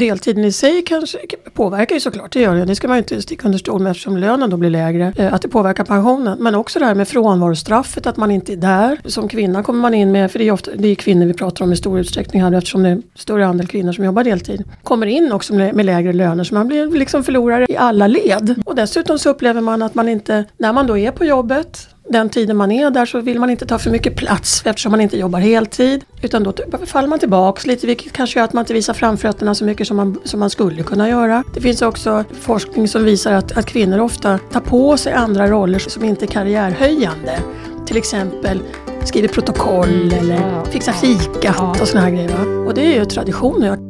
deltiden 0.00 0.44
i 0.44 0.52
sig 0.52 0.82
kanske 0.82 1.18
påverkar 1.54 1.94
ju 1.94 2.00
såklart, 2.00 2.32
det 2.32 2.40
gör 2.40 2.54
det. 2.54 2.64
Det 2.64 2.74
ska 2.74 2.88
man 2.88 2.96
ju 2.96 2.98
inte 2.98 3.22
sticka 3.22 3.46
under 3.46 3.58
stol 3.58 3.82
med 3.82 3.90
eftersom 3.90 4.16
lönen 4.16 4.50
då 4.50 4.56
blir 4.56 4.70
lägre. 4.70 5.12
Eh, 5.16 5.34
att 5.34 5.42
det 5.42 5.48
påverkar 5.48 5.84
pensionen. 5.84 6.38
Men 6.40 6.54
också 6.54 6.78
det 6.78 6.84
här 6.84 6.94
med 6.94 7.08
frånvarostraffet, 7.08 8.06
att 8.06 8.16
man 8.16 8.30
inte 8.30 8.52
är 8.52 8.56
där. 8.56 9.00
Som 9.04 9.28
kvinna 9.28 9.62
kommer 9.62 9.80
man 9.80 9.94
in 9.94 10.12
med, 10.12 10.32
för 10.32 10.38
det 10.38 10.48
är 10.48 10.52
ofta 10.52 10.70
det 10.74 10.88
är 10.88 10.94
kvinnor 10.94 11.26
vi 11.26 11.34
pratar 11.34 11.64
om 11.64 11.72
i 11.72 11.76
stor 11.76 12.00
utsträckning 12.00 12.42
här 12.42 12.52
eftersom 12.52 12.82
det 12.82 12.88
är 12.88 13.02
större 13.14 13.46
andel 13.46 13.66
kvinnor 13.66 13.92
som 13.92 14.04
jobbar 14.04 14.24
deltid. 14.24 14.64
Kommer 14.82 15.06
in 15.06 15.32
också 15.32 15.54
med 15.54 15.86
lägre 15.86 16.12
löner 16.12 16.44
så 16.44 16.54
man 16.54 16.68
blir 16.68 16.90
liksom 16.90 17.24
förlorare 17.24 17.66
i 17.68 17.76
alla 17.76 18.06
led. 18.06 18.62
Och 18.66 18.74
dessutom 18.74 19.18
så 19.18 19.30
upplever 19.30 19.60
man 19.60 19.82
att 19.82 19.94
man 19.94 20.08
inte, 20.08 20.44
när 20.58 20.72
man 20.72 20.86
då 20.86 20.98
är 20.98 21.10
på 21.10 21.24
jobbet 21.24 21.88
den 22.08 22.28
tiden 22.28 22.56
man 22.56 22.72
är 22.72 22.90
där 22.90 23.06
så 23.06 23.20
vill 23.20 23.40
man 23.40 23.50
inte 23.50 23.66
ta 23.66 23.78
för 23.78 23.90
mycket 23.90 24.16
plats 24.16 24.62
eftersom 24.64 24.90
man 24.90 25.00
inte 25.00 25.18
jobbar 25.18 25.38
heltid. 25.38 26.04
Utan 26.22 26.42
då 26.42 26.52
faller 26.86 27.08
man 27.08 27.18
tillbaks 27.18 27.66
lite 27.66 27.86
vilket 27.86 28.12
kanske 28.12 28.38
gör 28.38 28.44
att 28.44 28.52
man 28.52 28.62
inte 28.62 28.74
visar 28.74 28.94
framfötterna 28.94 29.54
så 29.54 29.64
mycket 29.64 29.86
som 29.86 29.96
man, 29.96 30.18
som 30.24 30.40
man 30.40 30.50
skulle 30.50 30.82
kunna 30.82 31.08
göra. 31.08 31.44
Det 31.54 31.60
finns 31.60 31.82
också 31.82 32.24
forskning 32.40 32.88
som 32.88 33.04
visar 33.04 33.32
att, 33.32 33.58
att 33.58 33.66
kvinnor 33.66 33.98
ofta 33.98 34.38
tar 34.52 34.60
på 34.60 34.96
sig 34.96 35.12
andra 35.12 35.46
roller 35.46 35.78
som 35.78 36.04
inte 36.04 36.24
är 36.24 36.26
karriärhöjande. 36.26 37.38
Till 37.86 37.96
exempel 37.96 38.60
skriver 39.04 39.28
protokoll 39.28 40.12
eller 40.12 40.64
fixar 40.64 40.92
fikat 40.92 41.80
och 41.80 41.88
såna 41.88 42.00
här 42.00 42.10
grejer. 42.10 42.66
Och 42.66 42.74
det 42.74 42.80
är 42.80 42.98
ju 42.98 43.04
traditioner. 43.04 43.89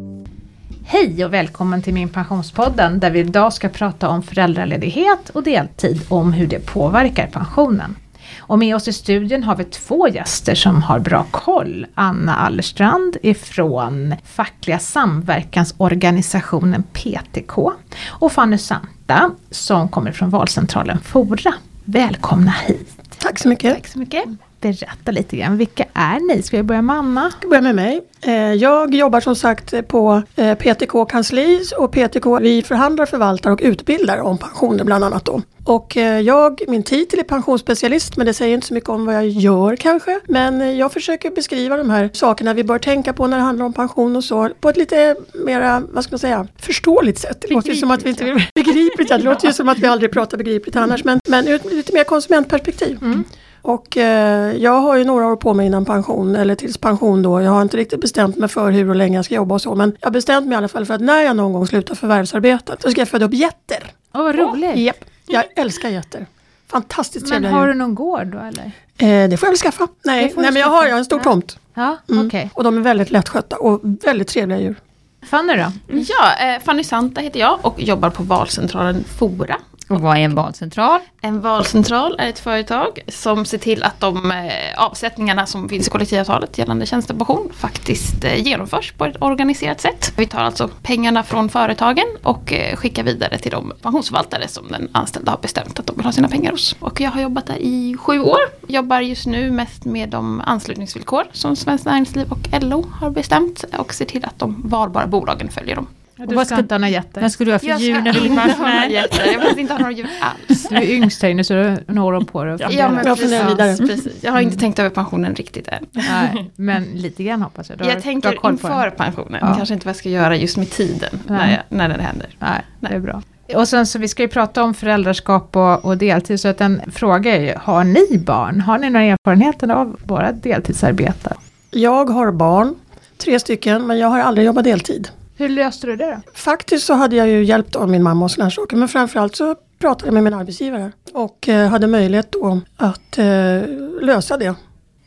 Hej 0.92 1.24
och 1.24 1.32
välkommen 1.32 1.82
till 1.82 1.94
min 1.94 2.08
pensionspodden 2.08 3.00
där 3.00 3.10
vi 3.10 3.18
idag 3.18 3.52
ska 3.52 3.68
prata 3.68 4.08
om 4.08 4.22
föräldraledighet 4.22 5.30
och 5.30 5.42
deltid 5.42 6.00
och 6.08 6.18
om 6.18 6.32
hur 6.32 6.46
det 6.46 6.66
påverkar 6.66 7.26
pensionen. 7.26 7.96
Och 8.38 8.58
med 8.58 8.76
oss 8.76 8.88
i 8.88 8.92
studion 8.92 9.42
har 9.42 9.56
vi 9.56 9.64
två 9.64 10.08
gäster 10.08 10.54
som 10.54 10.82
har 10.82 10.98
bra 10.98 11.26
koll. 11.30 11.86
Anna 11.94 12.36
Allerstrand 12.36 13.16
ifrån 13.22 14.14
fackliga 14.24 14.78
samverkansorganisationen 14.78 16.82
PTK 16.82 17.72
och 18.06 18.32
Fanny 18.32 18.58
Santa 18.58 19.30
som 19.50 19.88
kommer 19.88 20.12
från 20.12 20.30
valcentralen 20.30 21.00
Fora. 21.00 21.54
Välkomna 21.84 22.50
hit! 22.50 23.18
Tack 23.18 23.38
så 23.38 23.48
mycket! 23.48 23.74
Tack 23.74 23.86
så 23.86 23.98
mycket! 23.98 24.24
Berätta 24.60 25.12
lite 25.12 25.36
grann, 25.36 25.56
vilka 25.56 25.84
är 25.92 26.34
ni? 26.34 26.42
Ska 26.42 26.56
vi 26.56 26.62
börja 26.62 26.82
med 26.82 26.96
Anna? 26.96 27.22
Jag 27.22 27.32
ska 27.32 27.48
börja 27.48 27.62
med 27.62 27.74
mig. 27.74 28.00
Eh, 28.20 28.34
jag 28.34 28.94
jobbar 28.94 29.20
som 29.20 29.36
sagt 29.36 29.88
på 29.88 30.22
eh, 30.36 30.54
PTK 30.54 31.04
kansli 31.04 31.64
och 31.78 31.92
PTK 31.92 32.38
vi 32.40 32.62
förhandlar, 32.62 33.06
förvaltar 33.06 33.50
och 33.50 33.60
utbildar 33.62 34.18
om 34.18 34.38
pensioner 34.38 34.84
bland 34.84 35.04
annat 35.04 35.24
då. 35.24 35.42
Och 35.64 35.96
eh, 35.96 36.20
jag, 36.20 36.60
min 36.68 36.82
titel 36.82 37.18
är 37.18 37.24
pensionsspecialist 37.24 38.16
men 38.16 38.26
det 38.26 38.34
säger 38.34 38.54
inte 38.54 38.66
så 38.66 38.74
mycket 38.74 38.90
om 38.90 39.06
vad 39.06 39.14
jag 39.14 39.28
gör 39.28 39.76
kanske. 39.76 40.20
Men 40.28 40.76
jag 40.76 40.92
försöker 40.92 41.30
beskriva 41.30 41.76
de 41.76 41.90
här 41.90 42.10
sakerna 42.12 42.54
vi 42.54 42.64
bör 42.64 42.78
tänka 42.78 43.12
på 43.12 43.26
när 43.26 43.36
det 43.36 43.42
handlar 43.42 43.66
om 43.66 43.72
pension 43.72 44.16
och 44.16 44.24
så 44.24 44.48
på 44.60 44.68
ett 44.68 44.76
lite 44.76 45.16
mera, 45.32 45.82
vad 45.92 46.04
ska 46.04 46.12
man 46.12 46.18
säga, 46.18 46.46
förståeligt 46.58 47.18
sätt. 47.18 47.40
Det 47.40 47.54
låter 47.54 47.68
ju 47.68 47.76
som 47.76 47.90
att 47.90 48.02
vi 48.02 48.10
inte 48.10 48.24
vill 48.24 48.46
begripligt, 48.54 49.08
det 49.08 49.18
låter 49.18 49.46
ju 49.46 49.52
som 49.52 49.68
att 49.68 49.78
vi 49.78 49.86
aldrig 49.86 50.12
pratar 50.12 50.38
begripligt 50.38 50.76
annars 50.76 51.04
men, 51.04 51.20
men 51.28 51.48
ur 51.48 51.54
ett 51.54 51.72
lite 51.72 51.92
mer 51.92 52.04
konsumentperspektiv. 52.04 52.98
Mm. 53.02 53.24
Och 53.62 53.96
eh, 53.96 54.56
jag 54.56 54.80
har 54.80 54.96
ju 54.96 55.04
några 55.04 55.26
år 55.26 55.36
på 55.36 55.54
mig 55.54 55.66
innan 55.66 55.84
pension, 55.84 56.36
eller 56.36 56.54
tills 56.54 56.78
pension 56.78 57.22
då. 57.22 57.40
Jag 57.40 57.50
har 57.50 57.62
inte 57.62 57.76
riktigt 57.76 58.00
bestämt 58.00 58.36
mig 58.36 58.48
för 58.48 58.70
hur 58.70 58.88
och 58.88 58.96
länge 58.96 59.18
jag 59.18 59.24
ska 59.24 59.34
jobba 59.34 59.54
och 59.54 59.62
så. 59.62 59.74
Men 59.74 59.96
jag 60.00 60.06
har 60.06 60.12
bestämt 60.12 60.46
mig 60.46 60.54
i 60.54 60.56
alla 60.56 60.68
fall 60.68 60.86
för 60.86 60.94
att 60.94 61.00
när 61.00 61.20
jag 61.20 61.36
någon 61.36 61.52
gång 61.52 61.66
slutar 61.66 61.94
förvärvsarbeta 61.94 62.76
så 62.78 62.90
ska 62.90 63.00
jag 63.00 63.08
föda 63.08 63.26
upp 63.26 63.34
getter. 63.34 63.92
Åh, 64.14 64.20
oh, 64.20 64.24
vad 64.24 64.34
roligt! 64.34 64.76
Japp, 64.76 65.04
jag 65.26 65.44
älskar 65.56 65.88
getter. 65.88 66.26
Fantastiskt 66.70 67.26
trevliga 67.26 67.50
Men 67.50 67.60
har 67.60 67.68
du 67.68 67.74
någon 67.74 67.94
gård 67.94 68.26
då 68.26 68.38
eller? 68.38 68.72
Eh, 68.98 69.28
det 69.28 69.36
får 69.36 69.46
jag 69.46 69.52
väl 69.52 69.58
skaffa. 69.58 69.88
Nej, 70.04 70.32
nej 70.36 70.52
men 70.52 70.62
jag 70.62 70.68
har, 70.68 70.84
jag 70.84 70.92
har 70.92 70.98
en 70.98 71.04
stor 71.04 71.18
ja. 71.18 71.24
tomt. 71.24 71.58
Ja, 71.74 71.96
mm. 72.08 72.26
okay. 72.26 72.48
Och 72.54 72.64
de 72.64 72.76
är 72.76 72.80
väldigt 72.80 73.10
lättskötta 73.10 73.56
och 73.56 73.80
väldigt 73.82 74.28
trevliga 74.28 74.60
djur. 74.60 74.76
Fanny 75.22 75.52
då? 75.52 75.72
Mm. 75.92 76.04
Ja, 76.08 76.54
eh, 76.54 76.62
Fanny 76.62 76.84
Santa 76.84 77.20
heter 77.20 77.40
jag 77.40 77.58
och 77.62 77.82
jobbar 77.82 78.10
på 78.10 78.22
valcentralen 78.22 79.04
Fora 79.18 79.56
och 79.90 80.00
vad 80.00 80.16
är 80.16 80.20
en 80.20 80.34
valcentral? 80.34 81.00
En 81.20 81.40
valcentral 81.40 82.16
är 82.18 82.28
ett 82.28 82.38
företag 82.38 83.00
som 83.08 83.44
ser 83.44 83.58
till 83.58 83.82
att 83.82 84.00
de 84.00 84.30
eh, 84.30 84.84
avsättningarna 84.84 85.46
som 85.46 85.68
finns 85.68 85.86
i 85.86 85.90
kollektivavtalet 85.90 86.58
gällande 86.58 86.86
tjänstepension 86.86 87.52
faktiskt 87.52 88.24
eh, 88.24 88.46
genomförs 88.46 88.92
på 88.92 89.04
ett 89.04 89.16
organiserat 89.20 89.80
sätt. 89.80 90.12
Vi 90.16 90.26
tar 90.26 90.40
alltså 90.40 90.68
pengarna 90.82 91.22
från 91.22 91.48
företagen 91.48 92.04
och 92.22 92.52
eh, 92.52 92.76
skickar 92.76 93.02
vidare 93.02 93.38
till 93.38 93.50
de 93.50 93.72
pensionsförvaltare 93.82 94.48
som 94.48 94.68
den 94.68 94.88
anställda 94.92 95.32
har 95.32 95.38
bestämt 95.38 95.80
att 95.80 95.86
de 95.86 95.96
vill 95.96 96.04
ha 96.04 96.12
sina 96.12 96.28
pengar 96.28 96.50
hos. 96.50 96.76
Och 96.80 97.00
jag 97.00 97.10
har 97.10 97.20
jobbat 97.20 97.46
där 97.46 97.58
i 97.58 97.96
sju 97.98 98.20
år. 98.20 98.40
Jobbar 98.68 99.00
just 99.00 99.26
nu 99.26 99.50
mest 99.50 99.84
med 99.84 100.08
de 100.08 100.42
anslutningsvillkor 100.46 101.24
som 101.32 101.56
Svenskt 101.56 101.84
Näringsliv 101.84 102.32
och 102.32 102.62
LO 102.62 102.86
har 102.92 103.10
bestämt 103.10 103.64
och 103.78 103.94
ser 103.94 104.04
till 104.04 104.24
att 104.24 104.38
de 104.38 104.62
valbara 104.64 105.06
bolagen 105.06 105.48
följer 105.48 105.76
dem. 105.76 105.86
Ja, 106.20 106.26
du 106.26 106.34
vad 106.34 106.46
ska 106.46 106.58
inte 106.58 106.74
ha 106.74 106.78
några 106.78 106.90
getter? 106.90 107.20
Vad 107.20 107.32
ska 107.32 107.44
du 107.44 107.52
ha 107.52 107.58
för 107.58 107.78
djur 107.78 108.00
när 108.00 108.12
du 108.12 108.20
blir 108.20 108.36
pensionär? 108.36 108.88
Jag 108.88 109.12
ska 109.50 109.60
inte 109.60 109.72
ha 109.72 109.78
några 109.78 109.92
djur 109.92 110.08
alls. 110.20 110.68
Du 110.68 110.76
är 110.76 110.82
yngst 110.82 111.22
här 111.22 111.28
inne 111.30 111.44
så 111.44 111.54
du 111.54 111.62
har 111.62 111.78
några 111.86 112.16
år 112.16 112.24
på 112.24 112.44
dig. 112.44 112.56
Ja, 112.60 112.70
ja, 112.70 112.90
men 112.90 113.04
precis, 113.04 113.78
precis. 113.78 114.24
Jag 114.24 114.32
har 114.32 114.40
inte 114.40 114.56
tänkt 114.56 114.78
över 114.78 114.90
pensionen 114.90 115.34
riktigt 115.34 115.68
än. 115.68 115.86
Nej, 115.92 116.50
men 116.56 116.84
lite 116.84 117.24
grann 117.24 117.42
hoppas 117.42 117.70
jag. 117.70 117.78
Du 117.78 117.84
jag 117.84 118.02
tänker 118.02 118.46
inför 118.50 118.90
pensionen. 118.90 119.40
Ja. 119.42 119.54
Kanske 119.56 119.74
inte 119.74 119.86
vad 119.86 119.90
jag 119.90 119.96
ska 119.96 120.08
göra 120.08 120.36
just 120.36 120.56
med 120.56 120.70
tiden 120.70 121.20
när, 121.26 121.50
jag, 121.50 121.60
när 121.76 121.88
det 121.88 122.02
händer. 122.02 122.28
Nej, 122.38 122.60
Nej, 122.80 122.90
det 122.90 122.96
är 122.96 123.00
bra. 123.00 123.22
Och 123.54 123.68
sen 123.68 123.86
så 123.86 123.98
vi 123.98 124.08
ska 124.08 124.22
ju 124.22 124.28
prata 124.28 124.62
om 124.62 124.74
föräldraskap 124.74 125.56
och, 125.56 125.84
och 125.84 125.96
deltid. 125.96 126.40
Så 126.40 126.48
att 126.48 126.60
en 126.60 126.80
fråga 126.92 127.36
är 127.36 127.40
ju, 127.40 127.54
har 127.56 127.84
ni 127.84 128.18
barn? 128.18 128.60
Har 128.60 128.78
ni 128.78 128.90
några 128.90 129.06
erfarenheter 129.06 129.68
av 129.68 129.96
våra 130.04 130.32
deltidsarbete? 130.32 131.34
Jag 131.70 132.10
har 132.10 132.32
barn, 132.32 132.74
tre 133.18 133.40
stycken, 133.40 133.86
men 133.86 133.98
jag 133.98 134.08
har 134.08 134.20
aldrig 134.20 134.46
jobbat 134.46 134.64
deltid. 134.64 135.08
Hur 135.40 135.48
löste 135.48 135.86
du 135.86 135.96
det 135.96 136.22
då? 136.26 136.32
Faktiskt 136.34 136.86
så 136.86 136.94
hade 136.94 137.16
jag 137.16 137.28
ju 137.28 137.44
hjälpt 137.44 137.76
av 137.76 137.88
min 137.88 138.02
mamma 138.02 138.24
och 138.24 138.30
sådana 138.30 138.50
saker. 138.50 138.76
Men 138.76 138.88
framförallt 138.88 139.36
så 139.36 139.56
pratade 139.78 140.06
jag 140.06 140.14
med 140.14 140.22
min 140.24 140.34
arbetsgivare. 140.34 140.92
Och 141.12 141.48
eh, 141.48 141.68
hade 141.68 141.86
möjlighet 141.86 142.32
då 142.32 142.60
att 142.76 143.18
eh, 143.18 143.62
lösa 144.00 144.36
det. 144.36 144.54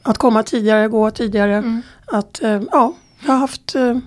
Att 0.01 0.17
komma 0.17 0.43
tidigare, 0.43 0.87
gå 0.87 1.11
tidigare. 1.11 1.55
Mm. 1.55 1.81
Att, 2.05 2.43
eh, 2.43 2.61
ja, 2.71 2.93
jag 3.25 3.33
har 3.33 3.39
haft 3.39 3.75
eh, 3.75 3.97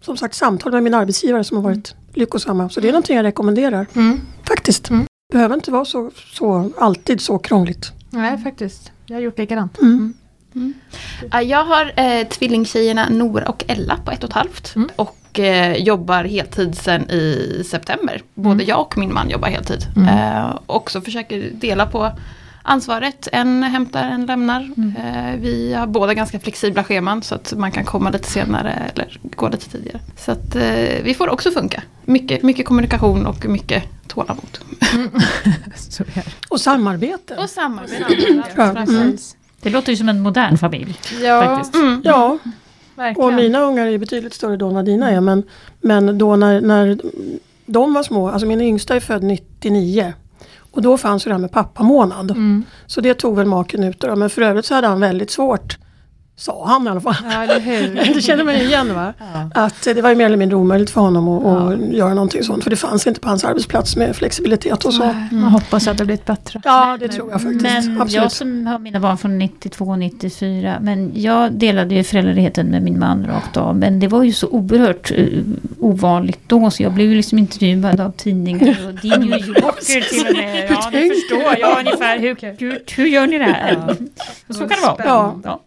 som 0.00 0.16
sagt 0.16 0.34
samtal 0.34 0.72
med 0.72 0.82
min 0.82 0.94
arbetsgivare 0.94 1.44
som 1.44 1.56
har 1.56 1.64
varit 1.64 1.92
mm. 1.92 2.12
lyckosamma. 2.14 2.68
Så 2.68 2.80
det 2.80 2.88
är 2.88 2.92
någonting 2.92 3.16
jag 3.16 3.24
rekommenderar. 3.24 3.86
Mm. 3.94 4.20
Faktiskt. 4.48 4.90
Mm. 4.90 5.06
Behöver 5.32 5.54
inte 5.54 5.70
vara 5.70 5.84
så, 5.84 6.10
så, 6.32 6.70
alltid 6.78 7.20
så 7.20 7.38
krångligt. 7.38 7.92
Nej, 8.10 8.38
faktiskt. 8.38 8.92
Jag 9.06 9.16
har 9.16 9.20
gjort 9.20 9.38
likadant. 9.38 9.78
Mm. 9.78 9.94
mm. 9.94 10.14
Mm. 10.54 11.48
Jag 11.48 11.64
har 11.64 11.92
eh, 11.96 12.28
tvillingtjejerna 12.28 13.08
Nora 13.08 13.48
och 13.48 13.64
Ella 13.68 13.96
på 14.04 14.10
ett 14.10 14.24
och 14.24 14.30
ett 14.30 14.34
halvt. 14.34 14.76
Mm. 14.76 14.90
Och 15.36 15.40
eh, 15.40 15.76
jobbar 15.76 16.24
heltid 16.24 16.78
sen 16.78 17.10
i 17.10 17.62
september. 17.70 18.22
Både 18.34 18.54
mm. 18.54 18.66
jag 18.66 18.80
och 18.80 18.98
min 18.98 19.14
man 19.14 19.30
jobbar 19.30 19.48
heltid. 19.48 19.86
Mm. 19.96 20.08
Eh, 20.08 20.58
också 20.66 21.00
försöker 21.00 21.50
dela 21.52 21.86
på 21.86 22.12
ansvaret. 22.62 23.28
En 23.32 23.62
hämtar, 23.62 24.04
en 24.04 24.26
lämnar. 24.26 24.60
Mm. 24.60 24.94
Eh, 24.96 25.40
vi 25.40 25.74
har 25.74 25.86
båda 25.86 26.14
ganska 26.14 26.40
flexibla 26.40 26.84
scheman 26.84 27.22
så 27.22 27.34
att 27.34 27.52
man 27.56 27.72
kan 27.72 27.84
komma 27.84 28.10
lite 28.10 28.30
senare 28.30 28.90
eller 28.94 29.18
gå 29.22 29.48
lite 29.48 29.70
tidigare. 29.70 30.00
Så 30.16 30.32
att 30.32 30.56
eh, 30.56 31.02
vi 31.02 31.14
får 31.18 31.28
också 31.28 31.50
funka. 31.50 31.82
Mycket, 32.04 32.42
mycket 32.42 32.66
kommunikation 32.66 33.26
och 33.26 33.46
mycket 33.46 33.82
tålamod. 34.06 34.58
Mm. 34.94 35.10
och 36.48 36.60
samarbete. 36.60 37.34
Och 37.34 37.50
samarbete. 37.50 39.16
Det 39.60 39.70
låter 39.70 39.90
ju 39.90 39.96
som 39.96 40.08
en 40.08 40.20
modern 40.20 40.58
familj. 40.58 40.98
Ja, 41.22 41.42
faktiskt. 41.44 41.74
Mm. 41.74 42.00
ja. 42.04 42.38
Verkligen. 42.96 43.28
Och 43.28 43.34
mina 43.34 43.60
ungar 43.60 43.86
är 43.86 43.98
betydligt 43.98 44.34
större 44.34 44.56
då 44.56 44.68
än 44.68 44.74
vad 44.74 44.84
dina 44.84 45.10
är. 45.10 45.20
Men, 45.20 45.42
men 45.80 46.18
då 46.18 46.36
när, 46.36 46.60
när 46.60 46.98
de 47.66 47.94
var 47.94 48.02
små, 48.02 48.28
alltså 48.28 48.46
min 48.46 48.60
yngsta 48.60 48.96
är 48.96 49.00
född 49.00 49.22
99. 49.22 50.12
Och 50.58 50.82
då 50.82 50.98
fanns 50.98 51.24
det 51.24 51.30
här 51.30 51.38
med 51.38 51.50
pappamånad. 51.50 52.30
Mm. 52.30 52.64
Så 52.86 53.00
det 53.00 53.14
tog 53.14 53.36
väl 53.36 53.46
maken 53.46 53.84
ut 53.84 54.00
då. 54.00 54.16
Men 54.16 54.30
för 54.30 54.42
övrigt 54.42 54.64
så 54.64 54.74
hade 54.74 54.86
han 54.86 55.00
väldigt 55.00 55.30
svårt 55.30 55.78
Sa 56.38 56.66
han 56.66 56.86
i 56.86 56.90
alla 56.90 57.00
fall. 57.00 57.14
Ja, 57.24 57.42
eller 57.42 57.60
hur? 57.60 57.94
det 58.14 58.22
känner 58.22 58.44
man 58.44 58.54
igen 58.54 58.94
va? 58.94 59.14
Ja. 59.18 59.50
Att 59.54 59.82
det 59.84 60.02
var 60.02 60.10
ju 60.10 60.16
mer 60.16 60.26
eller 60.26 60.36
mindre 60.36 60.56
omöjligt 60.56 60.90
för 60.90 61.00
honom 61.00 61.28
att, 61.28 61.42
ja. 61.44 61.72
att 61.72 61.92
göra 61.92 62.14
någonting 62.14 62.42
sånt. 62.42 62.62
För 62.62 62.70
det 62.70 62.76
fanns 62.76 63.06
inte 63.06 63.20
på 63.20 63.28
hans 63.28 63.44
arbetsplats 63.44 63.96
med 63.96 64.16
flexibilitet 64.16 64.84
och 64.84 64.94
så. 64.94 65.02
Mm. 65.02 65.28
Man 65.30 65.52
hoppas 65.52 65.88
att 65.88 65.98
det 65.98 66.04
blivit 66.04 66.24
bättre. 66.24 66.60
Ja 66.64 66.96
det 67.00 67.06
men, 67.06 67.16
tror 67.16 67.30
jag 67.30 67.42
faktiskt. 67.42 67.62
Men 67.62 68.00
Absolut. 68.00 68.12
jag 68.22 68.32
som 68.32 68.66
har 68.66 68.78
mina 68.78 69.00
barn 69.00 69.18
från 69.18 69.38
92 69.38 69.84
och 69.84 69.98
94. 69.98 70.78
Men 70.80 71.12
jag 71.14 71.52
delade 71.52 71.94
ju 71.94 72.04
föräldraledigheten 72.04 72.66
med 72.66 72.82
min 72.82 72.98
man 72.98 73.26
rakt 73.26 73.56
av. 73.56 73.76
Men 73.76 74.00
det 74.00 74.08
var 74.08 74.22
ju 74.22 74.32
så 74.32 74.48
oerhört 74.48 75.12
uh, 75.12 75.42
ovanligt 75.80 76.40
då. 76.46 76.70
Så 76.70 76.82
jag 76.82 76.92
blev 76.92 77.08
ju 77.08 77.16
liksom 77.16 77.38
intervjuad 77.38 78.00
av 78.00 78.10
tidningar 78.10 78.76
och 78.88 79.02
The 79.02 79.08
New 79.18 79.30
Yorker 79.30 80.00
till 80.00 80.26
och 80.26 80.36
med. 80.36 80.66
Ja, 80.70 80.90
ni 80.92 81.08
förstår. 81.08 81.56
Ja, 81.60 81.78
ungefär. 81.78 82.18
Hur, 82.18 82.36
hur, 82.58 82.82
hur 82.96 83.06
gör 83.06 83.26
ni 83.26 83.38
det 83.38 83.44
här? 83.44 83.96
Ja. 84.46 84.54
Så 84.54 84.60
kan 84.60 84.68
det 84.68 85.04
vara. 85.04 85.40
Ja. 85.44 85.60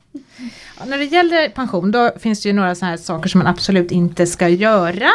Ja, 0.80 0.86
när 0.86 0.98
det 0.98 1.06
gäller 1.06 1.50
pension 1.50 1.92
då 1.92 2.12
finns 2.20 2.42
det 2.42 2.50
ju 2.50 2.54
några 2.54 2.76
sådana 2.76 2.90
här 2.90 2.98
saker 2.98 3.30
som 3.30 3.40
man 3.40 3.48
absolut 3.48 3.92
inte 3.92 4.28
ska 4.28 4.48
göra. 4.48 5.10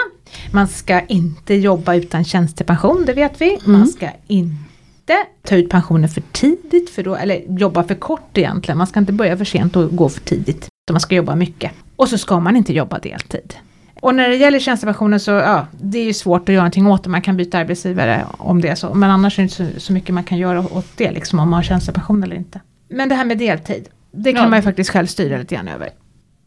Man 0.53 0.69
ska 0.69 1.01
inte 1.01 1.55
jobba 1.55 1.95
utan 1.95 2.25
tjänstepension, 2.25 3.05
det 3.07 3.13
vet 3.13 3.41
vi. 3.41 3.59
Mm. 3.67 3.79
Man 3.79 3.89
ska 3.89 4.09
inte 4.27 5.15
ta 5.43 5.57
ut 5.57 5.69
pensionen 5.69 6.09
för 6.09 6.23
tidigt, 6.33 6.91
för 6.91 7.03
då, 7.03 7.15
eller 7.15 7.59
jobba 7.59 7.85
för 7.85 7.95
kort 7.95 8.39
egentligen. 8.39 8.79
Man 8.79 8.87
ska 8.87 9.01
inte 9.01 9.13
börja 9.13 9.37
för 9.37 9.45
sent 9.45 9.77
och 9.77 9.97
gå 9.97 10.09
för 10.09 10.21
tidigt. 10.21 10.69
Man 10.91 11.01
ska 11.01 11.15
jobba 11.15 11.35
mycket. 11.35 11.73
Och 11.97 12.09
så 12.09 12.19
ska 12.19 12.41
man 12.41 12.57
inte 12.57 12.73
jobba 12.73 12.99
deltid. 12.99 13.55
Och 14.01 14.15
när 14.15 14.29
det 14.29 14.37
gäller 14.37 14.59
tjänstepensionen 14.59 15.21
så 15.21 15.31
ja, 15.31 15.67
det 15.81 15.99
är 15.99 16.05
ju 16.05 16.13
svårt 16.13 16.49
att 16.49 16.55
göra 16.55 16.63
någonting 16.63 16.87
åt 16.87 17.05
det. 17.05 17.11
Man 17.11 17.23
kan 17.23 17.37
byta 17.37 17.59
arbetsgivare 17.59 18.27
om 18.39 18.61
det 18.61 18.69
är 18.69 18.75
så. 18.75 18.95
Men 18.95 19.11
annars 19.11 19.39
är 19.39 19.43
det 19.43 19.43
inte 19.43 19.75
så, 19.75 19.81
så 19.81 19.93
mycket 19.93 20.15
man 20.15 20.25
kan 20.25 20.39
göra 20.39 20.61
åt 20.61 20.87
det, 20.97 21.11
liksom 21.11 21.39
om 21.39 21.51
man 21.51 21.57
har 21.57 21.63
tjänstepension 21.63 22.23
eller 22.23 22.37
inte. 22.37 22.61
Men 22.89 23.09
det 23.09 23.15
här 23.15 23.25
med 23.25 23.39
deltid, 23.39 23.89
det 24.17 24.33
kan 24.33 24.43
Ja. 24.43 24.49
man 24.49 24.59
ju 24.59 24.63
faktiskt 24.63 24.91
själv 24.91 25.07
styra 25.07 25.39
lite 25.39 25.55
grann 25.55 25.69
över. 25.69 25.89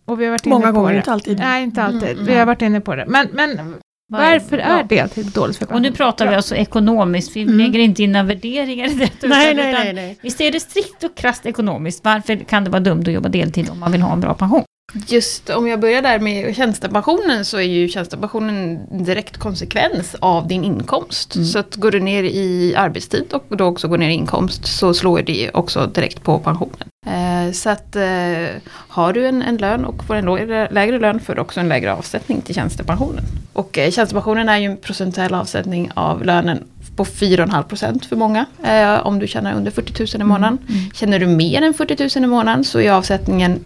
Och 0.06 0.22
vi 0.22 0.26
har 0.26 0.32
varit 0.32 0.46
inne 0.46 0.56
Många 0.56 0.68
på 0.68 0.72
gånger, 0.80 0.92
det. 0.92 0.98
inte 0.98 1.12
alltid. 1.12 1.40
Nej, 1.40 1.64
inte 1.64 1.84
alltid. 1.84 2.10
Mm, 2.10 2.26
vi 2.26 2.36
har 2.36 2.46
varit 2.46 2.62
inne 2.62 2.82
på 2.82 2.96
det. 2.96 3.06
Men, 3.08 3.28
men 3.34 3.76
varför 4.12 4.58
är 4.58 4.78
Ja. 4.78 4.84
deltid 4.84 5.26
dåligt 5.26 5.58
för 5.58 5.74
Och 5.74 5.82
nu 5.82 5.92
pratar 5.92 6.28
vi 6.30 6.36
alltså 6.36 6.56
ekonomiskt, 6.56 7.36
vi 7.36 7.42
Mm. 7.42 7.58
lägger 7.58 7.80
inte 7.80 8.04
in 8.04 8.12
några 8.12 8.24
värderingar 8.24 8.86
i 8.92 8.94
detta. 8.94 9.28
Nej, 9.28 9.54
utan- 9.54 9.64
nej, 9.66 9.74
nej, 9.84 9.94
nej. 9.94 10.18
Visst 10.22 10.42
är 10.42 10.52
det 10.52 10.60
strikt 10.60 11.04
och 11.04 11.16
krasst 11.18 11.46
ekonomiskt, 11.46 12.04
varför 12.06 12.36
kan 12.36 12.64
det 12.64 12.70
vara 12.70 12.80
dumt 12.80 13.00
att 13.02 13.12
jobba 13.14 13.30
deltid 13.30 13.70
om 13.70 13.80
man 13.80 13.92
vill 13.92 14.02
ha 14.02 14.14
en 14.14 14.22
bra 14.22 14.34
pension? 14.34 14.64
Just 14.94 15.50
om 15.50 15.68
jag 15.68 15.80
börjar 15.80 16.02
där 16.02 16.20
med 16.20 16.56
tjänstepensionen 16.56 17.46
så 17.46 17.58
är 17.58 17.62
ju 17.62 17.88
tjänstepensionen 17.88 18.80
en 18.92 19.04
direkt 19.04 19.38
konsekvens 19.38 20.16
av 20.20 20.48
din 20.48 20.64
inkomst. 20.64 21.36
Mm. 21.36 21.48
Så 21.48 21.60
att 21.60 21.76
går 21.76 21.92
du 21.92 22.00
ner 22.00 22.24
i 22.24 22.76
arbetstid 22.76 23.34
och 23.34 23.58
då 23.58 23.66
också 23.66 23.88
går 23.88 23.98
ner 23.98 24.10
i 24.10 24.14
inkomst 24.14 24.68
så 24.68 24.94
slår 24.94 25.22
det 25.22 25.52
också 25.54 25.86
direkt 25.86 26.24
på 26.24 26.40
pensionen. 26.40 26.90
Eh, 27.06 27.52
så 27.52 27.70
att 27.70 27.96
eh, 27.96 28.48
har 28.70 29.14
du 29.14 29.28
en, 29.28 29.42
en 29.42 29.58
lön 29.58 29.86
och 29.86 30.04
får 30.04 30.16
en 30.16 30.26
lägre, 30.26 30.68
lägre 30.72 31.00
lön 31.00 31.20
får 31.20 31.36
du 31.36 31.42
också 31.42 31.60
en 31.60 31.70
lägre 31.70 31.94
avsättning 31.94 32.42
till 32.42 32.56
tjänstepensionen. 32.56 33.24
Och 33.54 33.78
eh, 33.78 33.92
tjänstepensionen 33.92 34.50
är 34.50 34.58
ju 34.58 34.66
en 34.66 34.78
procentuell 34.78 35.34
avsättning 35.34 35.92
av 35.94 36.26
lönen 36.26 36.64
på 36.98 37.06
4,5% 37.06 38.08
för 38.10 38.16
många. 38.16 38.46
Eh, 38.64 39.08
om 39.08 39.20
du 39.20 39.28
tjänar 39.28 39.54
under 39.56 39.72
40 39.72 40.18
000 40.18 40.22
i 40.22 40.24
månaden. 40.24 40.58
Mm. 40.70 40.92
Känner 40.94 41.20
du 41.20 41.28
mer 41.28 41.62
än 41.62 41.74
40 41.74 42.20
000 42.20 42.26
i 42.26 42.28
månaden 42.28 42.64
så 42.64 42.80
är 42.80 42.92
avsättningen 42.92 43.60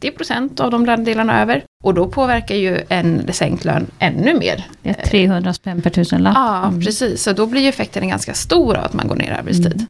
30% 0.00 0.60
av 0.60 0.70
de 0.70 0.86
lönedelarna 0.86 1.42
över. 1.42 1.64
Och 1.84 1.94
då 1.94 2.06
påverkar 2.08 2.54
ju 2.54 2.80
en 2.88 3.32
sänkt 3.32 3.64
lön 3.64 3.86
ännu 3.98 4.34
mer. 4.38 4.66
Det 4.82 4.88
är 4.90 4.94
300 5.06 5.52
spänn 5.52 5.82
per 5.82 5.90
tusen 5.90 6.22
lapp. 6.22 6.34
Ja, 6.36 6.66
Mm. 6.66 6.80
precis. 6.80 7.22
Så 7.22 7.32
då 7.32 7.46
blir 7.46 7.60
ju 7.62 7.68
effekten 7.68 8.08
ganska 8.08 8.34
stor 8.34 8.76
av 8.76 8.84
att 8.84 8.92
man 8.92 9.08
går 9.08 9.16
ner 9.16 9.30
i 9.30 9.34
arbetstid. 9.34 9.72
Mm. 9.74 9.86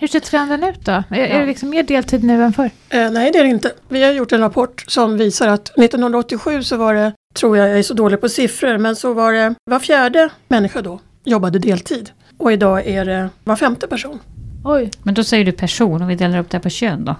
Hur 0.00 0.08
ser 0.08 0.20
trenden 0.20 0.64
ut 0.64 0.84
då? 0.84 0.92
Är, 0.92 1.04
är 1.10 1.26
Ja. 1.34 1.38
det 1.40 1.46
liksom 1.46 1.70
mer 1.70 1.82
deltid 1.82 2.24
nu 2.24 2.42
än 2.44 2.52
förr? 2.52 2.70
Eh, 2.88 3.10
nej, 3.10 3.30
det 3.32 3.38
är 3.38 3.44
det 3.44 3.50
inte. 3.50 3.72
Vi 3.88 4.02
har 4.04 4.12
gjort 4.12 4.32
en 4.32 4.40
rapport 4.40 4.84
som 4.88 5.18
visar 5.18 5.48
att 5.48 5.78
1987 5.78 6.62
så 6.62 6.76
var 6.76 6.94
det, 6.94 7.12
tror 7.34 7.56
jag, 7.56 7.68
jag 7.68 7.78
är 7.78 7.82
så 7.82 7.94
dålig 7.94 8.20
på 8.20 8.28
siffror, 8.28 8.78
men 8.78 8.96
så 8.96 9.12
var 9.12 9.32
det 9.32 9.54
var 9.70 9.78
fjärde 9.80 10.28
människa 10.48 10.82
då 10.82 11.00
jobbade 11.28 11.58
deltid. 11.58 12.10
Och 12.38 12.52
idag 12.52 12.86
är 12.86 13.04
det 13.04 13.28
var 13.44 13.56
femte 13.56 13.86
person. 13.86 14.18
Oj. 14.64 14.90
Men 15.02 15.14
då 15.14 15.24
säger 15.24 15.44
du 15.44 15.52
person, 15.52 16.02
om 16.02 16.08
vi 16.08 16.14
delar 16.14 16.38
upp 16.38 16.50
det 16.50 16.56
här 16.56 16.62
på 16.62 16.68
kön 16.70 17.04
då? 17.04 17.16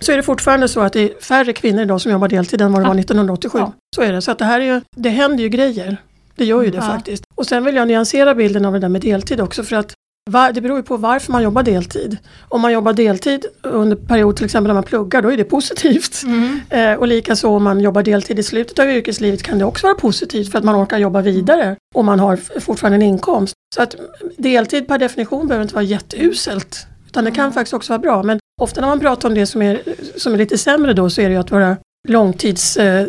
Så 0.00 0.12
är 0.12 0.16
det 0.16 0.22
fortfarande 0.22 0.68
så 0.68 0.80
att 0.80 0.92
det 0.92 1.00
är 1.00 1.20
färre 1.22 1.52
kvinnor 1.52 1.82
idag 1.82 2.00
som 2.00 2.12
jobbar 2.12 2.28
deltid 2.28 2.60
än 2.60 2.72
vad 2.72 2.82
det 2.82 2.88
var 2.88 2.98
1987. 2.98 3.58
Ja. 3.58 3.72
Så 3.96 4.02
är 4.02 4.12
det. 4.12 4.22
Så 4.22 4.30
att 4.30 4.38
det 4.38 4.44
här 4.44 4.60
är 4.60 4.64
ju, 4.74 4.80
det 4.96 5.08
händer 5.08 5.42
ju 5.42 5.48
grejer. 5.48 5.96
Det 6.36 6.44
gör 6.44 6.62
ju 6.62 6.70
det 6.70 6.76
Ja. 6.76 6.82
faktiskt. 6.82 7.24
Och 7.34 7.46
sen 7.46 7.64
vill 7.64 7.74
jag 7.74 7.88
nyansera 7.88 8.34
bilden 8.34 8.64
av 8.64 8.72
det 8.72 8.78
där 8.78 8.88
med 8.88 9.00
deltid 9.00 9.40
också 9.40 9.62
för 9.62 9.76
att 9.76 9.92
var, 10.30 10.52
det 10.52 10.60
beror 10.60 10.76
ju 10.76 10.82
på 10.82 10.96
varför 10.96 11.32
man 11.32 11.42
jobbar 11.42 11.62
deltid. 11.62 12.16
Om 12.48 12.60
man 12.60 12.72
jobbar 12.72 12.92
deltid 12.92 13.46
under 13.62 13.96
period 13.96 14.36
till 14.36 14.44
exempel 14.44 14.66
när 14.66 14.74
man 14.74 14.82
pluggar, 14.82 15.22
då 15.22 15.32
är 15.32 15.36
det 15.36 15.44
positivt. 15.44 16.22
Eh, 16.70 16.92
och 16.92 17.06
likaså 17.06 17.48
om 17.48 17.64
man 17.64 17.80
jobbar 17.80 18.02
deltid 18.02 18.38
i 18.38 18.42
slutet 18.42 18.78
av 18.78 18.90
yrkeslivet 18.90 19.42
kan 19.42 19.58
det 19.58 19.64
också 19.64 19.86
vara 19.86 19.94
positivt 19.94 20.52
för 20.52 20.58
att 20.58 20.64
man 20.64 20.82
orkar 20.82 20.98
jobba 20.98 21.20
vidare 21.20 21.76
och 21.94 22.04
man 22.04 22.20
har 22.20 22.60
fortfarande 22.60 22.96
en 22.96 23.02
inkomst. 23.02 23.54
Så 23.74 23.82
att 23.82 23.94
deltid 24.36 24.88
per 24.88 24.98
definition 24.98 25.48
behöver 25.48 25.62
inte 25.62 25.74
vara 25.74 25.84
jätteuselt. 25.84 26.86
Utan 27.06 27.24
det 27.24 27.30
kan 27.30 27.52
faktiskt 27.52 27.74
också 27.74 27.92
vara 27.92 27.98
bra. 27.98 28.22
Men 28.22 28.38
ofta 28.62 28.80
när 28.80 28.88
man 28.88 29.00
pratar 29.00 29.28
om 29.28 29.34
det 29.34 29.46
som 29.46 29.62
är, 29.62 29.80
som 30.16 30.34
är 30.34 30.38
lite 30.38 30.58
sämre 30.58 30.92
då 30.92 31.10
så 31.10 31.20
är 31.20 31.28
det 31.28 31.34
ju 31.34 31.40
att 31.40 31.50
vara 31.50 31.76
långtids 32.08 32.76
eh, 32.76 33.06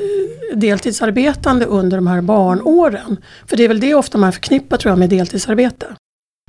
deltidsarbetande 0.53 1.65
under 1.65 1.97
de 1.97 2.07
här 2.07 2.21
barnåren. 2.21 3.17
För 3.47 3.57
det 3.57 3.63
är 3.63 3.67
väl 3.67 3.79
det 3.79 3.93
ofta 3.93 4.17
man 4.17 4.31
förknippar 4.31 4.77
tror 4.77 4.91
jag 4.91 4.99
med 4.99 5.09
deltidsarbete. 5.09 5.87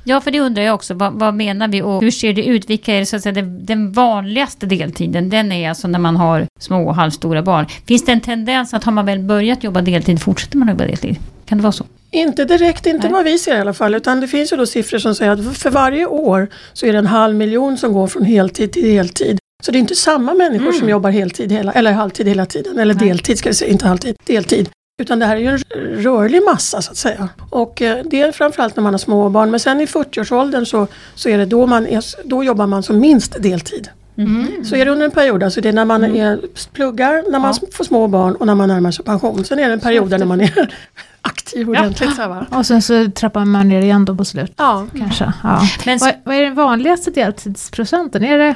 Ja, 0.03 0.21
för 0.21 0.31
det 0.31 0.39
undrar 0.39 0.63
jag 0.63 0.75
också. 0.75 0.93
Vad, 0.93 1.13
vad 1.13 1.33
menar 1.33 1.67
vi 1.67 1.81
och 1.81 2.01
hur 2.01 2.11
ser 2.11 2.33
det 2.33 2.45
ut? 2.45 2.69
Vilka 2.69 2.93
är 2.95 2.99
det, 2.99 3.05
så 3.05 3.15
att 3.15 3.21
säga, 3.23 3.33
den, 3.33 3.65
den 3.65 3.91
vanligaste 3.91 4.65
deltiden? 4.65 5.29
Den 5.29 5.51
är 5.51 5.69
alltså 5.69 5.87
när 5.87 5.99
man 5.99 6.15
har 6.17 6.45
små 6.59 6.87
och 6.87 6.95
halvstora 6.95 7.41
barn. 7.41 7.65
Finns 7.87 8.05
det 8.05 8.11
en 8.11 8.21
tendens 8.21 8.73
att 8.73 8.83
har 8.83 8.91
man 8.91 9.05
väl 9.05 9.19
börjat 9.19 9.63
jobba 9.63 9.81
deltid, 9.81 10.21
fortsätter 10.21 10.57
man 10.57 10.67
jobba 10.69 10.85
deltid? 10.85 11.15
Kan 11.45 11.57
det 11.57 11.61
vara 11.61 11.71
så? 11.71 11.85
Inte 12.11 12.45
direkt, 12.45 12.85
inte 12.85 13.07
Nej. 13.07 13.13
vad 13.13 13.23
vi 13.23 13.37
ser 13.37 13.55
i 13.57 13.59
alla 13.59 13.73
fall. 13.73 13.95
Utan 13.95 14.21
det 14.21 14.27
finns 14.27 14.53
ju 14.53 14.57
då 14.57 14.65
siffror 14.65 14.99
som 14.99 15.15
säger 15.15 15.31
att 15.31 15.57
för 15.57 15.69
varje 15.69 16.05
år 16.05 16.47
så 16.73 16.85
är 16.85 16.93
det 16.93 16.99
en 16.99 17.07
halv 17.07 17.35
miljon 17.35 17.77
som 17.77 17.93
går 17.93 18.07
från 18.07 18.23
heltid 18.23 18.71
till 18.71 18.83
deltid. 18.83 19.37
Så 19.63 19.71
det 19.71 19.77
är 19.77 19.79
inte 19.79 19.95
samma 19.95 20.33
människor 20.33 20.67
Mm. 20.67 20.79
som 20.79 20.89
jobbar 20.89 21.09
heltid 21.09 21.51
hela, 21.51 21.71
eller 21.71 21.91
halvtid 21.91 22.27
hela 22.27 22.45
tiden. 22.45 22.79
Eller 22.79 22.93
Nej. 22.93 23.07
deltid 23.07 23.37
ska 23.37 23.49
vi 23.49 23.55
säga, 23.55 23.71
inte 23.71 23.87
halvtid. 23.87 24.15
Deltid. 24.25 24.69
Utan 24.99 25.19
det 25.19 25.25
här 25.25 25.35
är 25.35 25.39
ju 25.39 25.47
en 25.47 25.59
rörlig 26.03 26.43
massa 26.43 26.81
så 26.81 26.91
att 26.91 26.97
säga. 26.97 27.29
Och 27.49 27.81
eh, 27.81 28.05
det 28.05 28.21
är 28.21 28.31
framförallt 28.31 28.75
när 28.75 28.83
man 28.83 28.93
har 28.93 28.97
småbarn. 28.97 29.51
Men 29.51 29.59
sen 29.59 29.81
i 29.81 29.85
40-årsåldern 29.85 30.65
så, 30.65 30.87
så 31.15 31.29
är 31.29 31.37
det 31.37 31.45
då 31.45 31.67
man 31.67 31.87
är, 31.87 32.03
då 32.27 32.43
jobbar 32.43 32.67
man 32.67 32.83
som 32.83 32.99
minst 32.99 33.43
deltid. 33.43 33.89
Mm. 34.17 34.65
Så 34.65 34.75
är 34.75 34.85
det 34.85 34.91
under 34.91 35.05
en 35.05 35.11
period, 35.11 35.43
alltså 35.43 35.61
det 35.61 35.69
är 35.69 35.73
när 35.73 35.85
man 35.85 36.03
är, 36.03 36.39
pluggar, 36.73 37.31
när 37.31 37.39
man 37.39 37.53
får 37.71 37.83
små 37.83 38.07
barn 38.07 38.35
och 38.35 38.45
när 38.45 38.55
man 38.55 38.67
närmar 38.69 38.91
sig 38.91 39.05
pension. 39.05 39.43
Sen 39.43 39.59
är 39.59 39.67
det 39.67 39.73
en 39.73 39.79
period 39.79 40.09
när 40.09 40.25
man 40.25 40.41
är 40.41 40.75
aktiv 41.21 41.69
ordentligt. 41.69 42.15
Så 42.15 42.27
va? 42.27 42.45
Och 42.51 42.65
sen 42.65 42.81
så 42.81 43.11
trappar 43.11 43.45
man 43.45 43.69
ner 43.69 43.81
igen 43.81 44.05
då 44.05 44.15
på 44.15 44.25
slut. 44.25 44.53
Ja, 44.57 44.87
Kanske. 44.97 45.33
Ja. 45.43 45.61
Men 45.85 45.97
Vad, 45.97 46.13
vad 46.23 46.35
är 46.35 46.43
den 46.43 46.55
vanligaste 46.55 47.11
deltidsprocenten? 47.11 48.23
Är 48.23 48.37
det 48.37 48.55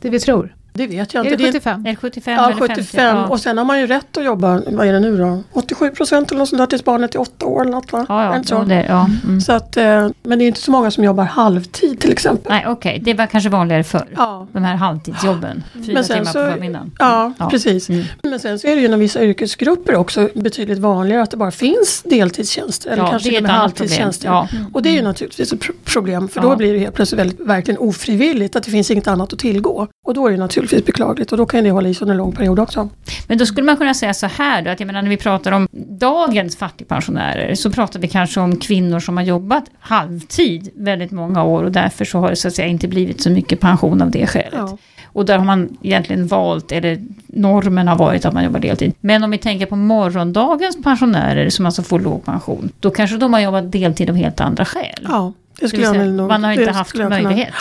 det 0.00 0.10
vi 0.10 0.20
tror? 0.20 0.54
Det 0.72 0.86
vet 0.86 1.14
jag 1.14 1.26
Är 1.26 1.30
inte. 1.30 1.36
det 1.36 1.42
Det 1.42 1.48
är- 1.48 1.52
75? 1.52 1.86
är 1.86 1.90
det 1.90 1.96
75 1.96 2.34
Ja, 2.34 2.44
eller 2.50 2.56
50? 2.66 2.74
75 2.74 3.16
Ja. 3.16 3.26
och 3.26 3.40
sen 3.40 3.58
har 3.58 3.64
man 3.64 3.80
ju 3.80 3.86
rätt 3.86 4.16
att 4.16 4.24
jobba, 4.24 4.62
vad 4.66 4.86
är 4.86 4.92
det 4.92 5.00
nu 5.00 5.16
då? 5.18 5.42
87 5.52 5.90
procent 5.90 6.30
eller 6.30 6.38
något 6.38 6.48
sånt 6.48 6.58
där 6.58 6.66
tills 6.66 6.84
barnet 6.84 7.14
är 7.14 7.20
åtta 7.20 7.46
år 7.46 7.60
eller 7.62 7.70
något 7.72 7.92
va? 7.92 8.06
Ja, 8.08 8.22
Är 8.22 8.34
ja, 8.36 8.42
så? 8.44 8.54
ja, 8.54 8.58
det, 8.64 8.86
ja. 8.88 9.10
Mm. 9.24 9.40
så 9.40 9.52
att, 9.52 9.76
eh, 9.76 10.08
men 10.22 10.38
det 10.38 10.44
är 10.44 10.46
inte 10.46 10.60
så 10.60 10.70
många 10.70 10.90
som 10.90 11.04
jobbar 11.04 11.24
halvtid 11.24 12.00
till 12.00 12.12
exempel. 12.12 12.52
Nej, 12.52 12.64
okej. 12.68 13.00
Det 13.04 13.14
var 13.14 13.26
kanske 13.26 13.50
vanligare 13.50 13.84
förr. 13.84 14.06
Ja, 14.16 14.46
De 14.52 14.64
här 14.64 14.74
halvtidsjobben. 14.76 15.62
Fyra 15.74 15.94
Men 15.94 16.04
sen 16.04 16.16
timmar 16.18 16.32
så- 16.32 16.46
på 16.46 16.52
förmiddagen. 16.52 16.92
ja, 16.98 17.32
Ja. 17.38 17.50
precis. 17.50 17.88
Mm. 17.88 18.04
Men 18.22 18.40
sen 18.40 18.58
så 18.58 18.66
är 18.66 18.74
det 18.74 18.80
ju 18.80 18.86
inom 18.86 19.00
vissa 19.00 19.22
yrkesgrupper 19.24 19.96
också 19.96 20.28
betydligt 20.34 20.78
vanligare 20.78 21.22
att 21.22 21.30
det 21.30 21.36
bara 21.36 21.50
finns 21.50 22.02
deltidstjänster. 22.04 22.90
Eller 22.90 23.10
kanske 23.10 23.30
det 23.30 23.36
är 23.36 23.40
med 23.42 23.50
halvtidstjänster. 23.50 24.28
Ja. 24.28 24.48
Och 24.72 24.82
det 24.82 24.88
är 24.88 24.92
ju 24.94 25.02
naturligtvis 25.02 25.52
ett 25.52 25.60
pro- 25.60 25.74
problem 25.84 26.28
för 26.28 26.40
då 26.40 26.56
blir 26.56 26.72
det 26.72 26.78
helt 26.78 26.94
plötsligt 26.94 27.18
väldigt, 27.20 27.40
verkligen 27.40 27.78
ofrivilligt 27.80 28.56
att 28.56 28.62
det 28.64 28.70
finns 28.70 28.90
inget 28.90 29.06
annat 29.08 29.32
att 29.32 29.38
tillgå. 29.38 29.86
Och 30.06 30.14
då 30.14 30.26
är 30.26 30.30
det 30.30 30.36
naturligtvis 30.70 30.86
beklagligt 30.86 31.32
och 31.32 31.38
då 31.38 31.46
kan 31.46 31.64
det 31.64 31.70
hålla 31.70 31.88
i 31.88 31.94
sig 31.94 32.04
under 32.04 32.14
en 32.14 32.18
lång 32.18 32.32
period 32.32 32.58
också. 32.58 32.88
Men 33.26 33.38
då 33.38 33.46
skulle 33.46 33.66
man 33.66 33.76
kunna 33.76 33.94
säga 33.94 34.14
så 34.14 34.26
här 34.26 34.62
då, 34.62 34.70
att 34.70 34.80
jag 34.80 34.86
menar 34.86 35.02
när 35.02 35.10
vi 35.10 35.16
pratar 35.16 35.52
om 35.52 35.68
dagens 35.72 36.56
fattigpensionärer 36.56 37.54
så 37.54 37.70
pratar 37.70 38.00
vi 38.00 38.08
kanske 38.08 38.40
om 38.40 38.56
kvinnor 38.56 39.00
som 39.00 39.16
har 39.16 39.24
jobbat 39.24 39.64
halvtid 39.80 40.68
väldigt 40.74 41.10
många 41.10 41.44
år 41.44 41.64
och 41.64 41.72
därför 41.72 42.04
så 42.04 42.18
har 42.18 42.30
det 42.30 42.36
så 42.36 42.48
att 42.48 42.54
säga 42.54 42.68
inte 42.68 42.88
blivit 42.88 43.22
så 43.22 43.30
mycket 43.30 43.60
pension 43.60 44.02
av 44.02 44.10
det 44.10 44.26
skälet. 44.26 44.52
Ja. 44.52 44.78
Och 45.12 45.26
där 45.26 45.38
har 45.38 45.44
man 45.44 45.76
egentligen 45.82 46.26
valt, 46.26 46.72
eller 46.72 46.98
normen 47.26 47.88
har 47.88 47.96
varit 47.96 48.24
att 48.24 48.34
man 48.34 48.44
jobbar 48.44 48.60
deltid. 48.60 48.94
Men 49.00 49.24
om 49.24 49.30
vi 49.30 49.38
tänker 49.38 49.66
på 49.66 49.76
morgondagens 49.76 50.82
pensionärer 50.82 51.50
som 51.50 51.66
alltså 51.66 51.82
får 51.82 52.00
låg 52.00 52.24
pension, 52.24 52.70
då 52.80 52.90
kanske 52.90 53.16
de 53.16 53.32
har 53.32 53.40
jobbat 53.40 53.72
deltid 53.72 54.10
av 54.10 54.16
helt 54.16 54.40
andra 54.40 54.64
skäl. 54.64 55.06
Ja, 55.08 55.32
det 55.60 55.68
skulle 55.68 55.82
jag 55.82 55.92
säga, 55.92 56.04
väl 56.04 56.12
nog... 56.12 56.28
man 56.28 56.44
har 56.44 56.52
inte 56.52 56.70
haft 56.70 56.98
jag 56.98 57.08
möjlighet. 57.10 57.54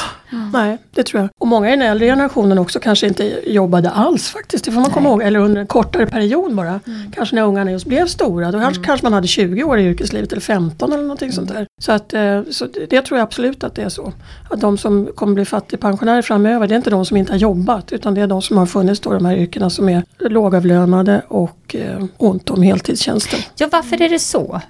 Nej, 0.54 0.78
det 0.92 1.04
tror 1.04 1.22
jag. 1.22 1.30
Och 1.40 1.48
många 1.48 1.68
i 1.68 1.72
den 1.72 1.82
äldre 1.82 2.08
generationen 2.08 2.58
också 2.60 2.80
kanske 2.80 3.08
inte 3.08 3.40
jobbade 3.52 3.90
alls 3.90 4.30
faktiskt. 4.30 4.66
Det 4.66 4.72
får 4.72 4.82
man 4.82 4.90
komma 4.92 5.10
ihåg. 5.10 5.22
Eller 5.22 5.40
under 5.40 5.62
en 5.62 5.68
kortare 5.68 6.06
period 6.06 6.56
bara. 6.56 6.80
Kanske 7.16 7.36
när 7.36 7.42
ungarna 7.44 7.72
just 7.72 7.86
blev 7.86 8.08
stora. 8.08 8.52
Då 8.52 8.60
kanske- 8.60 8.84
kanske 8.84 9.06
man 9.06 9.14
hade 9.14 9.28
20 9.28 9.64
år 9.64 9.80
i 9.80 9.84
yrkeslivet 9.84 10.32
eller 10.32 10.42
15 10.42 10.94
eller 10.94 11.04
någonting 11.04 11.32
sånt 11.32 11.50
där. 11.50 11.68
Så, 11.82 11.92
att, 11.92 12.14
eh, 12.14 12.42
så 12.52 12.66
det, 12.66 12.86
det 12.90 13.02
tror 13.02 13.18
jag 13.20 13.24
absolut 13.26 13.64
att 13.64 13.76
det 13.76 13.82
är 13.82 13.90
så. 13.90 14.14
Att 14.50 14.62
de 14.62 14.78
som 14.78 15.10
kommer 15.16 15.34
bli 15.34 15.46
fattigpensionärer 15.46 16.22
framöver, 16.22 16.68
det 16.68 16.74
är 16.74 16.78
inte 16.78 16.90
de 16.90 17.06
som 17.06 17.18
inte 17.18 17.32
har 17.32 17.38
jobbat. 17.40 17.92
Utan 17.92 18.14
det 18.14 18.22
är 18.22 18.28
de 18.28 18.42
som 18.42 18.58
har 18.58 18.66
funnits 18.66 19.00
då, 19.00 19.14
de 19.14 19.26
här 19.26 19.36
yrkena 19.38 19.70
som 19.70 19.90
är 19.90 20.04
lågavlönade 20.20 21.22
och 21.28 21.76
eh, 21.76 22.04
ont 22.18 22.50
om 22.50 22.62
heltidstjänster. 22.62 23.46
Ja, 23.58 23.70
varför 23.72 24.02
är 24.02 24.10
det 24.10 24.20
så? 24.20 24.62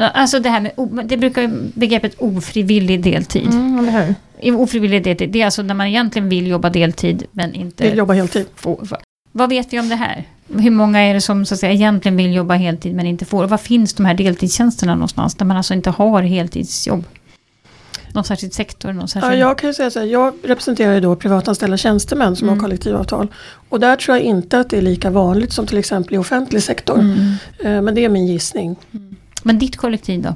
Alltså 0.00 0.40
det 0.40 0.48
här 0.48 0.60
med, 0.60 0.72
det 1.06 1.16
brukar 1.16 1.50
begreppet 1.78 2.14
ofrivillig 2.18 3.02
deltid. 3.02 3.46
Mm, 3.48 3.78
eller 3.78 4.14
hur? 4.42 4.54
Ofrivillig 4.56 5.04
deltid, 5.04 5.30
det 5.30 5.40
är 5.40 5.44
alltså 5.44 5.62
när 5.62 5.74
man 5.74 5.86
egentligen 5.86 6.28
vill 6.28 6.46
jobba 6.46 6.70
deltid 6.70 7.24
men 7.32 7.54
inte 7.54 7.88
Vill 7.88 7.98
jobba 7.98 8.14
heltid. 8.14 8.46
får. 8.54 8.88
Vad 9.32 9.48
vet 9.48 9.72
vi 9.72 9.80
om 9.80 9.88
det 9.88 9.94
här? 9.96 10.24
Hur 10.58 10.70
många 10.70 10.98
är 11.00 11.14
det 11.14 11.20
som 11.20 11.44
så 11.46 11.54
att 11.54 11.60
säga, 11.60 11.72
egentligen 11.72 12.16
vill 12.16 12.34
jobba 12.34 12.54
heltid 12.54 12.94
men 12.94 13.06
inte 13.06 13.24
får? 13.24 13.44
Och 13.44 13.50
var 13.50 13.58
finns 13.58 13.94
de 13.94 14.06
här 14.06 14.14
deltidstjänsterna 14.14 14.94
någonstans 14.94 15.34
där 15.34 15.46
man 15.46 15.56
alltså 15.56 15.74
inte 15.74 15.90
har 15.90 16.22
heltidsjobb? 16.22 17.04
Någon 18.12 18.24
särskild 18.24 18.54
sektor? 18.54 18.88
Någon 18.92 19.00
Ja, 19.00 19.06
särskild... 19.06 19.42
jag 19.42 19.58
kan 19.58 19.70
ju 19.70 19.74
säga 19.74 19.90
så 19.90 19.98
här, 19.98 20.06
jag 20.06 20.34
representerar 20.44 20.94
ju 20.94 21.00
då 21.00 21.16
privatanställda 21.16 21.76
tjänstemän 21.76 22.36
som 22.36 22.48
Mm. 22.48 22.58
har 22.58 22.64
kollektivavtal. 22.64 23.28
Och 23.68 23.80
där 23.80 23.96
tror 23.96 24.16
jag 24.16 24.24
inte 24.26 24.58
att 24.60 24.70
det 24.70 24.78
är 24.78 24.82
lika 24.82 25.10
vanligt 25.10 25.52
som 25.52 25.66
till 25.66 25.78
exempel 25.78 26.14
i 26.14 26.18
offentlig 26.18 26.62
sektor. 26.62 26.98
Mm. 26.98 27.32
Eh, 27.64 27.82
Men 27.82 27.94
det 27.94 28.04
är 28.04 28.08
min 28.08 28.26
gissning. 28.26 28.76
Men 29.46 29.58
ditt 29.58 29.76
kollektiv 29.76 30.22
då? 30.22 30.34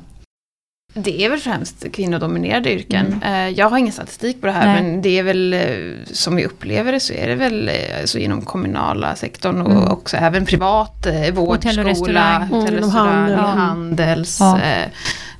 Det 0.94 1.24
är 1.24 1.30
väl 1.30 1.38
främst 1.40 1.92
kvinnodominerade 1.92 2.72
yrken. 2.72 3.06
Mm. 3.06 3.22
Eh, 3.48 3.58
Jag 3.58 3.70
har 3.70 3.78
ingen 3.78 3.92
statistik 3.92 4.40
på 4.40 4.46
det 4.46 4.52
här 4.52 4.66
Nej. 4.66 4.82
men 4.82 5.02
det 5.02 5.18
är 5.18 5.22
väl 5.22 5.52
eh, 5.54 5.60
som 6.12 6.36
vi 6.36 6.44
upplever 6.46 6.92
det 6.92 7.00
så 7.00 7.12
är 7.12 7.28
det 7.28 7.34
väl 7.34 7.68
eh, 7.68 7.74
alltså 8.00 8.18
inom 8.18 8.42
kommunala 8.42 9.16
sektorn 9.16 9.60
och 9.62 9.70
Mm. 9.70 9.84
också 9.92 10.16
även 10.16 10.46
privat, 10.46 11.06
vård, 11.32 11.48
Hotell 11.64 11.78
och 11.90 11.96
skola, 11.96 12.40
restaurang. 12.40 12.42
hotell, 12.48 12.74
Mm, 12.74 12.78
inom 12.78 12.84
restaurang, 12.90 13.16
handel. 13.16 13.38
Ja. 13.38 13.46
handels, 13.46 14.40
Ja. 14.40 14.58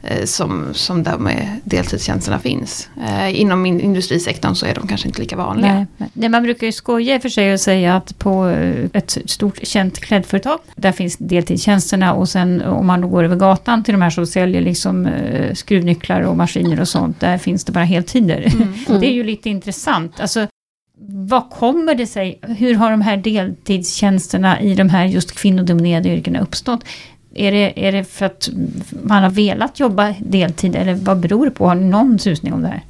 Eh, 0.02 0.24
som, 0.24 0.68
som 0.72 1.02
där 1.02 1.18
med 1.18 1.56
deltidstjänsterna 1.64 2.38
finns. 2.38 2.88
Eh, 3.08 3.40
Inom 3.40 3.66
in- 3.66 3.80
industrisektorn 3.80 4.54
så 4.54 4.66
är 4.66 4.74
de 4.74 4.86
kanske 4.88 5.08
inte 5.08 5.20
lika 5.20 5.36
vanliga. 5.36 5.74
Nej, 5.74 6.08
nej, 6.12 6.28
man 6.28 6.42
brukar 6.42 6.66
ju 6.66 6.72
skoja 6.72 7.14
i 7.14 7.18
och 7.18 7.22
för 7.22 7.28
sig 7.28 7.52
och 7.52 7.60
säga 7.60 7.96
att 7.96 8.18
på 8.18 8.48
eh, 8.48 8.84
ett 8.92 9.18
stort 9.26 9.58
känt 9.66 9.98
klädföretag, 9.98 10.58
där 10.76 10.92
finns 10.92 11.16
deltidstjänsterna 11.16 12.14
och 12.14 12.28
sen 12.28 12.62
om 12.62 12.86
man 12.86 13.00
då 13.00 13.08
går 13.08 13.24
över 13.24 13.36
gatan 13.36 13.84
till 13.84 13.94
de 13.94 14.02
här 14.02 14.10
som 14.10 14.26
säljer 14.26 14.60
liksom 14.60 15.06
eh, 15.06 15.54
skruvnycklar 15.54 16.20
och 16.20 16.36
maskiner 16.36 16.80
och 16.80 16.88
sånt, 16.88 17.20
där 17.20 17.38
finns 17.38 17.64
det 17.64 17.72
bara 17.72 17.84
heltider. 17.84 18.52
Mm. 18.54 18.74
Det 19.00 19.06
är 19.06 19.12
ju 19.12 19.24
lite 19.24 19.50
intressant. 19.50 20.20
Alltså, 20.20 20.46
vad 21.08 21.50
kommer 21.50 21.94
det 21.94 22.06
sig? 22.06 22.38
Hur 22.42 22.74
har 22.74 22.90
de 22.90 23.00
här 23.00 23.16
deltidstjänsterna 23.16 24.60
i 24.60 24.74
de 24.74 24.88
här 24.88 25.04
just 25.04 25.32
kvinnodominerade 25.32 26.08
yrkena 26.08 26.40
uppstått? 26.40 26.84
Är 27.34 27.52
det, 27.52 27.86
är 27.86 27.92
det 27.92 28.04
för 28.04 28.26
att 28.26 28.48
man 29.02 29.22
har 29.22 29.30
velat 29.30 29.80
jobba 29.80 30.14
deltid 30.20 30.76
eller 30.76 30.94
vad 30.94 31.20
beror 31.20 31.44
det 31.44 31.50
på? 31.50 31.66
Har 31.66 31.74
ni 31.74 31.84
någon 31.84 32.18
susning 32.18 32.52
om 32.52 32.62
det 32.62 32.68
här? 32.68 32.82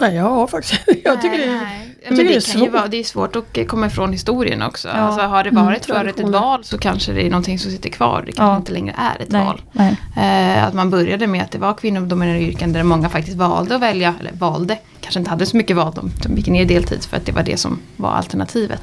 Nej, 0.00 0.14
jag 0.14 0.24
har 0.24 0.46
faktiskt 0.46 0.80
Jag 1.04 1.22
tycker 1.22 1.38
Nej, 1.38 1.46
det 1.46 1.52
är... 1.52 1.56
nej. 1.64 1.96
jag 2.02 2.10
Men 2.10 2.18
tycker 2.18 2.32
det, 2.34 2.38
det 2.38 2.48
är 2.48 2.52
kan 2.52 2.60
ju 2.60 2.66
svårt. 2.66 2.72
vara, 2.74 2.86
det 2.88 2.96
är 2.96 3.04
svårt 3.04 3.36
att 3.36 3.68
komma 3.68 3.86
ifrån 3.86 4.12
historien 4.12 4.62
också. 4.62 4.88
Ja. 4.88 4.94
Alltså, 4.94 5.20
har 5.26 5.44
det 5.44 5.50
Mm, 5.50 5.64
varit 5.66 5.86
förut 5.86 6.20
ett 6.20 6.28
val 6.28 6.64
så 6.64 6.78
kanske 6.78 7.12
det 7.12 7.26
är 7.26 7.30
någonting 7.30 7.58
som 7.58 7.70
sitter 7.70 7.90
kvar. 7.90 8.22
Det 8.26 8.32
kanske 8.32 8.52
Ja. 8.52 8.56
inte 8.56 8.72
längre 8.72 8.94
är 8.98 9.22
ett 9.22 9.30
Nej, 9.30 9.44
val. 9.44 9.60
nej. 9.72 9.96
Eh, 10.16 10.64
att 10.66 10.74
man 10.74 10.90
började 10.90 11.26
med 11.26 11.42
att 11.42 11.50
det 11.50 11.58
var 11.58 11.74
kvinnodominerade 11.74 12.40
yrken 12.42 12.72
där 12.72 12.82
många 12.82 13.08
faktiskt 13.08 13.36
valde 13.36 13.74
att 13.74 13.80
välja, 13.82 14.14
eller 14.20 14.32
valde, 14.32 14.78
kanske 15.00 15.18
inte 15.18 15.30
hade 15.30 15.46
så 15.46 15.56
mycket 15.56 15.76
val, 15.76 15.92
de, 15.94 16.10
de 16.22 16.36
gick 16.36 16.46
ner 16.48 16.62
i 16.62 16.64
deltid 16.64 17.04
för 17.04 17.16
att 17.16 17.26
det 17.26 17.32
var 17.32 17.42
det 17.42 17.56
som 17.56 17.78
var 17.96 18.10
alternativet. 18.10 18.80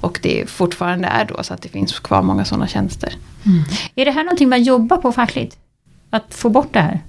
Och 0.00 0.18
det 0.22 0.50
fortfarande 0.50 1.08
är 1.08 1.24
då 1.24 1.42
så 1.42 1.54
att 1.54 1.62
det 1.62 1.68
finns 1.68 1.98
kvar 2.00 2.22
många 2.22 2.44
sådana 2.44 2.66
tjänster. 2.66 3.14
Är 3.94 4.04
det 4.04 4.10
här 4.10 4.24
någonting 4.24 4.48
man 4.48 4.62
jobbar 4.62 4.96
på 4.96 5.12
fackligt? 5.12 5.56
Att 6.10 6.34
få 6.34 6.48
bort 6.48 6.72
det 6.72 6.80
här? 6.80 7.00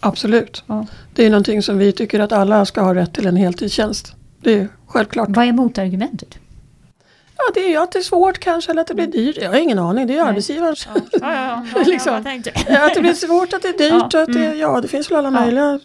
Absolut. 0.00 0.64
Ja. 0.66 0.86
Det 1.14 1.26
är 1.26 1.30
någonting 1.30 1.62
som 1.62 1.78
vi 1.78 1.92
tycker 1.92 2.20
att 2.20 2.32
alla 2.32 2.64
ska 2.66 2.80
ha 2.80 2.94
rätt 2.94 3.14
till 3.14 3.26
en 3.26 3.36
heltidstjänst. 3.36 4.12
Det 4.40 4.54
är 4.54 4.68
självklart. 4.86 5.28
Vad 5.30 5.44
är 5.48 5.52
motargumentet? 5.52 6.38
Ja, 7.36 7.42
det 7.54 7.60
är 7.60 7.68
ju 7.68 7.76
att 7.76 7.92
det 7.92 7.98
är 7.98 8.02
svårt 8.02 8.38
kanske 8.38 8.70
eller 8.70 8.80
att 8.80 8.88
det 8.88 8.94
blir 8.94 9.06
dyrt. 9.06 9.36
Jag 9.36 9.50
har 9.50 9.56
ingen 9.56 9.78
aning, 9.78 10.06
det 10.06 10.12
är 10.12 10.18
Nej. 10.18 10.28
arbetsgivarens. 10.28 10.88
Ja, 10.94 11.00
ja, 11.20 11.66
ja, 11.74 11.82
Liksom. 11.86 12.14
att 12.14 12.94
det 12.94 13.00
blir 13.00 13.14
svårt, 13.14 13.52
att 13.52 13.62
det 13.62 13.68
är 13.68 13.78
dyrt 13.78 14.12
Ja, 14.14 14.22
att 14.22 14.32
det, 14.32 14.54
ja, 14.54 14.80
det 14.80 14.88
finns 14.88 15.10
väl 15.10 15.18
alla 15.18 15.30
möjliga 15.30 15.80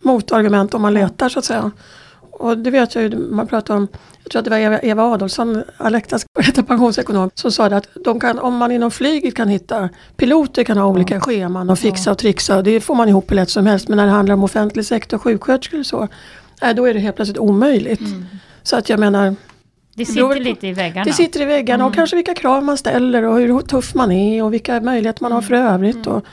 motargument 0.00 0.74
om 0.74 0.82
man 0.82 0.94
letar 0.94 1.28
så 1.28 1.38
att 1.38 1.44
säga. 1.44 1.70
Och 2.38 2.58
det 2.58 2.70
vet 2.70 2.94
jag 2.94 3.04
ju, 3.04 3.16
man 3.18 3.46
pratar 3.46 3.76
om, 3.76 3.88
jag 4.22 4.30
tror 4.30 4.40
att 4.40 4.44
det 4.44 4.50
var 4.50 4.58
Eva, 4.58 4.78
Eva 4.78 5.02
Adolfsson, 5.02 5.62
Alektas 5.76 6.26
pensionsekonom, 6.66 7.30
som 7.34 7.52
sa 7.52 7.66
att 7.66 7.88
de 8.04 8.20
kan, 8.20 8.38
om 8.38 8.56
man 8.56 8.72
inom 8.72 8.90
flyget 8.90 9.34
kan 9.34 9.48
hitta, 9.48 9.88
piloter 10.16 10.64
kan 10.64 10.78
ha 10.78 10.86
olika 10.86 11.20
scheman 11.20 11.70
och 11.70 11.78
fixa 11.78 12.10
och 12.10 12.18
trixa, 12.18 12.62
det 12.62 12.80
får 12.80 12.94
man 12.94 13.08
ihop 13.08 13.30
hur 13.30 13.36
lätt 13.36 13.50
som 13.50 13.66
helst. 13.66 13.88
Men 13.88 13.96
när 13.96 14.06
det 14.06 14.12
handlar 14.12 14.34
om 14.34 14.44
offentlig 14.44 14.84
sektor, 14.84 15.18
sjuksköterskor 15.18 15.78
och 15.78 15.86
så, 15.86 16.08
nej, 16.62 16.74
då 16.74 16.84
är 16.86 16.94
det 16.94 17.00
helt 17.00 17.16
plötsligt 17.16 17.38
omöjligt. 17.38 18.00
Så 18.62 18.76
att 18.76 18.88
jag 18.88 19.00
menar, 19.00 19.34
Det 19.94 20.06
sitter 20.06 20.40
lite 20.40 20.66
i 20.66 20.72
väggarna. 20.72 21.04
det 21.04 21.12
sitter 21.12 21.40
i 21.40 21.44
väggarna 21.44 21.86
och 21.86 21.94
kanske 21.94 22.16
vilka 22.16 22.34
krav 22.34 22.64
man 22.64 22.76
ställer 22.76 23.22
och 23.22 23.38
hur 23.38 23.60
tuff 23.60 23.94
man 23.94 24.12
är 24.12 24.44
och 24.44 24.54
vilka 24.54 24.80
möjligheter 24.80 25.22
man 25.22 25.32
har 25.32 25.42
för 25.42 25.54
övrigt. 25.54 26.06
Och, 26.06 26.24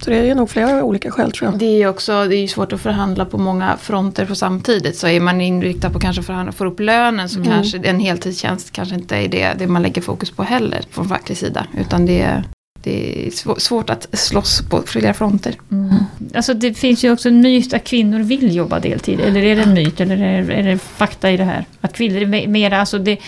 så 0.00 0.10
det 0.10 0.16
är 0.30 0.34
nog 0.34 0.50
flera 0.50 0.84
olika 0.84 1.10
skäl 1.10 1.32
tror 1.32 1.50
jag. 1.50 1.58
Det 1.58 1.64
är 1.66 1.78
ju 1.78 1.88
också 1.88 2.24
det 2.28 2.36
är 2.36 2.48
svårt 2.48 2.72
att 2.72 2.80
förhandla 2.80 3.24
på 3.24 3.38
många 3.38 3.76
fronter 3.76 4.26
på 4.26 4.34
samtidigt. 4.34 4.96
Så 4.96 5.06
är 5.08 5.20
man 5.20 5.40
inriktad 5.40 5.90
på 5.90 5.98
kanske 5.98 6.20
att 6.20 6.26
förhandla, 6.26 6.52
få 6.52 6.64
upp 6.64 6.80
lönen 6.80 7.28
så 7.28 7.44
kanske 7.44 7.78
en 7.78 8.00
heltidstjänst 8.00 8.70
kanske 8.72 8.94
inte 8.94 9.16
är 9.16 9.28
det, 9.28 9.54
det 9.58 9.66
man 9.66 9.82
lägger 9.82 10.02
fokus 10.02 10.30
på 10.30 10.42
heller 10.42 10.80
från 10.90 11.08
facklig 11.08 11.38
sida. 11.38 11.66
Utan 11.80 12.06
det, 12.06 12.20
är- 12.22 12.44
det 12.82 13.26
är 13.26 13.30
svå- 13.30 13.58
svårt 13.58 13.90
att 13.90 14.06
slåss 14.18 14.62
på 14.70 14.82
flera 14.86 15.14
fronter. 15.14 15.54
Mm. 15.70 15.94
Alltså 16.34 16.54
det 16.54 16.74
finns 16.74 17.04
ju 17.04 17.12
också 17.12 17.28
en 17.28 17.40
myt 17.40 17.74
att 17.74 17.84
kvinnor 17.84 18.18
vill 18.20 18.54
jobba 18.56 18.80
deltid. 18.80 19.20
Eller 19.20 19.42
är 19.42 19.56
det 19.56 19.62
en 19.62 19.74
myt 19.74 20.00
eller 20.00 20.16
är 20.22 20.42
det, 20.42 20.54
är 20.54 20.62
det 20.62 20.78
fakta 20.78 21.30
i 21.30 21.36
det 21.36 21.44
här? 21.44 21.64
Att 21.80 21.92
kvinnor 21.92 22.16
är 22.22 22.26
me- 22.26 22.46
mer, 22.46 22.70
alltså 22.70 22.98
det, 22.98 23.18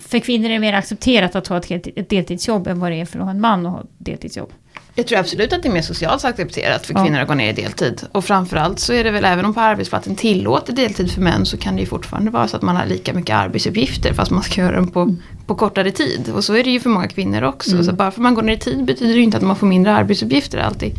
för 0.00 0.18
kvinnor 0.18 0.46
är 0.46 0.52
det 0.52 0.58
mer 0.58 0.72
accepterat 0.72 1.36
att 1.36 1.46
ha 1.46 1.58
ett 1.58 2.08
deltidsjobb 2.10 2.66
än 2.66 2.80
vad 2.80 2.92
det 2.92 3.00
är 3.00 3.04
för 3.04 3.18
att 3.18 3.24
ha 3.24 3.30
en 3.30 3.40
man 3.40 3.66
att 3.66 3.72
ha 3.72 3.80
ett 3.80 3.86
deltidsjobb. 3.98 4.52
Jag 4.98 5.06
tror 5.06 5.18
absolut 5.18 5.52
att 5.52 5.62
det 5.62 5.68
är 5.68 5.72
mer 5.72 5.82
socialt 5.82 6.24
accepterat 6.24 6.86
för 6.86 6.94
Ja. 6.94 7.04
kvinnor 7.04 7.20
att 7.20 7.28
gå 7.28 7.34
ner 7.34 7.50
i 7.50 7.52
deltid. 7.52 8.02
Och 8.12 8.24
framförallt 8.24 8.78
så 8.78 8.92
är 8.92 9.04
det 9.04 9.10
väl 9.10 9.24
även 9.24 9.44
om 9.44 9.54
på 9.54 9.60
arbetsplatsen 9.60 10.16
tillåter 10.16 10.72
deltid 10.72 11.10
för 11.12 11.20
män 11.20 11.46
så 11.46 11.56
kan 11.56 11.74
det 11.76 11.80
ju 11.80 11.86
fortfarande 11.86 12.30
vara 12.30 12.48
så 12.48 12.56
att 12.56 12.62
man 12.62 12.76
har 12.76 12.86
lika 12.86 13.12
mycket 13.14 13.36
arbetsuppgifter 13.36 14.12
fast 14.12 14.30
man 14.30 14.42
ska 14.42 14.60
göra 14.60 14.76
dem 14.76 14.88
på, 14.88 15.14
på 15.46 15.54
kortare 15.54 15.90
tid. 15.90 16.30
Och 16.34 16.44
så 16.44 16.54
är 16.54 16.64
det 16.64 16.70
ju 16.70 16.80
för 16.80 16.90
många 16.90 17.08
kvinnor 17.08 17.42
också. 17.42 17.84
Så 17.84 17.92
bara 17.92 18.10
för 18.10 18.18
att 18.20 18.22
man 18.22 18.34
går 18.34 18.42
ner 18.42 18.52
i 18.52 18.58
tid 18.58 18.84
betyder 18.84 19.12
det 19.12 19.18
ju 19.18 19.24
inte 19.24 19.36
att 19.36 19.42
man 19.42 19.56
får 19.56 19.66
mindre 19.66 19.92
arbetsuppgifter 19.96 20.58
alltid. 20.58 20.92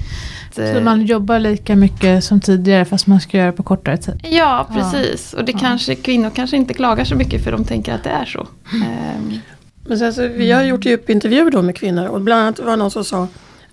Så, 0.56 0.82
man 0.82 1.06
jobbar 1.06 1.40
lika 1.40 1.76
mycket 1.76 2.24
som 2.24 2.42
tidigare 2.42 2.86
fast 2.86 3.08
man 3.08 3.22
ska 3.22 3.38
göra 3.38 3.52
det 3.52 3.58
på 3.58 3.64
kortare 3.64 3.98
tid. 3.98 4.20
Ja, 4.32 4.70
precis. 4.74 5.34
Och 5.34 5.46
det 5.46 5.54
kanske, 5.54 5.96
kvinnor 5.96 6.30
kanske 6.36 6.58
inte 6.58 6.74
klagar 6.74 7.04
så 7.04 7.16
mycket 7.16 7.44
för 7.44 7.52
de 7.52 7.66
tänker 7.66 7.94
att 7.94 8.04
det 8.04 8.10
är 8.10 8.26
så. 8.26 8.48
Ehm, 8.74 9.40
Men 9.88 10.00
sen 10.00 10.14
så, 10.14 10.28
vi 10.28 10.52
har 10.52 10.64
gjort 10.64 10.86
djupintervjuer 10.86 11.52
då 11.52 11.62
med 11.62 11.76
kvinnor 11.76 12.06
och 12.08 12.22
bland 12.22 12.42
annat 12.42 12.60
var 12.60 12.70
det 12.72 12.76
någon 12.76 12.92
som 12.92 13.04
sa 13.04 13.28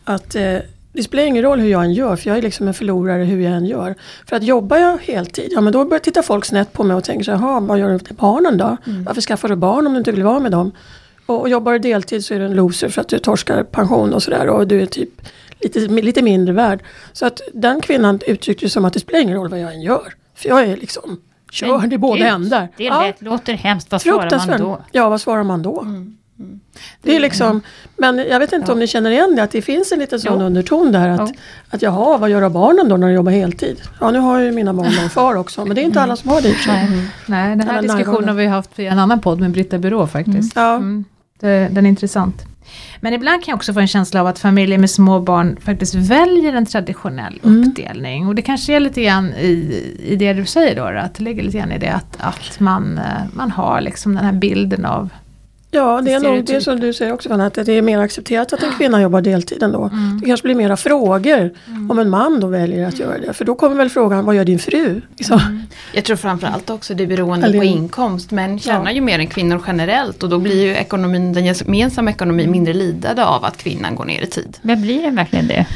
att 0.04 0.34
eh, 0.34 0.56
det 0.92 1.02
spelar 1.02 1.25
ingen 1.25 1.42
roll 1.42 1.61
hur 1.61 1.68
jag 1.70 1.84
än 1.84 1.92
gör 1.92 2.16
för 2.16 2.28
jag 2.30 2.38
är 2.38 2.42
liksom 2.42 2.68
en 2.68 2.75
förlorare 2.75 3.25
hur 3.25 3.40
jag 3.40 3.52
än 3.52 3.66
gör. 3.66 3.94
För 4.26 4.37
att 4.37 4.42
jobbar 4.42 4.76
jag 4.76 4.99
heltid, 4.99 5.49
ja 5.50 5.61
men 5.61 5.73
då 5.73 5.84
börjar 5.84 6.00
titta 6.00 6.23
folk 6.23 6.44
snett 6.44 6.73
på 6.73 6.84
mig 6.84 6.96
och 6.96 7.04
tänker 7.04 7.25
så 7.25 7.32
här, 7.32 7.38
"Jaha, 7.38 7.61
vad 7.61 7.78
gör 7.78 7.87
du 7.87 7.92
med 7.92 8.16
barnen 8.18 8.58
då? 8.58 8.76
Varför 9.06 9.20
skaffar 9.20 9.49
du 9.49 9.56
barn 9.56 9.87
om 9.87 9.92
du 9.92 9.99
inte 9.99 10.12
vill 10.12 10.23
vara 10.23 10.40
med 10.40 10.52
dem? 10.52 10.73
Och, 11.26 11.40
och 11.40 11.49
jobbar 11.49 11.73
du 11.73 11.78
deltid 11.78 12.25
så 12.25 12.34
är 12.34 12.38
du 12.38 12.44
en 12.44 12.54
loser 12.54 12.88
för 12.88 13.00
att 13.00 13.08
du 13.08 13.18
torskar 13.18 13.62
pension 13.62 14.14
och 14.14 14.23
sådär 14.23 14.46
och 14.49 14.68
du 14.68 14.80
är 14.82 14.87
typ 14.87 15.08
lite, 15.61 15.78
lite 15.80 16.23
mindre 16.23 16.54
värd. 16.54 16.82
Så 17.12 17.26
att 17.26 17.40
den 17.54 17.80
kvinnan 17.80 18.20
uttryckte 18.26 18.64
ju 18.64 18.68
som 18.68 18.84
att 18.84 18.92
det 18.92 19.00
spelar 19.00 19.20
ingen 19.20 19.37
roll 19.37 19.49
vad 19.49 19.61
jag 19.61 19.75
än 19.75 19.82
gör. 19.82 20.14
För 20.34 20.49
jag 20.49 20.62
är 20.62 20.76
liksom 20.76 21.20
körd 21.50 21.92
i 21.92 21.99
båda 21.99 22.26
ändar. 22.28 22.68
Det 22.76 22.84
Ja. 22.84 23.12
låter 23.18 23.52
hemskt. 23.54 23.92
Vad 23.92 24.00
svarar 24.02 24.46
man 24.46 24.61
då? 24.61 24.80
Ja, 24.92 25.08
vad 25.08 25.20
svarar 25.20 25.42
man 25.42 25.62
då? 25.62 25.87
Det 27.03 27.17
är 27.17 27.21
liksom, 27.21 27.61
men 27.97 28.19
jag 28.19 28.38
vet 28.38 28.53
inte 28.53 28.73
om 28.73 28.79
ni 28.79 28.87
känner 28.87 29.11
igen 29.11 29.37
det, 29.37 29.43
att 29.43 29.50
det 29.50 29.62
finns 29.62 29.93
en 29.93 29.99
liten 29.99 30.21
sån 30.21 30.41
Jo. 30.41 30.47
underton 30.47 30.93
där 30.93 31.09
att, 31.09 31.31
Jo. 31.35 31.37
att 31.71 31.83
jaha, 31.83 32.19
vad 32.19 32.31
gör 32.31 32.49
barnen 32.49 32.88
då 32.88 32.97
när 32.97 33.07
de 33.09 33.14
jobbar 33.14 33.33
heltid? 33.33 33.81
Ja, 34.00 34.11
nu 34.11 34.19
har 34.19 34.41
ju 34.41 34.53
mina 34.53 34.75
barn 34.75 34.93
någon 35.00 35.11
far 35.11 35.35
också, 35.35 35.64
men 35.64 35.75
det 35.75 35.83
är 35.83 35.85
inte 35.85 36.00
alla 36.00 36.17
som 36.17 36.31
har 36.31 36.41
det 36.41 36.49
i 36.49 36.53
för 36.53 36.62
sig. 36.62 36.88
Nej, 37.26 37.57
den 37.57 37.69
här 37.69 37.79
Eller 37.79 37.88
diskussionen 37.88 38.29
har 38.29 38.35
vi 38.35 38.47
haft 38.47 38.79
i 38.79 38.87
en 38.87 38.99
annan 38.99 39.21
podd 39.21 39.41
med 39.41 39.50
Britta 39.50 39.79
Byrå 39.79 40.07
faktiskt. 40.07 40.57
Ja. 40.57 40.75
Mm. 40.76 41.05
Det, 41.41 41.69
den 41.73 41.87
är 41.87 41.91
intressant. 41.91 42.45
Men 43.00 43.12
ibland 43.12 43.45
kan 43.45 43.53
jag 43.53 43.57
också 43.57 43.73
få 43.73 43.81
en 43.81 43.87
känsla 43.87 44.21
av 44.21 44.26
att 44.26 44.38
familjer 44.38 44.79
med 44.79 44.91
små 44.91 45.21
barn 45.21 45.57
faktiskt 45.61 45.95
väljer 45.95 46.55
en 46.55 46.67
traditionell 46.67 47.41
uppdelning. 47.43 48.29
Och 48.29 48.35
det 48.35 48.43
kanske 48.43 48.73
är 48.76 48.81
lite 48.81 49.03
grann 49.03 49.33
i, 49.35 49.83
i 49.99 50.17
det 50.17 50.33
du 50.33 50.47
säger 50.47 50.76
då, 50.76 51.00
att 51.00 51.14
det 51.14 51.23
ligger 51.23 51.43
lite 51.43 51.59
grann 51.59 51.73
i 51.73 51.79
det 51.79 51.93
att, 51.93 52.17
att 52.21 52.61
man, 52.61 52.99
eh, 52.99 53.05
man 53.33 53.50
har 53.50 53.81
liksom 53.81 54.14
den 54.14 54.25
här 54.25 54.33
bilden 54.33 54.85
av 54.85 55.09
Ja, 55.75 56.00
det 56.04 56.12
är 56.12 56.21
nog 56.21 56.45
det 56.45 56.61
som 56.61 56.81
du 56.81 56.93
säger 56.93 57.12
också 57.12 57.33
att 57.33 57.54
det 57.54 57.69
är 57.73 57.83
mer 57.83 57.99
accepterat 57.99 58.52
att 58.52 58.62
en 58.62 58.73
kvinna 58.78 59.02
jobbar 59.02 59.21
deltid 59.21 59.62
ändå. 59.62 59.90
Det 60.21 60.26
kanske 60.26 60.45
blir 60.47 60.54
mera 60.54 60.76
frågor 60.76 61.50
om 61.90 61.99
en 61.99 62.11
man 62.11 62.40
då 62.40 62.47
väljer 62.47 62.88
att 62.88 62.99
göra 62.99 63.19
det. 63.19 63.33
För 63.33 63.45
då 63.45 63.54
kommer 63.54 63.76
väl 63.76 63.90
frågan, 63.90 64.25
vad 64.25 64.35
gör 64.35 64.45
din 64.45 64.59
fru? 64.59 65.00
Liksom. 65.16 65.62
Jag 65.95 66.04
tror 66.04 66.16
framförallt 66.16 66.71
också 66.71 66.95
det 66.95 67.02
är 67.02 67.07
beroende 67.07 67.47
Eller- 67.47 67.59
på 67.59 67.64
inkomst. 67.64 68.31
Män 68.31 68.59
tjänar 68.59 68.85
Ja. 68.85 68.93
ju 68.93 69.00
mer 69.00 69.19
än 69.19 69.26
kvinnor 69.26 69.62
generellt 69.66 70.23
och 70.23 70.28
då 70.28 70.38
blir 70.38 70.62
ju 70.64 70.75
ekonomin, 70.75 71.33
den 71.33 71.45
gemensamma 71.45 72.11
ekonomin 72.11 72.50
mindre 72.50 72.75
lidande 72.75 73.23
av 73.23 73.45
att 73.45 73.57
kvinnan 73.57 73.95
går 73.95 74.04
ner 74.04 74.23
i 74.23 74.26
tid. 74.26 74.59
Men 74.62 74.83
blir 74.83 75.02
det 75.02 75.11
verkligen 75.11 75.47
det? 75.49 75.66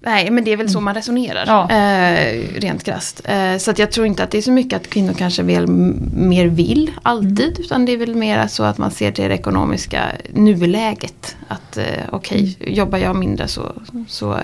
Nej 0.00 0.30
men 0.30 0.44
det 0.44 0.52
är 0.52 0.56
väl 0.56 0.70
så 0.70 0.80
man 0.80 0.94
resonerar. 0.94 1.44
Ja. 1.46 1.70
Eh, 1.70 2.60
rent 2.60 2.84
krasst. 2.84 3.20
Eh, 3.24 3.56
så 3.58 3.70
att 3.70 3.78
jag 3.78 3.92
tror 3.92 4.06
inte 4.06 4.24
att 4.24 4.30
det 4.30 4.38
är 4.38 4.42
så 4.42 4.52
mycket 4.52 4.80
att 4.80 4.90
kvinnor 4.90 5.12
kanske 5.12 5.42
väl 5.42 5.66
mer 5.66 6.46
vill 6.46 6.90
alltid. 7.02 7.58
Utan 7.60 7.84
det 7.84 7.92
är 7.92 7.96
väl 7.96 8.14
mer 8.14 8.46
så 8.46 8.62
att 8.62 8.78
man 8.78 8.90
ser 8.90 9.12
till 9.12 9.28
det 9.28 9.34
ekonomiska 9.34 10.02
nuläget. 10.32 11.36
Att 11.48 11.76
eh, 11.76 11.84
okej, 12.10 12.56
jobbar 12.60 12.98
jag 12.98 13.16
mindre 13.16 13.48
så, 13.48 13.72
så, 14.08 14.38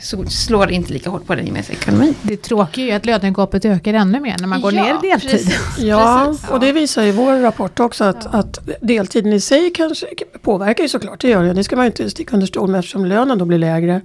så 0.00 0.24
slår 0.28 0.66
det 0.66 0.74
inte 0.74 0.92
lika 0.92 1.10
hårt 1.10 1.26
på 1.26 1.34
den 1.34 1.46
gemensamma 1.46 1.78
ekonomin. 1.80 2.14
Det 2.22 2.36
tråkiga 2.36 2.84
är 2.84 2.88
ju 2.88 2.94
att 2.96 3.06
lönegapet 3.06 3.64
ökar 3.64 3.94
ännu 3.94 4.20
mer 4.20 4.36
när 4.40 4.46
man 4.46 4.60
går 4.60 4.72
ner 4.72 4.98
i 5.04 5.08
deltid. 5.08 5.30
Precis, 5.30 5.58
Ja, 5.78 6.26
precis. 6.28 6.50
och 6.50 6.60
det 6.60 6.72
visar 6.72 7.02
ju 7.02 7.12
vår 7.12 7.40
rapport 7.40 7.80
också 7.80 8.04
att, 8.04 8.34
att 8.34 8.58
deltiden 8.80 9.32
i 9.32 9.40
sig 9.40 9.72
kanske 9.74 10.06
påverkar 10.42 10.82
ju 10.82 10.88
såklart, 10.88 11.20
det 11.20 11.28
gör 11.28 11.44
det. 11.44 11.52
Det 11.52 11.64
ska 11.64 11.76
man 11.76 11.84
ju 11.84 11.90
inte 11.90 12.10
sticka 12.10 12.34
under 12.34 12.46
stol 12.46 12.70
med 12.70 12.78
eftersom 12.78 13.04
lönen 13.04 13.38
då 13.38 13.44
blir 13.44 13.58
lägre. 13.58 14.00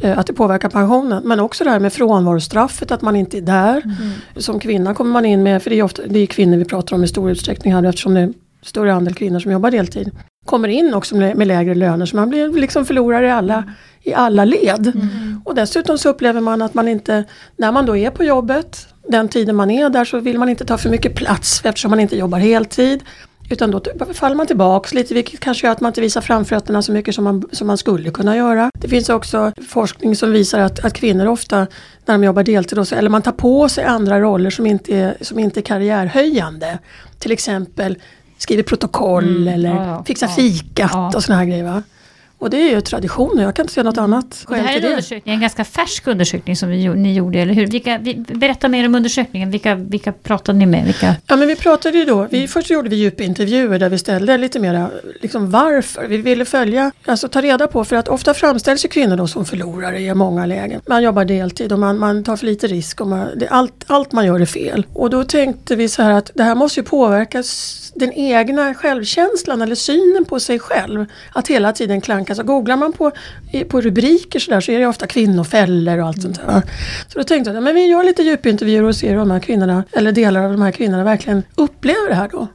Eh, 0.00 0.18
Att 0.18 0.26
det 0.26 0.32
påverkar 0.32 0.68
pensionen. 0.68 1.22
Men 1.24 1.40
också 1.40 1.64
det 1.64 1.70
här 1.70 1.80
med 1.80 1.92
frånvarostraffet, 1.92 2.90
att 2.90 3.02
man 3.02 3.16
inte 3.16 3.36
är 3.38 3.42
där. 3.42 3.82
Som 4.36 4.60
kvinna 4.60 4.94
kommer 4.94 5.10
man 5.12 5.24
in 5.24 5.42
med, 5.42 5.62
för 5.62 5.70
det 5.70 5.78
är, 5.78 5.82
ofta, 5.82 6.02
det 6.06 6.18
är 6.18 6.26
kvinnor 6.26 6.56
vi 6.56 6.64
pratar 6.64 6.96
om 6.96 7.04
i 7.04 7.08
stor 7.08 7.30
utsträckning 7.30 7.74
här 7.74 7.84
eftersom 7.84 8.14
det 8.14 8.20
är 8.20 8.32
större 8.62 8.94
andel 8.94 9.14
kvinnor 9.14 9.38
som 9.40 9.52
jobbar 9.52 9.70
deltid. 9.70 10.10
kommer 10.46 10.68
in 10.68 10.94
också 10.94 11.16
med, 11.16 11.46
lägre 11.46 11.74
löner 11.74 12.06
så 12.06 12.16
man 12.16 12.28
blir 12.28 12.48
liksom 12.52 12.84
förlorare 12.86 13.26
i 13.26 13.30
alla, 13.30 13.64
i 14.02 14.14
alla 14.14 14.44
led. 14.44 14.92
Och 15.44 15.54
dessutom 15.54 15.98
så 15.98 16.08
upplever 16.08 16.40
man 16.40 16.62
att 16.62 16.74
man 16.74 16.88
inte, 16.88 17.24
när 17.56 17.72
man 17.72 17.86
då 17.86 17.96
är 17.96 18.10
på 18.10 18.24
jobbet, 18.24 18.88
den 19.08 19.28
tiden 19.28 19.56
man 19.56 19.70
är 19.70 19.90
där 19.90 20.04
så 20.04 20.20
vill 20.20 20.38
man 20.38 20.48
inte 20.48 20.64
ta 20.64 20.78
för 20.78 20.90
mycket 20.90 21.14
plats 21.14 21.60
eftersom 21.64 21.90
man 21.90 22.00
inte 22.00 22.16
jobbar 22.16 22.38
heltid. 22.38 23.02
Utan 23.50 23.70
då 23.70 23.82
faller 24.14 24.36
man 24.36 24.46
tillbaks 24.46 24.94
lite 24.94 25.14
vilket 25.14 25.40
kanske 25.40 25.66
gör 25.66 25.72
att 25.72 25.80
man 25.80 25.90
inte 25.90 26.00
visar 26.00 26.20
framfötterna 26.20 26.82
så 26.82 26.92
mycket 26.92 27.14
som 27.14 27.24
man, 27.24 27.48
som 27.52 27.66
man 27.66 27.78
skulle 27.78 28.10
kunna 28.10 28.36
göra. 28.36 28.70
Det 28.78 28.88
finns 28.88 29.08
också 29.08 29.52
forskning 29.68 30.16
som 30.16 30.32
visar 30.32 30.60
att, 30.60 30.84
att 30.84 30.92
kvinnor 30.92 31.26
ofta 31.26 31.58
när 32.06 32.14
de 32.14 32.24
jobbar 32.24 32.42
deltid, 32.42 32.78
också, 32.78 32.94
eller 32.94 33.10
man 33.10 33.22
tar 33.22 33.32
på 33.32 33.68
sig 33.68 33.84
andra 33.84 34.20
roller 34.20 34.50
som 34.50 34.66
inte 34.66 34.96
är, 34.96 35.16
som 35.20 35.38
inte 35.38 35.60
är 35.60 35.62
karriärhöjande. 35.62 36.78
Till 37.18 37.32
exempel 37.32 37.96
skriver 38.38 38.62
protokoll 38.62 39.36
Mm, 39.36 39.54
eller 39.54 39.68
ja, 39.68 39.86
ja, 39.86 40.04
fixar 40.04 40.26
ja, 40.26 40.32
fikat 40.32 40.90
ja. 40.92 41.12
och 41.16 41.24
såna 41.24 41.38
här 41.38 41.44
grejer. 41.44 41.64
Va? 41.64 41.82
Och 42.44 42.50
det 42.50 42.56
är 42.56 42.70
ju 42.70 42.80
tradition 42.80 43.38
jag 43.38 43.56
kan 43.56 43.62
inte 43.62 43.74
se 43.74 43.82
något 43.82 43.98
annat 43.98 44.44
Och 44.48 44.54
det 44.54 44.60
skäl 44.60 44.66
här 44.66 44.76
är 44.76 44.84
en 44.84 44.90
undersökning, 44.90 45.34
en 45.34 45.40
ganska 45.40 45.64
färsk 45.64 46.06
undersökning 46.06 46.56
som 46.56 46.68
vi, 46.68 46.88
ni 46.88 47.14
gjorde, 47.14 47.38
eller 47.40 47.54
hur? 47.54 47.66
Vilka, 47.66 47.98
vi, 47.98 48.14
berätta 48.14 48.68
mer 48.68 48.86
om 48.86 48.94
undersökningen, 48.94 49.50
vilka, 49.50 49.74
vilka 49.74 50.12
pratade 50.12 50.58
ni 50.58 50.66
med? 50.66 50.84
Vilka? 50.84 51.16
Ja 51.26 51.36
men 51.36 51.48
vi 51.48 51.56
pratade 51.56 51.98
ju 51.98 52.04
då, 52.04 52.26
vi, 52.30 52.48
först 52.48 52.70
gjorde 52.70 52.88
vi 52.88 52.96
djupintervjuer 52.96 53.78
där 53.78 53.88
vi 53.88 53.98
ställde 53.98 54.38
lite 54.38 54.60
mera 54.60 54.90
liksom 55.22 55.50
varför. 55.50 56.06
Vi 56.06 56.16
ville 56.16 56.44
följa, 56.44 56.92
alltså 57.04 57.28
ta 57.28 57.40
reda 57.40 57.66
på 57.66 57.84
för 57.84 57.96
att 57.96 58.08
ofta 58.08 58.34
framställs 58.34 58.84
ju 58.84 58.88
kvinnor 58.88 59.16
då 59.16 59.26
som 59.26 59.44
förlorare 59.44 60.00
i 60.00 60.14
många 60.14 60.46
lägen. 60.46 60.80
Man 60.86 61.02
jobbar 61.02 61.24
deltid 61.24 61.72
och 61.72 61.78
man, 61.78 61.98
man 61.98 62.24
tar 62.24 62.36
för 62.36 62.46
lite 62.46 62.66
risk 62.66 63.00
och 63.00 63.08
man, 63.08 63.28
det, 63.38 63.48
allt, 63.48 63.84
allt 63.86 64.12
man 64.12 64.26
gör 64.26 64.40
är 64.40 64.46
fel. 64.46 64.86
Och 64.92 65.10
då 65.10 65.24
tänkte 65.24 65.76
vi 65.76 65.88
så 65.88 66.02
här 66.02 66.12
att 66.12 66.30
det 66.34 66.42
här 66.42 66.54
måste 66.54 66.80
ju 66.80 66.84
påverka 66.84 67.42
den 67.94 68.12
egna 68.12 68.74
självkänslan 68.74 69.62
eller 69.62 69.74
synen 69.74 70.24
på 70.24 70.40
sig 70.40 70.58
själv. 70.58 71.06
Att 71.32 71.48
hela 71.48 71.72
tiden 71.72 72.00
klanka. 72.00 72.33
Så 72.34 72.42
googlar 72.42 72.76
man 72.76 72.92
på, 72.92 73.10
på 73.68 73.80
rubriker 73.80 74.40
så, 74.40 74.50
där, 74.50 74.60
så 74.60 74.72
är 74.72 74.78
det 74.78 74.86
ofta 74.86 75.06
kvinnofällor 75.06 75.98
och 75.98 76.06
allt 76.06 76.22
sånt 76.22 76.40
där. 76.46 76.62
Så 77.08 77.18
då 77.18 77.24
tänkte 77.24 77.50
jag 77.50 77.62
men 77.62 77.74
vi 77.74 77.86
gör 77.86 78.04
lite 78.04 78.22
djupintervjuer 78.22 78.82
och 78.82 78.96
ser 78.96 79.10
hur 79.10 79.16
de 79.16 79.30
här 79.30 79.40
kvinnorna, 79.40 79.84
eller 79.92 80.12
delar 80.12 80.44
av 80.44 80.52
de 80.52 80.62
här 80.62 80.70
kvinnorna 80.70 81.04
verkligen 81.04 81.42
upplever 81.54 82.08
det 82.08 82.14
här 82.14 82.28
då. 82.28 82.48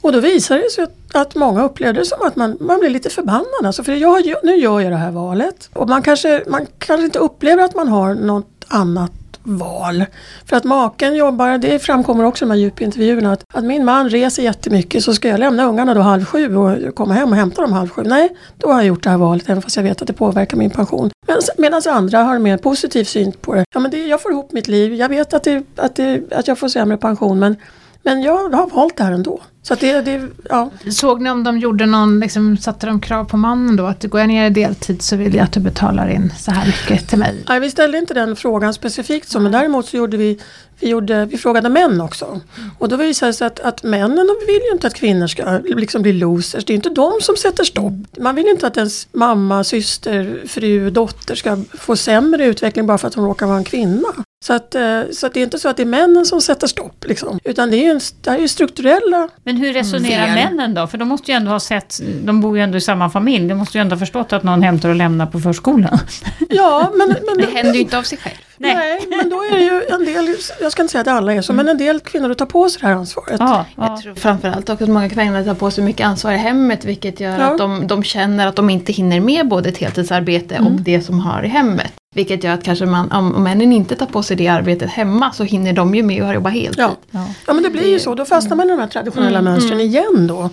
Och 0.00 0.12
då 0.12 0.20
visade 0.20 0.60
det 0.60 0.70
sig 0.70 0.84
att, 0.84 1.16
att 1.16 1.34
många 1.34 1.62
upplevde 1.62 2.00
det 2.00 2.06
som 2.06 2.26
att 2.26 2.36
man, 2.36 2.56
man 2.60 2.80
blir 2.80 2.90
lite 2.90 3.10
förbannad. 3.10 3.66
Alltså, 3.66 3.84
för 3.84 3.92
jag, 3.92 4.34
nu 4.42 4.56
gör 4.56 4.80
jag 4.80 4.92
det 4.92 4.96
här 4.96 5.10
valet. 5.10 5.70
Och 5.72 5.88
man 5.88 6.02
kanske, 6.02 6.42
man 6.46 6.66
kanske 6.78 7.04
inte 7.04 7.18
upplever 7.18 7.62
att 7.62 7.74
man 7.74 7.88
har 7.88 8.14
något 8.14 8.64
annat 8.68 9.12
val. 9.44 10.04
För 10.44 10.56
att 10.56 10.64
maken 10.64 11.14
jobbar, 11.14 11.58
det 11.58 11.78
framkommer 11.78 12.24
också 12.24 12.44
i 12.44 12.46
de 12.46 12.50
här 12.50 12.58
djupintervjuerna, 12.58 13.32
att, 13.32 13.44
att 13.54 13.64
min 13.64 13.84
man 13.84 14.10
reser 14.10 14.42
jättemycket 14.42 15.04
så 15.04 15.14
ska 15.14 15.28
jag 15.28 15.40
lämna 15.40 15.64
ungarna 15.64 15.94
då 15.94 16.00
halv 16.00 16.24
sju 16.24 16.56
och 16.56 16.94
komma 16.94 17.14
hem 17.14 17.30
och 17.30 17.36
hämta 17.36 17.62
dem 17.62 17.72
halv 17.72 17.88
sju. 17.88 18.02
Nej, 18.06 18.36
då 18.58 18.68
har 18.68 18.74
jag 18.74 18.86
gjort 18.86 19.02
det 19.02 19.10
här 19.10 19.16
valet 19.16 19.48
även 19.48 19.62
fast 19.62 19.76
jag 19.76 19.82
vet 19.82 20.02
att 20.02 20.06
det 20.06 20.12
påverkar 20.12 20.56
min 20.56 20.70
pension. 20.70 21.10
Medan 21.58 21.82
andra 21.88 22.18
har 22.18 22.34
en 22.36 22.42
mer 22.42 22.56
positiv 22.56 23.04
syn 23.04 23.32
på 23.32 23.54
det. 23.54 23.64
Ja 23.74 23.80
men 23.80 23.90
det, 23.90 24.06
jag 24.06 24.22
får 24.22 24.32
ihop 24.32 24.52
mitt 24.52 24.68
liv, 24.68 24.94
jag 24.94 25.08
vet 25.08 25.34
att, 25.34 25.44
det, 25.44 25.64
att, 25.76 25.96
det, 25.96 26.32
att 26.32 26.48
jag 26.48 26.58
får 26.58 26.68
sämre 26.68 26.96
pension 26.96 27.38
men, 27.38 27.56
men 28.04 28.22
jag 28.22 28.48
har 28.48 28.66
valt 28.66 28.96
det 28.96 29.04
här 29.04 29.12
ändå. 29.12 29.40
Så 29.62 29.74
det, 29.74 30.00
det, 30.00 30.28
ja. 30.48 30.70
Såg 30.90 31.22
ni 31.22 31.30
om 31.30 31.44
de 31.44 31.58
gjorde 31.58 31.86
någon, 31.86 32.20
liksom, 32.20 32.56
satte 32.56 32.86
de 32.86 33.00
krav 33.00 33.24
på 33.24 33.36
mannen 33.36 33.76
då? 33.76 33.86
Att 33.86 34.04
går 34.04 34.20
jag 34.20 34.28
ner 34.28 34.46
i 34.46 34.50
deltid 34.50 35.02
så 35.02 35.16
vill 35.16 35.34
jag 35.34 35.44
att 35.44 35.52
du 35.52 35.60
betalar 35.60 36.08
in 36.08 36.32
så 36.38 36.50
här 36.50 36.66
mycket 36.66 37.08
till 37.08 37.18
mig. 37.18 37.44
Nej, 37.48 37.60
vi 37.60 37.70
ställde 37.70 37.98
inte 37.98 38.14
den 38.14 38.36
frågan 38.36 38.74
specifikt 38.74 39.28
så, 39.28 39.40
men 39.40 39.52
däremot 39.52 39.86
så 39.86 39.96
gjorde 39.96 40.16
vi, 40.16 40.38
vi, 40.80 40.88
gjorde, 40.88 41.26
vi 41.26 41.38
frågade 41.38 41.68
män 41.68 42.00
också. 42.00 42.40
Och 42.78 42.88
då 42.88 42.96
visade 42.96 43.28
det 43.32 43.34
sig 43.34 43.46
att, 43.46 43.60
att 43.60 43.82
männen 43.82 44.26
de 44.26 44.36
vill 44.46 44.60
ju 44.68 44.72
inte 44.72 44.86
att 44.86 44.94
kvinnor 44.94 45.26
ska 45.26 45.58
liksom 45.64 46.02
bli 46.02 46.12
losers. 46.12 46.64
Det 46.64 46.72
är 46.72 46.74
inte 46.74 46.90
de 46.90 47.12
som 47.20 47.36
sätter 47.36 47.64
stopp. 47.64 47.92
Man 48.18 48.34
vill 48.34 48.48
inte 48.48 48.66
att 48.66 48.76
ens 48.76 49.08
mamma, 49.12 49.64
syster, 49.64 50.42
fru, 50.46 50.90
dotter 50.90 51.34
ska 51.34 51.58
få 51.78 51.96
sämre 51.96 52.46
utveckling 52.46 52.86
bara 52.86 52.98
för 52.98 53.08
att 53.08 53.14
hon 53.14 53.24
råkar 53.24 53.46
vara 53.46 53.58
en 53.58 53.64
kvinna. 53.64 54.08
Så, 54.46 54.52
att, 54.52 54.74
eh, 54.74 55.00
så 55.12 55.26
att 55.26 55.34
det 55.34 55.40
är 55.40 55.44
inte 55.44 55.58
så 55.58 55.68
att 55.68 55.76
det 55.76 55.82
är 55.82 55.86
männen 55.86 56.26
som 56.26 56.40
sätter 56.40 56.66
stopp. 56.66 57.04
Liksom. 57.08 57.38
Utan 57.44 57.70
det 57.70 57.76
är 57.76 57.82
ju, 57.82 57.90
en, 57.90 58.00
det 58.20 58.30
är 58.30 58.38
ju 58.38 58.48
strukturella 58.48 59.28
Men 59.44 59.56
hur 59.56 59.72
resonerar 59.72 60.26
Fel. 60.26 60.34
männen 60.34 60.74
då? 60.74 60.86
För 60.86 60.98
de 60.98 61.08
måste 61.08 61.30
ju 61.30 61.36
ändå 61.36 61.50
ha 61.50 61.60
sett, 61.60 62.00
de 62.24 62.40
bor 62.40 62.56
ju 62.56 62.62
ändå 62.62 62.78
i 62.78 62.80
samma 62.80 63.10
familj, 63.10 63.48
de 63.48 63.54
måste 63.54 63.78
ju 63.78 63.82
ändå 63.82 63.94
ha 63.94 63.98
förstått 64.00 64.32
att 64.32 64.42
någon 64.42 64.62
hämtar 64.62 64.88
och 64.88 64.94
lämnar 64.94 65.26
på 65.26 65.40
förskolan. 65.40 65.98
Ja, 66.48 66.90
men, 66.94 67.08
men 67.08 67.36
Det 67.38 67.52
händer 67.56 67.74
ju 67.74 67.80
inte 67.80 67.98
av 67.98 68.02
sig 68.02 68.18
själv. 68.18 68.34
Nej. 68.56 68.74
Nej, 68.76 69.06
men 69.18 69.30
då 69.30 69.36
är 69.36 69.50
det 69.50 69.64
ju 69.64 69.82
en 69.90 70.04
del, 70.04 70.36
jag 70.60 70.72
ska 70.72 70.82
inte 70.82 70.92
säga 70.92 71.02
att 71.02 71.08
alla 71.08 71.32
är 71.34 71.42
så, 71.42 71.52
men 71.52 71.68
en 71.68 71.78
del 71.78 72.00
kvinnor 72.00 72.34
tar 72.34 72.46
på 72.46 72.68
sig 72.68 72.80
det 72.80 72.86
här 72.86 72.94
ansvaret. 72.94 73.36
Ja, 73.40 73.64
Jag 73.76 73.84
ja. 73.86 74.00
tror 74.02 74.14
framförallt 74.14 74.68
också 74.70 74.84
att 74.84 74.90
många 74.90 75.08
kvinnor 75.08 75.44
tar 75.44 75.54
på 75.54 75.70
sig 75.70 75.84
mycket 75.84 76.06
ansvar 76.06 76.32
i 76.32 76.36
hemmet 76.36 76.84
vilket 76.84 77.20
gör 77.20 77.38
Ja. 77.40 77.44
att 77.44 77.58
de, 77.58 77.86
de 77.86 78.02
känner 78.02 78.46
att 78.46 78.56
de 78.56 78.70
inte 78.70 78.92
hinner 78.92 79.20
med 79.20 79.48
både 79.48 79.68
ett 79.68 79.78
heltidsarbete 79.78 80.58
och 80.58 80.70
det 80.72 81.00
som 81.00 81.20
har 81.20 81.42
i 81.42 81.48
hemmet. 81.48 81.92
Vilket 82.14 82.44
gör 82.44 82.52
att 82.52 82.64
kanske 82.64 82.86
man, 82.86 83.12
om 83.12 83.42
männen 83.42 83.72
inte 83.72 83.94
tar 83.96 84.06
på 84.06 84.22
sig 84.22 84.36
det 84.36 84.48
arbetet 84.48 84.90
hemma 84.90 85.32
så 85.32 85.44
hinner 85.44 85.72
de 85.72 85.94
ju 85.94 86.02
med 86.02 86.22
att 86.22 86.34
jobba 86.34 86.50
heltid. 86.50 86.74
Ja. 86.78 86.96
ja. 87.10 87.26
Ja 87.46 87.52
men 87.52 87.62
det 87.62 87.70
blir 87.70 87.88
ju 87.88 87.98
så, 87.98 88.14
då 88.14 88.24
fastnar 88.24 88.56
man 88.56 88.66
i 88.66 88.70
de 88.70 88.78
här 88.80 88.86
traditionella 88.86 89.42
mönstren 89.42 89.80
igen 89.80 90.26
då. 90.26 90.50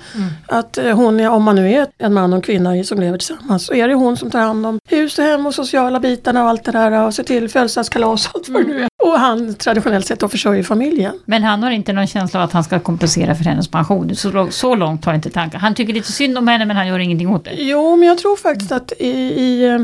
Att 0.47 0.77
eh, 0.77 0.95
hon, 0.95 1.19
är, 1.19 1.29
om 1.29 1.43
man 1.43 1.55
nu 1.55 1.71
är 1.71 1.87
en 1.97 2.13
man 2.13 2.33
och 2.33 2.37
en 2.37 2.41
kvinna 2.41 2.83
som 2.83 2.99
lever 2.99 3.17
tillsammans, 3.17 3.65
så 3.65 3.73
är 3.73 3.87
det 3.87 3.93
hon 3.93 4.17
som 4.17 4.31
tar 4.31 4.39
hand 4.39 4.65
om 4.65 4.79
hus 4.89 5.19
och 5.19 5.25
hem 5.25 5.45
och 5.45 5.53
sociala 5.53 5.99
bitarna 5.99 6.43
och 6.43 6.49
allt 6.49 6.63
det 6.63 6.71
där 6.71 6.91
och 6.91 7.13
ser 7.13 7.23
till 7.23 7.49
födelsedagskalas 7.49 8.27
och 8.27 8.35
allt 8.35 8.49
vad 8.49 8.61
det 8.61 8.67
nu 8.67 8.83
är. 8.83 8.89
Och 9.03 9.19
han 9.19 9.53
traditionellt 9.53 10.07
sett 10.07 10.19
då 10.19 10.27
försörjer 10.27 10.63
familjen. 10.63 11.19
Men 11.25 11.43
han 11.43 11.63
har 11.63 11.71
inte 11.71 11.93
någon 11.93 12.07
känsla 12.07 12.39
av 12.39 12.45
att 12.45 12.53
han 12.53 12.63
ska 12.63 12.79
kompensera 12.79 13.35
för 13.35 13.43
hennes 13.43 13.67
pension. 13.67 14.15
Så, 14.15 14.47
så 14.51 14.75
långt 14.75 15.05
har 15.05 15.13
inte 15.13 15.29
tankar. 15.29 15.59
Han 15.59 15.75
tycker 15.75 15.93
lite 15.93 16.11
synd 16.11 16.37
om 16.37 16.47
henne 16.47 16.65
men 16.65 16.77
han 16.77 16.87
gör 16.87 16.99
ingenting 16.99 17.29
åt 17.29 17.45
det. 17.45 17.53
Jo, 17.53 17.95
men 17.95 18.07
jag 18.07 18.17
tror 18.17 18.35
faktiskt 18.35 18.71
att 18.71 18.93
i, 18.99 19.09
i 19.09 19.67
eh, 19.67 19.79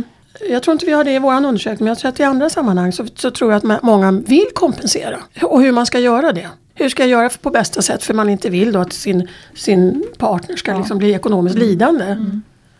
jag 0.49 0.63
tror 0.63 0.73
inte 0.73 0.85
vi 0.85 0.91
har 0.91 1.03
det 1.03 1.11
i 1.11 1.19
vår 1.19 1.33
undersökning, 1.33 1.85
men 1.85 1.87
jag 1.87 1.97
tror 1.97 2.09
att 2.09 2.19
i 2.19 2.23
andra 2.23 2.49
sammanhang 2.49 2.91
så, 2.91 3.05
så 3.15 3.31
tror 3.31 3.51
jag 3.51 3.65
att 3.65 3.83
många 3.83 4.11
vill 4.11 4.47
kompensera. 4.53 5.17
Och 5.41 5.61
hur 5.61 5.71
man 5.71 5.85
ska 5.85 5.99
göra 5.99 6.31
det. 6.31 6.49
Hur 6.73 6.89
ska 6.89 7.03
jag 7.03 7.09
göra 7.09 7.29
på 7.29 7.49
bästa 7.49 7.81
sätt 7.81 8.03
för 8.03 8.13
man 8.13 8.29
inte 8.29 8.49
vill 8.49 8.71
då 8.71 8.79
att 8.79 8.93
sin, 8.93 9.27
sin 9.55 10.03
partner 10.17 10.55
ska 10.55 10.77
liksom 10.77 10.97
bli 10.97 11.13
ekonomiskt 11.13 11.57
lidande. 11.57 12.15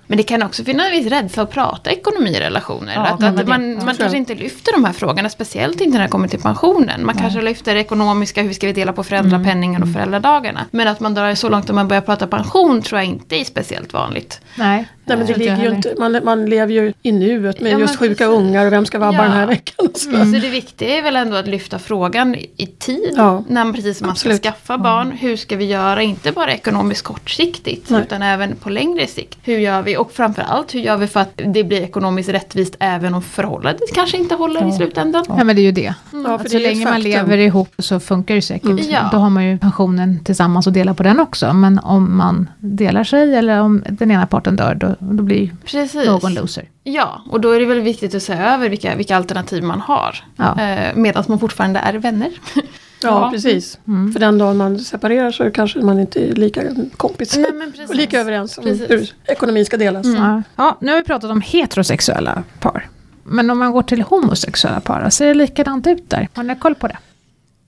Men 0.07 0.17
det 0.17 0.23
kan 0.23 0.43
också 0.43 0.63
finnas 0.63 0.85
en 0.85 0.91
viss 0.91 1.07
rädsla 1.07 1.43
att 1.43 1.51
prata 1.51 1.91
ekonomi 1.91 2.29
i 2.29 2.39
relationer. 2.39 2.93
Ja, 2.95 3.01
att, 3.01 3.23
att 3.23 3.37
det- 3.37 3.45
man, 3.45 3.85
man 3.85 3.95
kanske 3.95 4.17
inte 4.17 4.35
lyfter 4.35 4.71
de 4.73 4.85
här 4.85 4.93
frågorna, 4.93 5.29
speciellt 5.29 5.81
inte 5.81 5.97
när 5.97 6.03
det 6.05 6.09
kommer 6.11 6.27
till 6.27 6.41
pensionen. 6.41 7.05
Man 7.05 7.15
kanske 7.17 7.41
lyfter 7.41 7.75
ekonomiska, 7.75 8.41
hur 8.41 8.53
ska 8.53 8.67
vi 8.67 8.73
dela 8.73 8.93
på 8.93 9.03
föräldrapenningen 9.03 9.83
och 9.83 9.93
föräldradagarna. 9.93 10.65
Men 10.71 10.87
att 10.87 10.99
man 10.99 11.13
drar 11.13 11.27
det 11.27 11.35
så 11.35 11.49
långt 11.49 11.69
att 11.69 11.75
man 11.75 11.87
börjar 11.87 12.01
prata 12.01 12.27
pension 12.27 12.81
tror 12.81 12.99
jag 12.99 13.05
inte 13.07 13.35
är 13.35 13.43
speciellt 13.43 13.93
vanligt. 13.93 14.41
Nej, 14.55 14.85
Nej, 15.05 15.17
men 15.17 15.27
det 15.27 15.37
ligger 15.37 15.57
ju 15.63 15.69
inte, 15.75 15.95
man, 15.99 16.19
man 16.23 16.45
lever 16.45 16.73
ju 16.73 16.93
i 17.01 17.11
nuet 17.11 17.59
med 17.61 17.71
Ja, 17.71 17.77
men 17.77 17.81
just 17.87 17.99
sjuka 17.99 18.13
precis. 18.15 18.27
ungar 18.39 18.65
och 18.65 18.73
vem 18.73 18.85
ska 18.85 18.99
vabba 18.99 19.17
Ja. 19.17 19.23
den 19.23 19.31
här 19.31 19.47
veckan. 19.47 19.87
och 19.87 19.97
Så. 19.97 20.11
Så 20.11 20.17
det 20.41 20.49
viktiga 20.49 20.97
är 20.97 21.01
väl 21.01 21.15
ändå 21.15 21.35
att 21.37 21.47
lyfta 21.47 21.79
frågan 21.79 22.35
i 22.35 22.67
tid. 22.79 23.13
Ja, 23.15 23.43
när 23.47 23.63
man 23.63 23.73
precis 23.73 24.01
man 24.01 24.15
ska 24.15 24.29
absolut. 24.29 24.43
skaffa 24.43 24.77
barn. 24.77 25.11
Hur 25.11 25.35
ska 25.37 25.55
vi 25.55 25.65
göra, 25.65 26.01
inte 26.01 26.31
bara 26.31 26.53
ekonomiskt 26.53 27.01
kortsiktigt 27.01 27.89
Nej. 27.89 28.01
utan 28.01 28.21
även 28.21 28.55
på 28.55 28.69
längre 28.69 29.07
sikt. 29.07 29.37
Hur 29.43 29.57
gör 29.57 29.81
vi 29.81 29.96
och 29.97 30.11
framförallt 30.11 30.75
hur 30.75 30.79
gör 30.79 30.97
vi 30.97 31.07
för 31.07 31.19
att 31.19 31.31
det 31.35 31.63
blir 31.63 31.81
ekonomiskt 31.81 32.29
rättvist 32.29 32.75
även 32.79 33.13
om 33.13 33.21
förhållandet 33.21 33.93
kanske 33.93 34.17
inte 34.17 34.35
håller 34.35 34.69
i 34.69 34.71
slutändan. 34.71 35.25
Ja 35.27 35.43
men 35.43 35.55
det 35.55 35.61
är 35.61 35.63
ju 35.63 35.71
det. 35.71 35.93
Ja, 36.13 36.35
Att 36.35 36.41
för 36.41 36.49
så 36.49 36.57
det 36.57 36.63
länge 36.63 36.85
man 36.85 37.01
lever 37.01 37.37
ihop 37.37 37.73
så 37.79 37.99
funkar 37.99 38.35
det 38.35 38.41
säkert. 38.41 38.69
Mm. 38.69 38.85
Ja. 38.89 39.09
Då 39.11 39.17
har 39.17 39.29
man 39.29 39.45
ju 39.45 39.57
pensionen 39.57 40.19
tillsammans 40.23 40.67
och 40.67 40.73
delar 40.73 40.93
på 40.93 41.03
den 41.03 41.19
också. 41.19 41.53
Men 41.53 41.79
om 41.79 42.17
man 42.17 42.49
delar 42.59 43.03
sig 43.03 43.35
eller 43.35 43.61
om 43.61 43.83
den 43.89 44.11
ena 44.11 44.27
parten 44.27 44.55
dör 44.55 44.75
då, 44.75 44.95
då 44.99 45.23
blir 45.23 45.51
Precis. 45.65 46.05
någon 46.05 46.33
loser. 46.33 46.69
Ja, 46.83 47.21
och 47.29 47.41
då 47.41 47.51
är 47.51 47.59
det 47.59 47.65
väl 47.65 47.81
viktigt 47.81 48.15
att 48.15 48.23
se 48.23 48.33
över 48.33 48.69
vilka, 48.69 48.95
vilka 48.95 49.17
alternativ 49.17 49.63
man 49.63 49.81
har. 49.81 50.23
Ja. 50.35 50.61
Eh, 50.61 50.95
Medan 50.95 51.23
man 51.27 51.39
fortfarande 51.39 51.79
är 51.79 51.93
vänner. 51.93 52.29
Ja, 53.01 53.29
precis. 53.31 53.79
Mm. 53.87 54.13
För 54.13 54.19
den 54.19 54.37
dagen 54.37 54.57
man 54.57 54.79
separerar 54.79 55.31
så 55.31 55.51
kanske 55.51 55.79
man 55.79 55.99
inte 55.99 56.29
är 56.29 56.35
lika 56.35 56.63
kompis. 56.97 57.37
Nej, 57.37 57.85
och 57.89 57.95
lika 57.95 58.19
överens 58.19 58.57
om 58.57 58.63
Precis. 58.63 58.89
hur 58.89 59.13
ekonomin 59.25 59.65
ska 59.65 59.77
delas. 59.77 60.07
Ja. 60.07 60.43
ja, 60.55 60.77
nu 60.81 60.91
har 60.91 60.97
vi 60.97 61.03
pratat 61.03 61.31
om 61.31 61.41
heterosexuella 61.41 62.43
par. 62.59 62.89
Men 63.23 63.49
om 63.49 63.59
man 63.59 63.71
går 63.71 63.83
till 63.83 64.01
homosexuella 64.01 64.79
par, 64.79 65.09
ser 65.09 65.25
det 65.25 65.33
likadant 65.33 65.87
ut 65.87 66.09
där? 66.09 66.27
Har 66.33 66.43
ni 66.43 66.55
koll 66.55 66.75
på 66.75 66.87
det? 66.87 66.97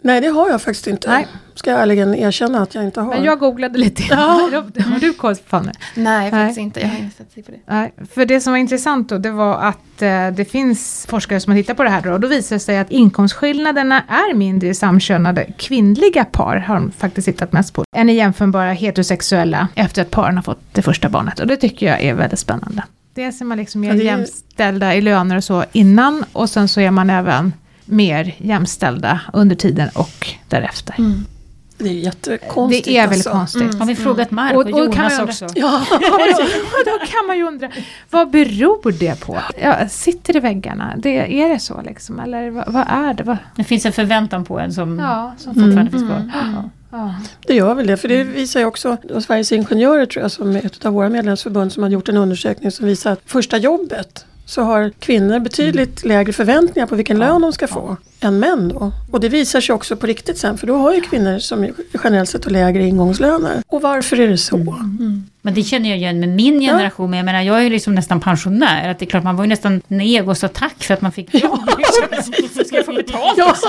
Nej, 0.02 0.22
det 0.22 0.28
har 0.28 0.50
jag 0.50 0.62
faktiskt 0.62 0.88
inte. 0.88 1.10
Nej. 1.10 1.28
Ska 1.56 1.72
jag 1.72 1.82
ärligen 1.82 2.16
erkänna 2.16 2.62
att 2.62 2.76
jag 2.76 2.84
inte 2.84 3.02
har. 3.02 3.14
Men 3.14 3.24
jag 3.24 3.40
googlade 3.40 3.78
lite. 3.80 4.04
Ja. 4.10 4.16
Har 4.86 5.00
du 5.00 5.14
koll 5.14 5.36
på 5.36 5.60
det? 5.60 5.72
Nej, 5.96 6.32
faktiskt 6.32 6.58
Nej. 6.58 6.64
inte. 6.66 6.80
Jag 6.80 6.88
har 6.88 6.98
ingen 6.98 7.12
statistik 7.12 7.46
på 7.46 7.52
det. 7.52 7.58
Nej, 7.66 7.94
för 8.14 8.26
det 8.26 8.42
som 8.42 8.54
var 8.54 8.58
intressant 8.58 9.10
då, 9.10 9.18
det 9.18 9.32
var 9.32 9.56
att 9.62 10.02
eh, 10.02 10.28
det 10.32 10.52
finns 10.52 11.06
forskare 11.10 11.40
som 11.40 11.52
har 11.54 11.58
tittat 11.60 11.78
på 11.78 11.84
det 11.84 11.90
här 11.90 12.02
då, 12.02 12.12
och 12.14 12.20
då 12.20 12.28
visar 12.28 12.56
det 12.56 12.60
sig 12.60 12.78
att 12.78 12.92
inkomstskillnaderna 12.92 14.04
är 14.08 14.34
mindre 14.34 14.70
i 14.70 14.74
samkönade 14.74 15.46
kvinnliga 15.58 16.26
par, 16.26 16.56
har 16.58 16.76
de 16.76 16.92
faktiskt 16.92 17.26
tittat 17.26 17.52
mest 17.52 17.74
på, 17.74 17.84
än 17.96 18.10
i 18.10 18.14
jämförbara 18.14 18.72
heterosexuella 18.72 19.68
efter 19.76 20.02
att 20.02 20.12
paren 20.12 20.36
har 20.36 20.44
fått 20.44 20.60
det 20.72 20.82
första 20.82 21.10
barnet. 21.10 21.40
Och 21.40 21.48
det 21.48 21.56
tycker 21.58 21.86
jag 21.86 22.02
är 22.02 22.14
väldigt 22.14 22.40
spännande. 22.40 22.84
Dels 23.14 23.42
är 23.42 23.46
man 23.46 23.58
liksom 23.58 23.82
mer 23.82 23.88
Ja, 23.88 23.94
det 23.94 24.02
är- 24.02 24.18
jämställda 24.18 24.96
i 24.96 25.02
löner 25.02 25.36
och 25.38 25.44
så 25.44 25.64
innan, 25.72 26.26
och 26.34 26.50
sen 26.50 26.68
så 26.68 26.82
är 26.82 26.92
man 26.92 27.10
även 27.10 27.54
mer 27.90 28.36
jämställda 28.38 29.22
under 29.34 29.56
tiden 29.56 29.90
och 29.94 30.28
därefter. 30.48 30.96
Mm. 30.98 31.26
Det 31.78 31.90
är 31.90 31.94
jättekonstigt. 31.94 32.86
Det 32.86 32.98
är 32.98 33.08
väl 33.08 33.14
alltså. 33.18 33.30
konstigt. 33.32 33.74
Har 33.80 33.86
vi 33.86 33.96
frågat 33.96 34.32
Mark 34.32 34.56
Och- 34.56 34.62
och, 34.62 34.88
och 34.88 34.94
kan 34.94 35.04
Jonas 35.12 35.20
också? 35.20 35.48
Ja, 35.56 35.82
Och 35.92 36.86
då 36.86 37.06
kan 37.06 37.28
man 37.28 37.38
ju 37.38 37.44
undra, 37.48 37.70
vad 38.10 38.30
beror 38.30 38.92
det 39.00 39.20
på? 39.20 39.38
Ja, 39.62 39.90
sitter 39.90 40.36
i 40.36 40.40
väggarna? 40.40 40.94
Det, 40.98 41.42
är 41.42 41.50
det 41.50 41.60
så 41.60 41.82
liksom? 41.82 42.20
Eller 42.20 42.50
vad, 42.50 42.74
vad 42.74 42.86
är 42.90 43.14
det? 43.14 43.24
Vad? 43.24 43.38
Det 43.56 43.64
finns 43.64 43.86
en 43.86 43.94
förväntan 43.94 44.46
på 44.46 44.60
en 44.60 44.74
som, 44.74 45.00
Ja, 45.00 45.34
som 45.38 45.54
fortfarande 45.54 45.92
finns 45.92 46.04
kvar. 46.04 46.32
ja. 46.34 46.70
Ja. 46.92 47.16
det 47.48 47.54
gör 47.56 47.74
väl 47.76 47.88
det. 47.88 47.98
För 47.98 48.08
det 48.08 48.24
visar 48.24 48.60
ju 48.60 48.66
också, 48.66 48.98
det 49.04 49.22
Sveriges 49.22 49.52
Ingenjörer 49.52 50.06
tror 50.06 50.22
jag 50.22 50.32
som 50.32 50.56
är 50.56 50.66
ett 50.66 50.86
av 50.86 50.94
våra 50.94 51.10
medlemsförbund 51.10 51.74
som 51.74 51.84
har 51.84 51.90
gjort 51.90 52.10
en 52.10 52.18
undersökning 52.18 52.72
som 52.72 52.86
visar 52.86 53.12
att 53.12 53.22
första 53.26 53.58
jobbet 53.58 54.26
så 54.50 54.62
har 54.64 54.92
kvinnor 55.00 55.40
betydligt 55.40 56.06
lägre 56.06 56.34
förväntningar 56.34 56.88
på 56.88 56.96
vilken 56.96 57.20
lön 57.20 57.42
de 57.42 57.54
ska 57.54 57.68
få 57.68 57.98
än 58.22 58.40
män 58.40 58.68
då. 58.70 58.92
Och 59.12 59.20
det 59.20 59.30
visar 59.30 59.62
sig 59.62 59.76
också 59.76 59.96
på 59.96 60.08
riktigt 60.08 60.38
sen 60.38 60.58
för 60.58 60.68
då 60.68 60.78
har 60.78 60.94
ju 60.94 61.02
kvinnor 61.02 61.40
som 61.40 61.64
är 61.64 61.74
generellt 62.04 62.30
sett 62.30 62.44
har 62.46 62.52
lägre 62.52 62.84
ingångslöner. 62.84 63.64
Och 63.68 63.82
varför 63.82 64.20
är 64.20 64.28
det 64.28 64.38
så? 64.38 64.58
Men 65.42 65.54
det 65.54 65.64
känner 65.64 65.90
jag 65.90 65.98
igen 65.98 66.20
med 66.20 66.30
min 66.30 66.60
generation. 66.60 67.10
Men 67.10 67.18
jag 67.18 67.26
menar, 67.26 67.42
jag 67.42 67.58
är 67.60 67.62
ju 67.64 67.70
liksom 67.70 67.96
nästan 67.96 68.20
pensionär. 68.22 68.90
Att 68.90 69.00
det 69.00 69.06
är 69.06 69.08
klart, 69.08 69.24
man 69.24 69.36
var 69.36 69.44
ju 69.44 69.48
nästan 69.50 69.82
en 69.88 70.02
egosattack 70.02 70.84
för 70.84 70.94
att 70.94 71.02
man 71.02 71.12
fick 71.12 71.34
jobb. 71.44 71.60
Så 72.58 72.64
ska 72.64 72.76
jag 72.76 72.86
få 72.86 72.94
betalt 72.94 73.34
Ja, 73.38 73.50
också? 73.52 73.68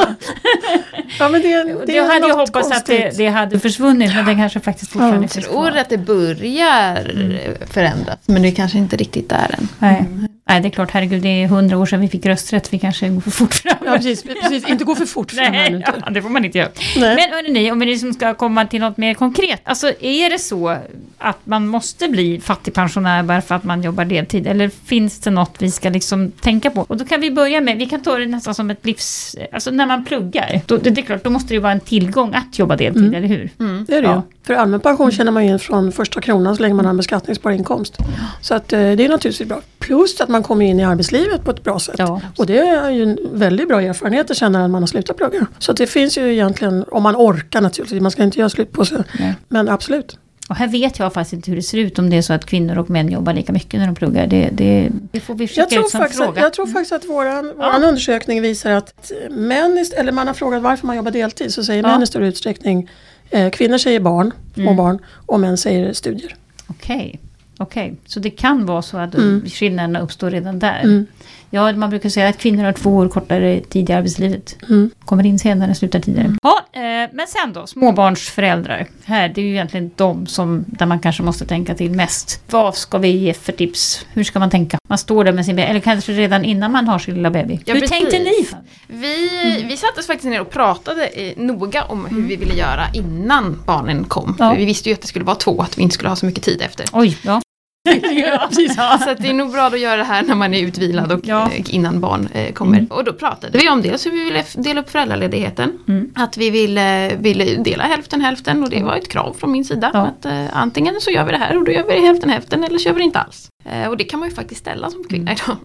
ja 1.18 1.28
men 1.28 1.42
det, 1.42 1.48
det, 1.64 1.76
Det 1.86 1.96
är 1.96 2.02
hade 2.02 2.28
jag 2.28 2.38
något 2.38 2.48
hoppats 2.48 2.70
att 2.70 2.86
det, 2.86 3.02
konstigt. 3.02 3.18
det 3.18 3.28
hade 3.28 3.58
försvunnit. 3.60 4.14
Men 4.14 4.24
det 4.26 4.34
kanske 4.34 4.60
faktiskt 4.60 4.92
fortfarande 4.92 5.16
Ja. 5.16 5.28
finns 5.28 5.36
Jag 5.46 5.54
tror 5.54 5.76
att 5.76 5.88
det 5.88 5.98
börjar 5.98 7.66
förändras 7.66 8.18
men 8.26 8.42
det 8.42 8.48
är 8.48 8.52
kanske 8.54 8.78
inte 8.78 8.96
riktigt 8.96 9.28
där 9.28 9.54
än. 9.58 9.68
Nej. 9.78 10.04
Nej, 10.50 10.60
det 10.60 10.68
är 10.68 10.70
klart. 10.70 10.90
Herregud, 10.90 11.22
det 11.22 11.28
är 11.42 11.46
hundra 11.46 11.78
år 11.78 11.86
sedan 11.86 12.00
vi 12.00 12.08
fick 12.08 12.26
rösträtt. 12.26 12.72
Vi 12.72 12.78
kanske 12.78 13.08
går 13.08 13.20
för 13.20 13.30
fort 13.30 13.54
fram. 13.54 13.76
Ja 13.84 13.92
precis, 13.96 14.22
precis, 14.22 14.68
inte 14.68 14.84
gå 14.84 14.94
för 14.94 15.06
fort 15.06 15.30
fram. 15.32 15.52
Nej, 15.52 15.84
ja, 16.04 16.10
det 16.10 16.22
får 16.22 16.28
man 16.28 16.44
inte 16.44 16.58
göra. 16.58 16.68
Nej. 16.96 17.16
Men 17.16 17.30
hörrni, 17.34 17.70
om 17.70 17.80
vi 17.80 17.86
liksom 17.86 18.12
ska 18.12 18.34
komma 18.34 18.66
till 18.66 18.80
något 18.80 18.96
mer 18.96 19.14
konkret. 19.14 19.60
Alltså 19.64 19.92
är 20.00 20.30
det 20.30 20.38
så 20.38 20.76
att 21.18 21.38
man 21.44 21.66
måste 21.66 22.08
bli 22.08 22.40
fattigpensionär 22.40 23.22
bara 23.22 23.40
för 23.42 23.54
att 23.54 23.64
man 23.64 23.82
jobbar 23.82 24.04
deltid? 24.04 24.46
Eller 24.46 24.68
finns 24.84 25.18
det 25.20 25.30
något 25.30 25.54
vi 25.58 25.70
ska 25.70 25.88
liksom 25.88 26.30
tänka 26.30 26.70
på? 26.70 26.80
Och 26.80 26.96
då 26.96 27.04
kan 27.04 27.20
vi 27.20 27.30
börja 27.30 27.60
med, 27.60 27.76
vi 27.78 27.86
kan 27.86 28.02
ta 28.02 28.18
det 28.18 28.26
nästan 28.26 28.54
som 28.54 28.70
ett 28.70 28.86
livs... 28.86 29.36
Alltså 29.52 29.70
när 29.70 29.86
man 29.86 30.04
pluggar, 30.04 30.60
då, 30.66 30.76
det, 30.76 30.90
det 30.90 31.00
är 31.00 31.02
klart, 31.02 31.24
då 31.24 31.30
måste 31.30 31.48
det 31.48 31.54
ju 31.54 31.60
vara 31.60 31.72
en 31.72 31.80
tillgång 31.80 32.34
att 32.34 32.58
jobba 32.58 32.76
deltid, 32.76 33.02
Mm. 33.02 33.14
eller 33.14 33.28
hur? 33.28 33.50
Det 33.86 33.96
är 33.96 34.02
det 34.02 34.08
Ja. 34.08 34.22
För 34.46 34.54
allmän 34.54 34.80
pension 34.80 35.10
tjänar 35.12 35.32
man 35.32 35.46
ju 35.46 35.52
in 35.52 35.58
från 35.58 35.92
första 35.92 36.20
kronan 36.20 36.56
så 36.56 36.62
länge 36.62 36.74
man 36.74 36.84
har 36.84 36.90
en 36.90 36.96
beskattningsbar 36.96 37.50
inkomst. 37.50 37.96
Så 38.40 38.54
att, 38.54 38.72
eh, 38.72 38.78
det 38.78 39.04
är 39.04 39.08
naturligtvis 39.08 39.48
bra. 39.48 39.60
Plus 39.90 40.20
att 40.20 40.28
man 40.28 40.42
kommer 40.42 40.64
in 40.64 40.80
i 40.80 40.84
arbetslivet 40.84 41.44
på 41.44 41.50
ett 41.50 41.64
bra 41.64 41.78
sätt. 41.78 41.94
Ja. 41.98 42.20
Och 42.36 42.46
det 42.46 42.58
är 42.58 42.90
ju 42.90 43.02
en 43.02 43.18
väldigt 43.32 43.68
bra 43.68 43.82
erfarenhet 43.82 44.30
att 44.30 44.36
känna 44.36 44.58
när 44.58 44.68
man 44.68 44.82
har 44.82 44.86
slutat 44.86 45.16
plugga. 45.16 45.46
Så 45.58 45.70
att 45.72 45.76
det 45.76 45.86
finns 45.86 46.18
ju 46.18 46.32
egentligen, 46.32 46.84
om 46.90 47.02
man 47.02 47.16
orkar 47.16 47.60
naturligtvis, 47.60 48.02
man 48.02 48.10
ska 48.10 48.22
inte 48.22 48.38
göra 48.38 48.48
slut 48.50 48.72
på 48.72 48.84
sig. 48.84 48.98
Nej. 49.18 49.34
Men 49.48 49.68
absolut. 49.68 50.18
Och 50.48 50.56
här 50.56 50.68
vet 50.68 50.98
jag 50.98 51.12
faktiskt 51.12 51.32
inte 51.32 51.50
hur 51.50 51.56
det 51.56 51.62
ser 51.62 51.78
ut 51.78 51.98
om 51.98 52.10
det 52.10 52.16
är 52.16 52.22
så 52.22 52.32
att 52.32 52.44
kvinnor 52.46 52.78
och 52.78 52.90
män 52.90 53.08
jobbar 53.12 53.32
lika 53.32 53.52
mycket 53.52 53.80
när 53.80 53.86
de 53.86 53.94
pluggar. 53.94 54.26
Det, 54.26 54.48
det, 54.52 54.88
det 55.12 55.20
får 55.20 55.34
vi 55.34 55.48
skicka 55.48 55.60
Jag 55.60 55.70
tror, 55.70 55.84
ut 55.84 55.90
som 55.90 56.00
faktiskt 56.00 56.20
att, 56.20 56.26
fråga. 56.26 56.40
jag 56.42 56.52
tror 56.52 56.66
faktiskt 56.66 56.92
att 56.92 57.04
våran, 57.04 57.52
våran 57.56 57.84
undersökning 57.84 58.42
visar 58.42 58.70
att 58.70 59.12
män, 59.30 59.84
eller 59.96 60.12
man 60.12 60.26
har 60.26 60.34
frågat 60.34 60.62
varför 60.62 60.86
man 60.86 60.96
jobbar 60.96 61.10
deltid, 61.10 61.54
så 61.54 61.64
säger 61.64 61.82
Ja. 61.82 61.88
män 61.88 62.02
i 62.02 62.06
större 62.06 62.28
utsträckning 62.28 62.90
eh, 63.30 63.50
Kvinnor 63.50 63.78
säger 63.78 64.00
barn, 64.00 64.32
små 64.54 64.62
Mm. 64.62 64.76
barn 64.76 64.98
och 65.26 65.40
män 65.40 65.56
säger 65.56 65.92
studier. 65.92 66.34
Okej, 66.66 67.20
okej. 67.60 67.94
Så 68.06 68.20
det 68.20 68.30
kan 68.30 68.66
vara 68.66 68.82
så 68.82 68.96
att 68.98 69.14
Mm. 69.14 69.44
skillnaderna 69.50 70.00
uppstår 70.00 70.30
redan 70.30 70.58
där. 70.58 70.80
Mm. 70.82 71.06
Ja, 71.52 71.72
man 71.72 71.90
brukar 71.90 72.08
säga 72.08 72.28
att 72.28 72.38
kvinnor 72.38 72.64
har 72.64 72.72
två 72.72 72.90
år 72.96 73.08
kortare 73.08 73.60
tid 73.60 73.90
i 73.90 73.92
arbetslivet. 73.92 74.56
Mm. 74.68 74.90
Kommer 75.04 75.26
in 75.26 75.38
senare, 75.38 75.74
slutar 75.74 76.00
tidigare. 76.00 76.36
Ja, 76.42 76.60
eh, 76.72 76.80
men 77.12 77.26
sen 77.28 77.52
då, 77.52 77.66
småbarnsföräldrar. 77.66 78.86
Här, 79.04 79.28
det 79.28 79.40
är 79.40 79.44
ju 79.44 79.50
egentligen 79.50 79.90
de 79.96 80.26
som, 80.26 80.64
där 80.68 80.86
man 80.86 81.00
kanske 81.00 81.22
måste 81.22 81.46
tänka 81.46 81.74
till 81.74 81.90
mest. 81.90 82.42
Vad 82.50 82.76
ska 82.76 82.98
vi 82.98 83.08
ge 83.08 83.32
för 83.34 83.52
tips? 83.52 84.06
Hur 84.12 84.24
ska 84.24 84.38
man 84.38 84.50
tänka? 84.50 84.78
Man 84.88 84.98
står 84.98 85.24
där 85.24 85.32
med 85.32 85.44
sin 85.46 85.56
bebis, 85.56 85.70
eller 85.70 85.80
kanske 85.80 86.12
redan 86.12 86.44
innan 86.44 86.72
man 86.72 86.88
har 86.88 86.98
sin 86.98 87.14
lilla 87.14 87.30
baby. 87.30 87.58
Ja, 87.64 87.74
Hur 87.74 87.80
precis. 87.80 87.98
tänkte 87.98 88.18
ni? 88.18 88.46
Vi, 88.86 89.64
vi 89.68 89.76
satte 89.76 90.00
oss 90.00 90.06
faktiskt 90.06 90.30
ner 90.30 90.40
och 90.40 90.50
pratade 90.50 91.06
eh, 91.06 91.32
noga 91.36 91.84
om 91.84 92.04
hur 92.06 92.22
vi 92.22 92.36
ville 92.36 92.54
göra 92.54 92.84
innan 92.94 93.62
barnen 93.66 94.04
kom. 94.04 94.36
Ja. 94.38 94.50
För 94.50 94.58
vi 94.58 94.64
visste 94.64 94.88
ju 94.88 94.94
att 94.94 95.00
det 95.00 95.06
skulle 95.08 95.24
vara 95.24 95.36
två, 95.36 95.62
att 95.62 95.78
vi 95.78 95.82
inte 95.82 95.94
skulle 95.94 96.08
ha 96.08 96.16
så 96.16 96.26
mycket 96.26 96.44
tid 96.44 96.62
efter. 96.62 96.86
Oj, 96.92 97.16
ja. 97.22 97.40
Så 99.04 99.10
att 99.10 99.18
det 99.18 99.28
är 99.28 99.32
nog 99.32 99.52
bra 99.52 99.62
att 99.66 99.80
göra 99.80 99.96
det 99.96 100.04
här 100.04 100.22
när 100.22 100.34
man 100.34 100.54
är 100.54 100.62
utvilad 100.62 101.12
och 101.12 101.20
Ja. 101.22 101.50
eh, 101.52 101.74
innan 101.74 102.00
barn 102.00 102.28
eh, 102.32 102.52
kommer. 102.52 102.86
Och 102.90 103.04
då 103.04 103.12
pratade 103.12 103.58
vi 103.58 103.68
om 103.68 103.82
dels 103.82 104.06
hur 104.06 104.10
vi 104.10 104.24
ville 104.24 104.44
dela 104.54 104.80
upp 104.80 104.90
föräldraledigheten. 104.90 105.78
Mm. 105.88 106.10
Att 106.14 106.36
vi 106.36 106.50
ville, 106.50 107.16
ville 107.16 107.44
dela 107.44 107.84
hälften 107.84 108.20
hälften 108.20 108.62
och 108.64 108.70
det 108.70 108.82
var 108.82 108.96
ett 108.96 109.08
krav 109.08 109.36
från 109.38 109.52
min 109.52 109.64
sida. 109.64 109.90
Ja. 109.94 110.00
Att 110.00 110.24
eh, 110.24 110.44
antingen 110.52 111.00
så 111.00 111.10
gör 111.10 111.24
vi 111.24 111.32
det 111.32 111.38
här 111.38 111.56
och 111.58 111.64
då 111.64 111.72
gör 111.72 111.84
vi 111.88 111.94
det 111.94 112.00
hälften 112.06 112.30
hälften 112.30 112.64
eller 112.64 112.78
så 112.78 112.88
gör 112.88 112.94
vi 112.94 112.98
det 113.00 113.04
inte 113.04 113.18
alls. 113.18 113.48
Eh, 113.64 113.88
och 113.88 113.96
det 113.96 114.04
kan 114.04 114.20
man 114.20 114.28
ju 114.28 114.34
faktiskt 114.34 114.60
ställa 114.60 114.90
som 114.90 115.04
kvinna 115.04 115.32
idag. 115.32 115.56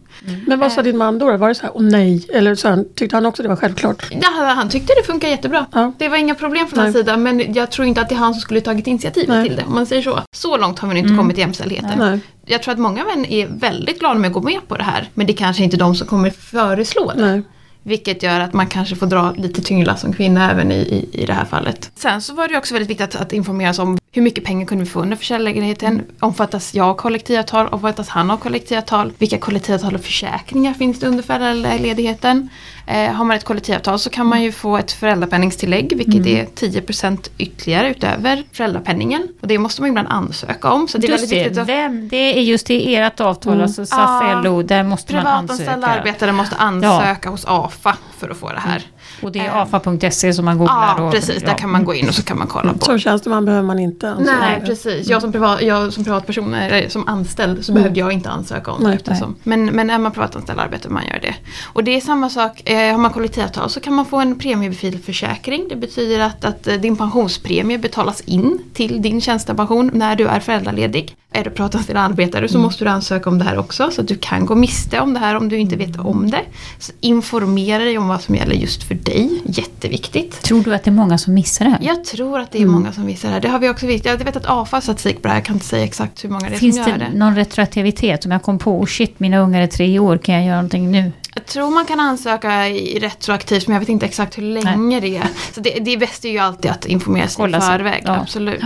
Men 0.48 0.60
vad 0.60 0.72
sa 0.72 0.82
din 0.82 0.98
man 0.98 1.20
då? 1.20 1.38
Var 1.38 1.48
det 1.48 1.56
så 1.56 1.62
här, 1.62 1.72
åh 1.76 1.84
nej? 1.84 2.26
Eller 2.34 2.56
så 2.56 2.68
här, 2.68 2.86
tyckte 2.96 3.16
han 3.16 3.26
också 3.26 3.44
det 3.44 3.50
var 3.50 3.56
självklart? 3.56 4.06
Ja, 4.22 4.54
han 4.56 4.70
tyckte 4.70 4.94
det 5.02 5.04
funkar 5.08 5.28
jättebra. 5.28 5.66
Ja. 5.72 5.92
Det 5.98 6.10
var 6.10 6.18
inga 6.18 6.36
problem 6.36 6.68
från 6.68 6.78
Nej. 6.78 6.86
hans 6.86 6.96
sida 6.96 7.18
men 7.18 7.54
jag 7.54 7.72
tror 7.72 7.88
inte 7.88 8.02
att 8.02 8.10
det 8.10 8.16
är 8.16 8.20
han 8.20 8.34
som 8.34 8.42
skulle 8.42 8.62
tagit 8.62 8.88
initiativet 8.88 9.30
Nej. 9.30 9.48
till 9.48 9.56
det. 9.58 9.64
Om 9.64 9.74
man 9.74 9.86
säger 9.86 10.02
så. 10.02 10.20
Så 10.36 10.58
långt 10.58 10.80
har 10.80 10.88
vi 10.90 10.98
inte 10.98 11.08
Mm. 11.08 11.18
kommit 11.18 11.38
i 11.38 11.42
jämställdheten. 11.42 12.00
Nej. 12.00 12.20
Jag 12.46 12.64
tror 12.64 12.72
att 12.74 12.80
många 12.80 13.04
män 13.06 13.26
är 13.26 13.48
väldigt 13.48 14.00
glada 14.00 14.20
med 14.20 14.28
att 14.28 14.34
gå 14.34 14.42
med 14.42 14.68
på 14.68 14.78
det 14.78 14.84
här. 14.84 15.10
Men 15.14 15.28
det 15.28 15.34
kanske 15.34 15.64
inte 15.64 15.76
är 15.76 15.80
de 15.80 15.96
som 15.96 16.08
kommer 16.08 16.30
föreslå 16.30 17.12
det. 17.16 17.22
nej. 17.26 17.42
Vilket 17.88 18.24
gör 18.24 18.40
att 18.40 18.54
man 18.54 18.68
kanske 18.68 18.96
får 18.96 19.08
dra 19.08 19.32
lite 19.38 19.62
tyngla 19.62 19.96
som 19.98 20.14
kvinna 20.14 20.52
även 20.52 20.72
i, 20.72 20.76
i, 20.76 21.10
i 21.22 21.26
det 21.26 21.34
här 21.34 21.46
fallet. 21.46 21.92
Sen 21.96 22.22
så 22.22 22.34
var 22.34 22.48
det 22.48 22.58
också 22.58 22.74
väldigt 22.74 22.90
viktigt 22.90 23.16
att, 23.16 23.22
att 23.22 23.34
informeras 23.34 23.80
om 23.80 23.98
hur 24.16 24.22
mycket 24.22 24.44
pengar 24.44 24.66
kunde 24.66 24.84
vi 24.84 24.90
få 24.90 25.00
under 25.02 25.18
försäljningslägenheten. 25.18 26.02
Omfattas 26.20 26.74
jag 26.74 26.88
av 26.88 26.94
kollektivavtal? 26.96 27.68
Omfattas 27.68 28.10
han 28.10 28.32
av 28.32 28.38
kollektivavtal? 28.38 29.14
Vilka 29.18 29.38
kollektivavtal 29.38 29.96
och 29.96 30.02
försäkringar 30.02 30.74
finns 30.74 31.00
det 31.00 31.08
under 31.08 31.24
föräldraledigheten? 31.24 32.50
Eh, 32.88 33.12
har 33.14 33.26
man 33.26 33.38
ett 33.38 33.44
kollektivavtal 33.44 34.00
så 34.00 34.10
kan 34.10 34.26
man 34.28 34.44
ju 34.44 34.52
få 34.52 34.78
ett 34.78 34.92
föräldrapenningstillägg 34.92 35.94
vilket 35.98 36.26
är 36.28 36.46
10% 36.46 37.30
ytterligare 37.38 37.90
utöver 37.90 38.44
föräldrapenningen. 38.52 39.28
Och 39.42 39.48
det 39.48 39.58
måste 39.58 39.82
man 39.82 39.90
ibland 39.90 40.08
ansöka 40.12 40.72
om. 40.72 40.88
Så 40.88 40.98
det 40.98 41.08
är 41.08 41.12
Just 41.12 41.24
väldigt 41.24 41.38
det, 41.38 41.44
viktigt 41.44 41.58
att 41.62 41.68
vem, 41.68 42.08
det 42.10 42.38
är 42.40 42.42
just 42.42 42.70
i 42.70 42.96
ert 42.96 43.20
avtal, 43.20 43.54
Mm. 43.54 43.64
alltså 43.64 43.86
SAF, 43.86 44.24
Ja. 44.24 44.42
LO, 44.44 44.62
där 44.62 44.84
måste 44.84 45.14
man 45.14 45.22
privatanställda 45.24 45.74
ansöka. 45.88 46.00
arbetare 46.00 46.32
måste 46.32 46.56
ansöka 46.56 47.30
hos 47.30 47.46
AFA 47.48 47.98
för 48.18 48.30
att 48.30 48.38
få 48.38 48.50
det 48.52 48.60
här. 48.60 48.82
Och 49.22 49.32
det 49.32 49.40
är 49.40 49.46
Eh. 49.46 49.58
afa.se 49.58 50.34
som 50.34 50.46
man 50.46 50.58
googlar. 50.58 50.96
Ja, 50.98 51.04
och, 51.04 51.14
precis. 51.14 51.44
Där 51.44 51.58
kan 51.58 51.70
man 51.72 51.86
gå 51.86 51.94
in 51.94 52.08
och 52.08 52.16
så 52.16 52.24
kan 52.24 52.38
man 52.38 52.48
kolla 52.48 52.74
på. 52.74 52.86
Som 52.86 53.00
tjänsteman 53.00 53.46
behöver 53.46 53.68
man 53.68 53.80
inte 53.80 54.10
ansöka. 54.10 54.40
Nej, 54.40 54.62
precis. 54.66 55.08
Jag 55.08 55.22
som, 55.22 55.32
privat, 55.32 55.62
jag 55.62 55.94
som 55.94 56.04
privatperson, 56.04 56.54
eller 56.54 56.90
som 56.90 57.08
anställd, 57.08 57.66
så 57.66 57.74
behövde 57.74 58.00
jag 58.00 58.12
inte 58.12 58.30
ansöka 58.30 58.72
om 58.72 58.84
det. 58.84 58.94
Eftersom. 58.94 59.36
Men, 59.44 59.66
men 59.66 59.90
är 59.90 59.98
man 59.98 60.12
privatanställd 60.12 60.60
arbetare, 60.60 60.94
man 60.94 61.06
gör 61.08 61.20
det. 61.22 61.36
Och 61.74 61.84
det 61.84 61.96
är 61.98 62.02
samma 62.02 62.30
sak, 62.30 62.70
eh, 62.70 62.92
har 62.92 62.98
man 62.98 63.12
kollektivavtal 63.12 63.70
så 63.70 63.80
kan 63.80 63.94
man 63.94 64.06
få 64.06 64.18
en 64.20 64.40
premiebefilförsäkring. 64.40 65.68
Det 65.70 65.76
betyder 65.76 66.20
att, 66.20 66.46
att 66.46 66.68
eh, 66.68 66.74
din 66.76 66.98
pensionspremie 66.98 67.78
betalas 67.78 68.22
in 68.22 68.60
till 68.74 69.02
din 69.02 69.22
tjänstepension 69.22 69.92
när 69.94 70.16
du 70.16 70.28
är 70.28 70.40
föräldraledig. 70.40 71.16
Är 71.36 71.44
du 71.44 71.50
privatanställd 71.50 72.00
arbetare 72.00 72.48
så 72.48 72.58
måste 72.60 72.84
du 72.84 72.90
ansöka 72.90 73.30
om 73.30 73.38
det 73.38 73.44
här 73.46 73.58
också. 73.58 73.92
Så 73.92 74.02
att 74.02 74.08
du 74.08 74.16
kan 74.18 74.46
gå 74.46 74.56
miste 74.56 75.00
om 75.00 75.14
det 75.14 75.20
här 75.20 75.36
om 75.36 75.50
du 75.50 75.58
inte 75.58 75.76
vet 75.76 76.00
om 76.00 76.32
det. 76.32 76.42
Så 76.80 76.92
informera 77.00 77.84
dig 77.84 77.98
om 77.98 78.08
vad 78.08 78.22
som 78.22 78.36
gäller 78.36 78.56
just 78.56 78.84
för 78.84 78.96
dig. 78.96 79.42
Jätteviktigt. 79.46 80.42
Tror 80.42 80.64
du 80.64 80.76
att 80.76 80.84
det 80.84 80.90
är 80.90 80.94
många 80.94 81.18
som 81.18 81.34
missar 81.34 81.66
det 81.66 81.72
här? 81.72 81.80
Jag 81.82 82.04
tror 82.06 82.40
att 82.40 82.52
det 82.52 82.62
är 82.62 82.66
många 82.66 82.92
som 82.92 83.06
visar 83.06 83.30
det 83.30 83.34
här. 83.34 83.42
Det 83.42 83.48
har 83.50 83.60
vi 83.60 83.70
också 83.70 83.86
visat. 83.88 84.06
Jag 84.06 84.18
vet 84.18 84.36
att 84.36 84.46
AFA 84.46 84.78
har 84.78 84.82
statistik 84.82 85.16
på 85.22 85.22
det 85.22 85.30
här. 85.30 85.36
Jag 85.36 85.46
kan 85.46 85.56
inte 85.56 85.66
säga 85.66 85.84
exakt 85.84 86.24
hur 86.24 86.30
många 86.30 86.50
det 86.50 86.56
är 86.56 86.60
Finns 86.60 86.76
som 86.76 86.92
gör 86.92 86.98
det 86.98 87.08
det. 87.12 87.18
någon 87.18 87.36
retroaktivitet? 87.36 88.26
Om 88.26 88.32
jag 88.32 88.42
kom 88.44 88.60
på, 88.60 88.80
oh 88.80 88.86
shit, 88.86 89.20
mina 89.20 89.38
ungar 89.38 89.62
är 89.62 89.68
tre 89.68 90.00
år, 90.00 90.18
kan 90.18 90.36
jag 90.36 90.44
göra 90.46 90.56
någonting 90.56 90.92
nu? 90.92 91.12
Jag 91.36 91.46
tror 91.46 91.72
man 91.72 91.86
kan 91.86 92.00
ansöka 92.00 92.68
i 92.68 93.00
retroaktivt 93.00 93.68
men 93.68 93.74
jag 93.74 93.80
vet 93.80 93.90
inte 93.90 94.06
exakt 94.06 94.38
hur 94.38 94.44
länge 94.44 95.00
det 95.00 95.18
är. 95.18 95.28
Så 95.54 95.62
det, 95.62 95.80
det 95.80 95.98
bästa 95.98 96.28
är 96.28 96.32
ju 96.32 96.40
alltid 96.40 96.72
att 96.72 96.86
informera 96.86 97.28
sig 97.28 97.36
Kolla 97.36 97.58
i 97.58 97.62
sig. 97.62 97.70
förväg. 97.70 98.04
Ja. 98.06 98.16
Absolut. 98.22 98.64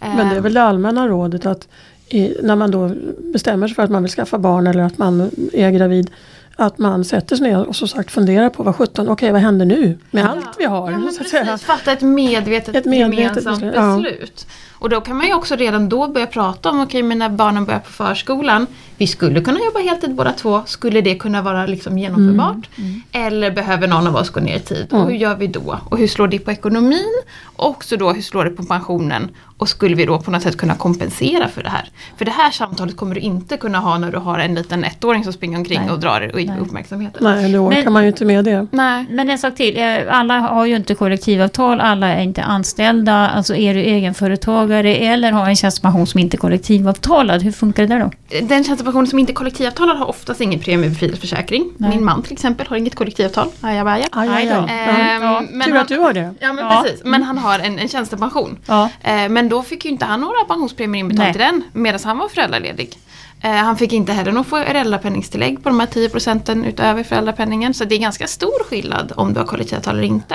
Men 0.00 0.28
det 0.28 0.36
är 0.36 0.40
väl 0.40 0.54
det 0.54 0.62
allmänna 0.62 1.08
rådet 1.08 1.46
att 1.46 1.68
i, 2.10 2.36
när 2.42 2.56
man 2.56 2.70
då 2.70 2.90
bestämmer 3.32 3.68
sig 3.68 3.74
för 3.74 3.82
att 3.82 3.90
man 3.90 4.02
vill 4.02 4.12
skaffa 4.12 4.38
barn 4.38 4.66
eller 4.66 4.82
att 4.82 4.98
man 4.98 5.30
är 5.52 5.70
gravid. 5.70 6.10
Att 6.56 6.78
man 6.78 7.04
sätter 7.04 7.36
sig 7.36 7.48
ner 7.48 7.64
och 7.64 7.76
så 7.76 7.86
sagt 7.86 8.10
funderar 8.10 8.48
på 8.48 8.62
vad 8.62 8.76
sjutton, 8.76 9.08
okej 9.08 9.32
vad 9.32 9.40
händer 9.40 9.66
nu 9.66 9.98
med 10.10 10.30
allt 10.30 10.48
vi 10.58 10.64
har? 10.64 10.90
Ja, 10.90 10.98
men 10.98 11.12
så 11.12 11.24
precis, 11.24 11.62
fatta 11.62 11.92
ett 11.92 12.02
medvetet, 12.02 12.76
Ett 12.76 12.84
medvetet 12.84 13.44
gemensamt 13.44 13.60
beslut, 13.60 13.74
ja. 13.76 14.54
Och 14.80 14.88
då 14.88 15.00
kan 15.00 15.16
man 15.16 15.26
ju 15.26 15.34
också 15.34 15.56
redan 15.56 15.88
då 15.88 16.08
börja 16.08 16.26
prata 16.26 16.70
om, 16.70 16.80
okej 16.80 17.02
men 17.02 17.18
när 17.18 17.28
barnen 17.28 17.64
börjar 17.64 17.80
på 17.80 17.90
förskolan, 17.90 18.66
vi 18.96 19.06
skulle 19.06 19.40
kunna 19.40 19.58
jobba 19.64 19.78
heltid 19.80 20.14
båda 20.14 20.32
två, 20.32 20.62
skulle 20.66 21.00
det 21.00 21.14
kunna 21.14 21.42
vara 21.42 21.66
liksom 21.66 21.98
genomförbart? 21.98 22.68
Eller 23.12 23.50
behöver 23.50 23.88
någon 23.88 24.06
av 24.06 24.16
oss 24.16 24.30
gå 24.30 24.40
ner 24.40 24.56
i 24.56 24.60
tid? 24.60 24.86
Mm. 24.90 25.02
Och 25.04 25.10
hur 25.10 25.16
gör 25.18 25.34
vi 25.36 25.46
då? 25.46 25.78
Och 25.88 25.98
hur 25.98 26.06
slår 26.08 26.28
det 26.28 26.38
på 26.38 26.50
ekonomin? 26.50 27.22
Och 27.56 27.68
också 27.68 27.96
då 27.96 28.12
hur 28.12 28.22
slår 28.22 28.44
det 28.44 28.50
på 28.50 28.62
pensionen? 28.62 29.30
Och 29.56 29.68
skulle 29.68 29.94
vi 29.94 30.04
då 30.06 30.18
på 30.20 30.30
något 30.30 30.42
sätt 30.42 30.56
kunna 30.56 30.74
kompensera 30.74 31.48
för 31.48 31.62
det 31.62 31.68
här? 31.68 31.88
För 32.16 32.24
det 32.24 32.30
här 32.30 32.50
samtalet 32.50 32.96
kommer 32.96 33.14
du 33.14 33.20
inte 33.20 33.56
kunna 33.56 33.78
ha 33.78 33.98
när 33.98 34.12
du 34.12 34.18
har 34.18 34.38
en 34.38 34.54
liten 34.54 34.84
ettåring 34.84 35.24
som 35.24 35.32
springer 35.32 35.58
omkring 35.58 35.80
Nej. 35.80 35.90
och 35.90 36.00
drar 36.00 36.38
i 36.40 36.46
Nej. 36.46 36.58
uppmärksamheten. 36.60 37.24
Nej, 37.24 37.52
det 37.52 37.58
orkar 37.58 37.84
Men- 37.84 37.92
man 37.92 38.02
ju 38.02 38.08
inte 38.08 38.24
med 38.24 38.44
det. 38.44 38.66
Nej. 38.70 39.06
Men 39.10 39.30
en 39.30 39.38
sak 39.38 39.54
till, 39.54 39.78
eh, 39.78 39.98
alla 40.10 40.38
har 40.38 40.66
ju 40.66 40.76
inte 40.76 40.94
kollektivavtal, 40.94 41.80
alla 41.80 42.08
är 42.08 42.22
inte 42.22 42.42
anställda. 42.42 43.28
Alltså 43.28 43.54
är 43.56 43.74
du 43.74 43.80
egenföretagare 43.80 44.69
eller 44.78 45.32
har 45.32 45.48
en 45.48 45.56
tjänstepension 45.56 46.06
som 46.06 46.20
inte 46.20 46.36
är 46.36 46.38
kollektivavtalad, 46.38 47.42
hur 47.42 47.52
funkar 47.52 47.86
det 47.86 47.94
där 47.94 48.00
då? 48.00 48.10
Den 48.46 48.64
tjänstepensionen 48.64 49.06
som 49.06 49.18
inte 49.18 49.32
är 49.32 49.34
kollektivavtalad 49.34 49.96
har 49.98 50.06
oftast 50.06 50.40
ingen 50.40 50.60
premiebefrielseförsäkring. 50.60 51.72
Nej. 51.76 51.90
Min 51.90 52.04
man 52.04 52.22
till 52.22 52.32
exempel 52.32 52.66
har 52.66 52.76
inget 52.76 52.94
kollektivavtal. 52.94 53.48
Ajabaja. 53.60 54.06
Aj, 54.12 54.28
aj, 54.28 54.36
Aj. 54.36 54.48
Ehm, 54.48 55.22
Ja. 55.22 55.42
men 55.52 55.66
Tur 55.66 55.72
han- 55.72 55.82
att 55.82 55.88
du 55.88 55.98
har 55.98 56.12
det. 56.12 56.34
Ja 56.40 56.52
men 56.52 56.64
Ja. 56.64 56.82
precis, 56.84 57.00
men 57.04 57.22
han 57.22 57.38
har 57.38 57.58
en, 57.58 57.78
en 57.78 57.88
tjänstepension. 57.88 58.58
Ja. 58.66 58.90
Eh, 59.02 59.28
men 59.28 59.48
då 59.48 59.62
fick 59.62 59.84
ju 59.84 59.90
inte 59.90 60.04
han 60.04 60.20
några 60.20 60.44
pensionspremier 60.48 61.00
inbetalt 61.00 61.24
Nej. 61.24 61.32
till 61.32 61.40
den 61.42 61.62
medan 61.72 62.00
han 62.04 62.18
var 62.18 62.28
föräldraledig. 62.28 62.96
Eh, 63.42 63.50
han 63.50 63.76
fick 63.76 63.92
inte 63.92 64.12
heller 64.12 64.32
något 64.32 64.46
föräldrapenningstillägg 64.46 65.62
på 65.62 65.68
de 65.68 65.80
här 65.80 65.86
10 65.86 66.08
procenten 66.08 66.64
utöver 66.64 67.02
föräldrapenningen. 67.04 67.74
Så 67.74 67.84
det 67.84 67.94
är 67.94 67.98
ganska 67.98 68.26
stor 68.26 68.64
skillnad 68.64 69.12
om 69.16 69.32
du 69.32 69.40
har 69.40 69.46
kollektivavtal 69.46 69.94
eller 69.94 70.04
inte. 70.08 70.34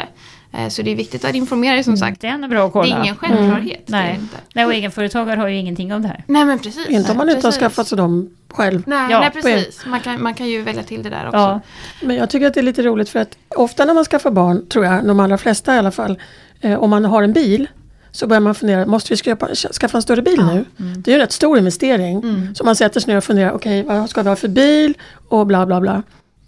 Eh, 0.57 0.69
så 0.69 0.81
det 0.81 0.91
är 0.91 0.95
viktigt 0.95 1.25
att 1.25 1.35
informera 1.35 1.73
dig 1.73 1.83
som 1.83 1.97
sagt. 1.97 2.21
Den 2.21 2.43
är 2.43 2.47
bra 2.47 2.59
att 2.65 2.69
Det 2.69 2.71
kolla. 2.73 2.95
är 2.95 3.01
ingen 3.01 3.15
självklarhet. 3.15 3.81
det 3.87 3.93
är 3.93 4.01
det 4.01 4.07
Nej. 4.07 4.15
inte. 4.21 4.37
Nej, 4.53 4.65
och 4.65 4.73
egenföretagare 4.73 5.39
har 5.39 5.47
ju 5.47 5.55
ingenting 5.57 5.93
av 5.93 6.01
det 6.01 6.07
här. 6.07 6.23
Nej 6.27 6.45
men 6.45 6.59
precis. 6.59 6.87
Inte 6.89 7.11
om 7.11 7.17
man 7.17 7.29
inte 7.29 7.47
har 7.47 7.51
skaffat 7.51 7.87
sig 7.87 7.97
dem 7.97 8.29
själv. 8.49 8.83
Nej, 8.87 9.11
Ja, 9.11 9.19
nej 9.19 9.29
precis. 9.31 9.85
Man 9.85 9.99
kan, 9.99 10.23
man 10.23 10.33
kan 10.33 10.47
ju 10.47 10.61
välja 10.61 10.83
till 10.83 11.03
det 11.03 11.09
där 11.09 11.25
också. 11.27 11.37
Ja. 11.37 11.59
Men 12.01 12.15
jag 12.15 12.29
tycker 12.29 12.47
att 12.47 12.53
det 12.53 12.59
är 12.59 12.63
lite 12.63 12.81
roligt 12.83 13.09
för 13.09 13.19
att 13.19 13.37
ofta 13.49 13.85
när 13.85 13.93
man 13.93 14.05
skaffar 14.05 14.31
barn, 14.31 14.67
tror 14.69 14.85
jag, 14.85 15.05
de 15.07 15.19
allra 15.19 15.37
flesta 15.37 15.75
i 15.75 15.77
alla 15.77 15.91
fall, 15.91 16.19
eh, 16.61 16.79
om 16.79 16.89
man 16.89 17.05
har 17.05 17.23
en 17.23 17.33
bil 17.33 17.67
så 18.11 18.27
börjar 18.27 18.41
man 18.41 18.55
fundera, 18.55 18.85
måste 18.85 19.13
vi 19.13 19.17
skaffa, 19.17 19.47
skaffa 19.55 19.97
en 19.97 20.01
större 20.01 20.21
bil 20.21 20.41
nu? 20.45 20.65
Det 20.77 21.11
är 21.11 21.15
ju 21.15 21.15
en 21.15 21.21
rätt 21.21 21.31
stor 21.31 21.57
investering. 21.57 22.23
Så 22.55 22.63
man 22.63 22.75
sätter 22.75 22.99
sig 22.99 23.07
ner 23.13 23.17
och 23.17 23.23
funderar, 23.23 23.51
okej 23.51 23.83
vad 23.83 24.09
ska 24.09 24.23
vi 24.23 24.29
ha 24.29 24.35
för 24.35 24.47
bil? 24.47 24.93
Och 25.29 25.47
bla 25.47 25.65
bla 25.65 25.81
bla. 25.81 26.03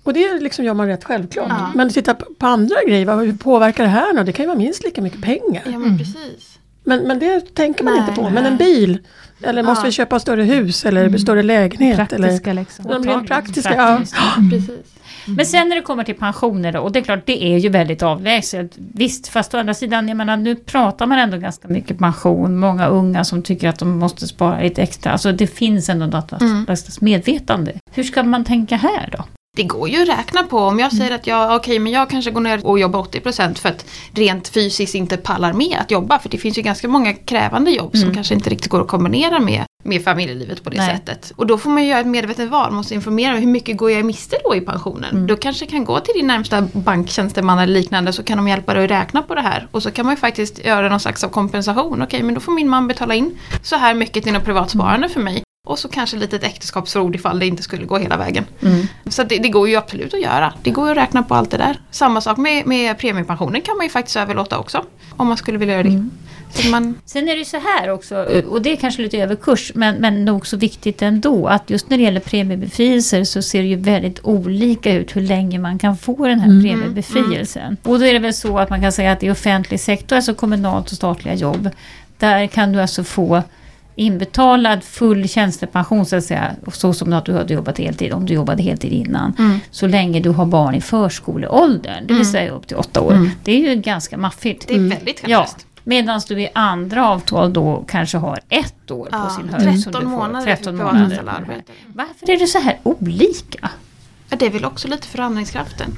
Och 0.08 0.14
det 0.14 0.40
liksom 0.40 0.66
gör 0.66 0.74
man 0.74 0.88
rätt 0.88 1.04
självklart. 1.04 1.48
Ja. 1.50 1.72
Men 1.76 1.90
titta 1.90 2.14
på, 2.14 2.26
andra 2.48 2.76
grejer, 2.88 3.06
vad, 3.06 3.20
hur 3.26 3.34
påverkar 3.34 3.84
det 3.84 3.90
här? 3.90 4.14
nu? 4.14 4.24
Det 4.24 4.32
kan 4.32 4.44
ju 4.44 4.48
vara 4.48 4.58
minst 4.58 4.84
lika 4.84 5.02
mycket 5.02 5.22
pengar. 5.22 5.64
Ja 5.66 5.80
men 5.80 5.98
precis. 5.98 6.60
Men, 6.84 7.08
men 7.08 7.20
det 7.20 7.56
tänker 7.56 7.84
man 7.84 7.94
Nej, 7.94 8.02
inte 8.02 8.14
på. 8.16 8.22
nej. 8.22 8.32
Men 8.32 8.46
en 8.46 8.58
bil, 8.58 9.00
eller 9.44 9.64
måste 9.64 9.82
Ja. 9.82 9.86
vi 9.86 9.92
köpa 9.92 10.16
ett 10.16 10.22
större 10.22 10.44
hus 10.44 10.86
eller 10.86 11.18
större 11.18 11.44
lägenhet? 11.44 12.14
Eller, 12.14 12.28
Praktiska 12.28 12.54
liksom. 12.54 12.86
de 12.88 13.04
rent 13.04 13.28
praktiska, 13.28 13.76
ja. 13.76 14.02
Precis. 14.52 14.94
Men 15.26 15.46
sen 15.46 15.70
när 15.70 15.76
det 15.76 15.82
kommer 15.82 16.04
till 16.04 16.16
pensioner 16.16 16.72
då, 16.72 16.80
och 16.80 16.92
det 16.92 17.00
är 17.00 17.04
klart 17.04 17.26
det 17.26 17.44
är 17.44 17.58
ju 17.58 17.70
väldigt 17.70 18.04
avlägset. 18.04 18.72
Visst, 18.76 19.28
fast 19.28 19.54
å 19.54 19.58
andra 19.58 19.74
sidan, 19.74 20.08
jag 20.08 20.18
menar 20.18 20.38
nu 20.38 20.56
pratar 20.56 21.06
man 21.06 21.20
ändå 21.20 21.38
ganska 21.38 21.68
mycket 21.68 21.98
pension. 22.00 22.58
Många 22.58 22.88
unga 22.88 23.24
som 23.24 23.44
tycker 23.44 23.70
att 23.70 23.80
de 23.80 24.00
måste 24.00 24.28
spara 24.28 24.62
lite 24.62 24.82
extra. 24.82 25.12
Alltså 25.12 25.32
det 25.32 25.48
finns 25.48 25.90
ändå 25.90 26.06
något 26.06 26.42
Mm. 26.42 26.66
slags 26.66 27.02
medvetande. 27.02 27.74
Hur 27.92 28.04
ska 28.04 28.24
man 28.24 28.44
tänka 28.44 28.76
här 28.76 29.10
då? 29.18 29.24
Det 29.58 29.64
går 29.64 29.90
ju 29.90 30.02
att 30.02 30.10
räkna 30.20 30.44
på. 30.44 30.58
Om 30.60 30.80
jag 30.80 30.94
säger 30.94 31.16
att 31.16 31.28
jag, 31.28 31.56
okej 31.56 31.80
men 31.80 31.92
jag 31.92 32.10
kanske 32.10 32.32
går 32.32 32.42
ner 32.42 32.66
och 32.66 32.80
jobbar 32.80 33.04
80% 33.04 33.56
för 33.58 33.70
att 33.70 33.86
rent 34.14 34.48
fysiskt 34.48 34.96
inte 34.96 35.18
pallar 35.18 35.54
med 35.54 35.78
att 35.82 35.92
jobba. 35.92 36.20
För 36.20 36.30
det 36.30 36.38
finns 36.38 36.58
ju 36.58 36.62
ganska 36.62 36.88
många 36.88 37.14
krävande 37.14 37.72
jobb 37.72 37.92
som 37.92 38.02
Mm. 38.04 38.16
kanske 38.16 38.34
inte 38.34 38.50
riktigt 38.50 38.72
går 38.72 38.82
att 38.82 38.88
kombinera 38.88 39.40
med, 39.40 39.64
med 39.84 40.04
familjelivet 40.04 40.64
på 40.64 40.70
det 40.70 40.78
Nej. 40.78 40.96
sättet. 40.96 41.32
Och 41.36 41.48
då 41.48 41.58
får 41.58 41.70
man 41.70 41.84
ju 41.84 41.90
göra 41.90 42.00
ett 42.00 42.08
medvetet 42.08 42.50
val, 42.50 42.72
måste 42.72 42.94
informera 42.94 43.36
hur 43.36 43.48
mycket 43.48 43.78
går 43.78 43.92
jag 43.92 44.06
miste 44.06 44.38
då 44.44 44.56
i 44.56 44.62
pensionen. 44.62 45.12
Mm. 45.16 45.28
Då 45.28 45.36
kanske 45.36 45.66
kan 45.66 45.86
gå 45.86 46.00
till 46.00 46.14
din 46.16 46.28
närmsta 46.28 46.62
banktjänsteman 46.74 47.60
eller 47.60 47.74
liknande 47.74 48.14
så 48.14 48.24
kan 48.24 48.38
de 48.38 48.48
hjälpa 48.48 48.74
dig 48.74 48.84
att 48.84 48.92
räkna 48.92 49.22
på 49.22 49.36
det 49.36 49.42
här. 49.42 49.68
Och 49.72 49.84
så 49.84 49.92
kan 49.92 50.06
man 50.06 50.14
ju 50.16 50.20
faktiskt 50.20 50.66
göra 50.66 50.90
någon 50.90 51.00
slags 51.00 51.24
av 51.24 51.30
kompensation. 51.30 52.02
Okej 52.02 52.24
men 52.24 52.34
då 52.36 52.42
får 52.42 52.52
min 52.52 52.70
man 52.70 52.88
betala 52.88 53.16
in 53.16 53.38
så 53.64 53.76
här 53.76 53.94
mycket 53.94 54.24
till 54.24 54.34
något 54.34 54.46
privatsparande 54.46 55.10
för 55.10 55.20
mig. 55.20 55.44
Och 55.68 55.80
så 55.80 55.88
kanske 55.88 56.18
lite 56.18 56.36
ett 56.36 56.44
äktenskapsförord 56.44 57.16
ifall 57.16 57.40
det 57.40 57.48
inte 57.48 57.64
skulle 57.64 57.86
gå 57.86 57.98
hela 57.98 58.18
vägen. 58.18 58.46
Så 59.06 59.24
det, 59.24 59.38
det 59.38 59.50
går 59.50 59.70
ju 59.70 59.76
absolut 59.76 60.14
att 60.14 60.22
göra. 60.22 60.54
Det 60.64 60.70
går 60.72 60.86
ju 60.86 60.92
att 60.92 60.98
räkna 60.98 61.24
på 61.24 61.36
allt 61.36 61.52
det 61.52 61.58
där. 61.58 61.80
Samma 61.92 62.22
sak 62.22 62.38
med, 62.38 62.68
med 62.68 62.98
premiepensionen 62.98 63.62
kan 63.62 63.78
man 63.78 63.86
ju 63.86 63.90
faktiskt 63.90 64.18
överlåta 64.18 64.58
också. 64.58 64.86
Om 65.18 65.28
man 65.28 65.38
skulle 65.38 65.58
vilja 65.58 65.74
göra 65.74 65.84
det. 65.84 66.10
Så 66.54 66.62
att 66.62 66.72
man, 66.72 66.96
Sen 67.06 67.28
är 67.30 67.32
det 67.32 67.40
ju 67.40 67.46
så 67.46 67.58
här 67.58 67.90
också, 67.90 68.16
och 68.50 68.62
det 68.62 68.72
är 68.72 68.76
kanske 68.76 69.02
lite 69.02 69.18
överkurs, 69.18 69.72
men, 69.76 69.96
men 69.96 70.26
nog 70.26 70.48
så 70.48 70.58
viktigt 70.58 71.02
ändå, 71.02 71.48
att 71.48 71.70
just 71.70 71.90
när 71.90 71.98
det 71.98 72.04
gäller 72.04 72.20
premiebefrielser 72.20 73.24
så 73.24 73.42
ser 73.42 73.62
det 73.62 73.68
ju 73.68 73.76
väldigt 73.76 74.20
olika 74.24 74.94
ut 74.94 75.16
hur 75.16 75.22
länge 75.22 75.60
man 75.60 75.80
kan 75.80 75.98
få 75.98 76.28
den 76.28 76.40
här 76.40 76.62
premiebefrielsen. 76.62 77.78
Och 77.84 78.00
då 78.00 78.06
är 78.06 78.14
det 78.14 78.20
väl 78.20 78.34
så 78.34 78.60
att 78.60 78.70
man 78.70 78.82
kan 78.82 78.92
säga 78.92 79.12
att 79.12 79.24
i 79.24 79.32
offentlig 79.32 79.80
sektor, 79.80 80.16
alltså 80.16 80.34
kommunalt 80.34 80.92
och 80.92 80.98
statliga 80.98 81.34
jobb, 81.34 81.70
där 82.18 82.48
kan 82.48 82.72
du 82.72 82.82
alltså 82.82 83.04
få 83.04 83.44
inbetalad 83.98 84.84
full 84.84 85.28
tjänstepension 85.30 86.06
så 86.06 86.16
att 86.16 86.24
säga, 86.24 86.52
så 86.74 86.94
som 86.94 87.14
att 87.14 87.26
du 87.26 87.34
hade 87.34 87.54
jobbat 87.54 87.78
heltid, 87.78 88.14
om 88.14 88.26
du 88.26 88.34
jobbade 88.34 88.64
heltid 88.64 88.92
innan, 88.94 89.62
så 89.72 89.88
länge 89.88 90.20
du 90.20 90.30
har 90.30 90.46
barn 90.46 90.76
i 90.76 90.82
förskoleåldern, 90.82 92.08
det 92.08 92.14
vill 92.14 92.32
säga 92.32 92.52
upp 92.52 92.68
till 92.68 92.78
åtta 92.78 93.02
år. 93.02 93.30
Det 93.44 93.52
är 93.52 93.70
ju 93.70 93.82
ganska 93.82 94.18
maffigt. 94.18 94.68
det 94.68 94.74
är 94.76 94.80
väldigt 94.80 95.22
Ja, 95.22 95.28
generöst. 95.28 95.66
medan 95.84 96.22
du 96.28 96.42
i 96.42 96.50
andra 96.54 97.08
avtal 97.10 97.54
då 97.54 97.86
kanske 97.88 98.18
har 98.18 98.40
ett 98.50 98.92
år 98.92 99.06
på 99.06 99.10
Ja, 99.12 99.30
sin 99.30 99.50
höjd. 99.50 99.84
som 99.84 99.94
13 99.94 100.02
du 100.04 100.10
får. 100.10 100.18
månader 100.18 100.46
13 100.46 100.78
för 100.78 100.84
månader. 100.86 101.22
Varför 101.94 102.30
är 102.32 102.40
det 102.40 102.48
så 102.48 102.60
här 102.60 102.78
olika? 102.84 103.70
Ja, 104.30 104.38
det 104.40 104.46
är 104.46 104.50
väl 104.52 104.66
också 104.66 104.88
lite 104.88 105.08
förhandlingskraften. 105.08 105.96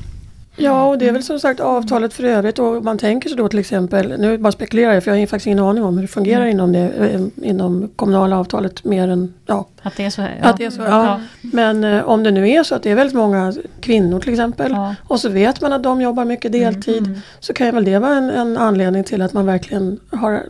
Ja, 0.59 0.85
och 0.85 0.97
det 0.97 1.07
är 1.07 1.11
väl 1.11 1.23
som 1.23 1.39
sagt 1.39 1.59
avtalet 1.59 2.13
för 2.13 2.23
övrigt 2.23 2.59
och 2.59 2.83
man 2.83 2.97
tänker 2.97 3.29
sig 3.29 3.37
då 3.37 3.47
till 3.49 3.59
exempel, 3.59 4.13
nu 4.19 4.37
bara 4.37 4.51
spekulerar 4.51 4.93
jag 4.93 5.03
för 5.03 5.11
jag 5.11 5.19
har 5.19 5.25
faktiskt 5.25 5.47
ingen 5.47 5.59
aning 5.59 5.83
om 5.83 5.95
hur 5.95 6.01
det 6.01 6.07
fungerar 6.07 6.45
inom 6.45 6.71
det 6.71 6.79
eh, 6.89 7.49
inom 7.49 7.89
kommunala 7.95 8.37
avtalet 8.39 8.83
mer 8.83 9.07
än, 9.07 9.33
ja, 9.45 9.67
Att 9.81 9.95
det 9.97 10.05
är 10.05 10.09
så 10.09 10.21
här? 10.21 10.37
att 10.41 10.57
det 10.57 10.65
är 10.65 10.69
så. 10.69 10.81
Ja. 10.81 11.19
Men 11.41 11.83
eh, 11.83 12.03
om 12.09 12.23
det 12.23 12.31
nu 12.31 12.49
är 12.49 12.63
så 12.63 12.75
att 12.75 12.83
det 12.83 12.91
är 12.91 12.95
väldigt 12.95 13.15
många 13.15 13.53
kvinnor 13.81 14.19
till 14.19 14.29
exempel 14.33 14.71
Ja. 14.71 14.95
och 15.07 15.19
så 15.19 15.29
vet 15.29 15.61
man 15.61 15.73
att 15.73 15.83
de 15.83 16.01
jobbar 16.01 16.25
mycket 16.25 16.51
deltid 16.51 17.21
så 17.39 17.53
kan 17.53 17.67
ju 17.67 17.71
väl 17.73 17.83
det 17.85 17.99
vara 17.99 18.15
en, 18.15 18.29
en 18.29 18.57
anledning 18.57 19.03
till 19.03 19.21
att 19.21 19.33
man 19.33 19.45
verkligen 19.45 19.99
har 20.11 20.43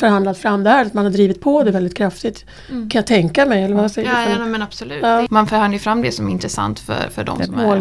förhandlat 0.00 0.38
fram 0.38 0.64
det 0.64 0.70
här, 0.70 0.84
att 0.84 0.94
man 0.94 1.04
har 1.04 1.12
drivit 1.12 1.40
på 1.40 1.62
det 1.62 1.70
väldigt 1.70 1.94
kraftigt. 1.96 2.44
Kan 2.68 2.88
jag 2.92 3.06
tänka 3.06 3.46
mig, 3.46 3.62
eller 3.64 3.74
vad 3.76 3.90
säger 3.90 4.08
Ja, 4.08 4.14
du? 4.34 4.40
ja 4.40 4.46
men 4.46 4.62
absolut. 4.62 4.98
Ja. 5.02 5.26
Man 5.30 5.46
förhandlar 5.46 5.72
ju 5.72 5.78
fram 5.78 6.02
det 6.02 6.12
som 6.12 6.26
är 6.28 6.30
intressant 6.30 6.80
för, 6.80 7.08
för 7.10 7.24
de 7.24 7.42
som 7.44 7.54
är 7.54 7.62
ja. 7.64 7.76
i 7.76 7.80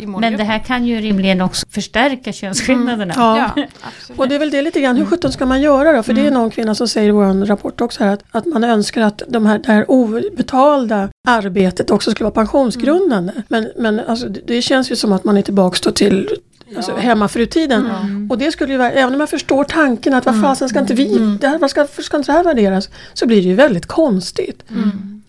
Men 0.00 0.10
målgruppen. 0.10 0.36
det 0.38 0.44
här 0.44 0.58
kan 0.58 0.86
ju 0.86 1.00
rimligen 1.02 1.40
också 1.40 1.66
förstärka 1.70 2.32
könsskillnaderna. 2.32 3.14
Ja. 3.16 3.52
Ja, 3.56 3.62
absolut. 3.80 4.20
Och 4.20 4.28
det 4.28 4.34
är 4.34 4.38
väl 4.38 4.50
det 4.50 4.62
lite 4.62 4.80
grann, 4.80 4.96
hur 4.96 5.06
sjutton 5.06 5.32
ska 5.32 5.46
man 5.46 5.60
göra 5.60 5.92
då? 5.92 6.02
För 6.02 6.12
det 6.12 6.26
är 6.26 6.30
någon 6.30 6.50
kvinna 6.50 6.74
som 6.74 6.88
säger 6.88 7.08
i 7.08 7.12
vår 7.12 7.46
rapport 7.46 7.80
också 7.80 8.04
här 8.04 8.12
att, 8.12 8.24
att 8.30 8.46
man 8.46 8.64
önskar 8.64 9.02
att 9.02 9.22
de 9.28 9.46
här, 9.46 9.58
det 9.58 9.72
här 9.72 9.90
obetalda 9.90 11.08
arbetet 11.28 11.90
också 11.90 12.10
skulle 12.10 12.24
vara 12.24 12.34
pensionsgrundande. 12.34 13.32
Men, 13.48 13.68
men 13.76 14.00
alltså, 14.00 14.28
det, 14.28 14.40
det 14.46 14.62
känns 14.62 14.90
ju 14.90 14.96
som 14.96 15.12
att 15.12 15.24
man 15.24 15.36
är 15.36 15.42
tillbaka 15.42 15.92
till 15.92 16.28
alltså, 16.76 16.96
hemmafrutiden. 16.96 17.90
Och 18.30 18.38
det 18.38 18.52
skulle 18.52 18.72
ju 18.72 18.78
vara, 18.78 18.90
även 18.90 19.14
om 19.14 19.20
jag 19.20 19.30
förstår 19.30 19.64
tanken 19.64 20.14
att 20.14 20.26
vad 20.26 20.40
fasen 20.40 20.68
ska 20.68 20.78
inte 20.78 20.94
vi, 20.94 21.36
det 21.40 21.48
här, 21.48 21.58
vad 21.58 21.70
ska, 21.70 21.80
varför 21.80 22.02
ska 22.02 22.16
inte 22.16 22.32
det 22.32 22.36
här 22.36 22.44
värderas? 22.44 22.88
Så 23.12 23.26
blir 23.26 23.42
det 23.42 23.48
ju 23.48 23.54
väldigt 23.54 23.86
konstigt. 23.86 24.62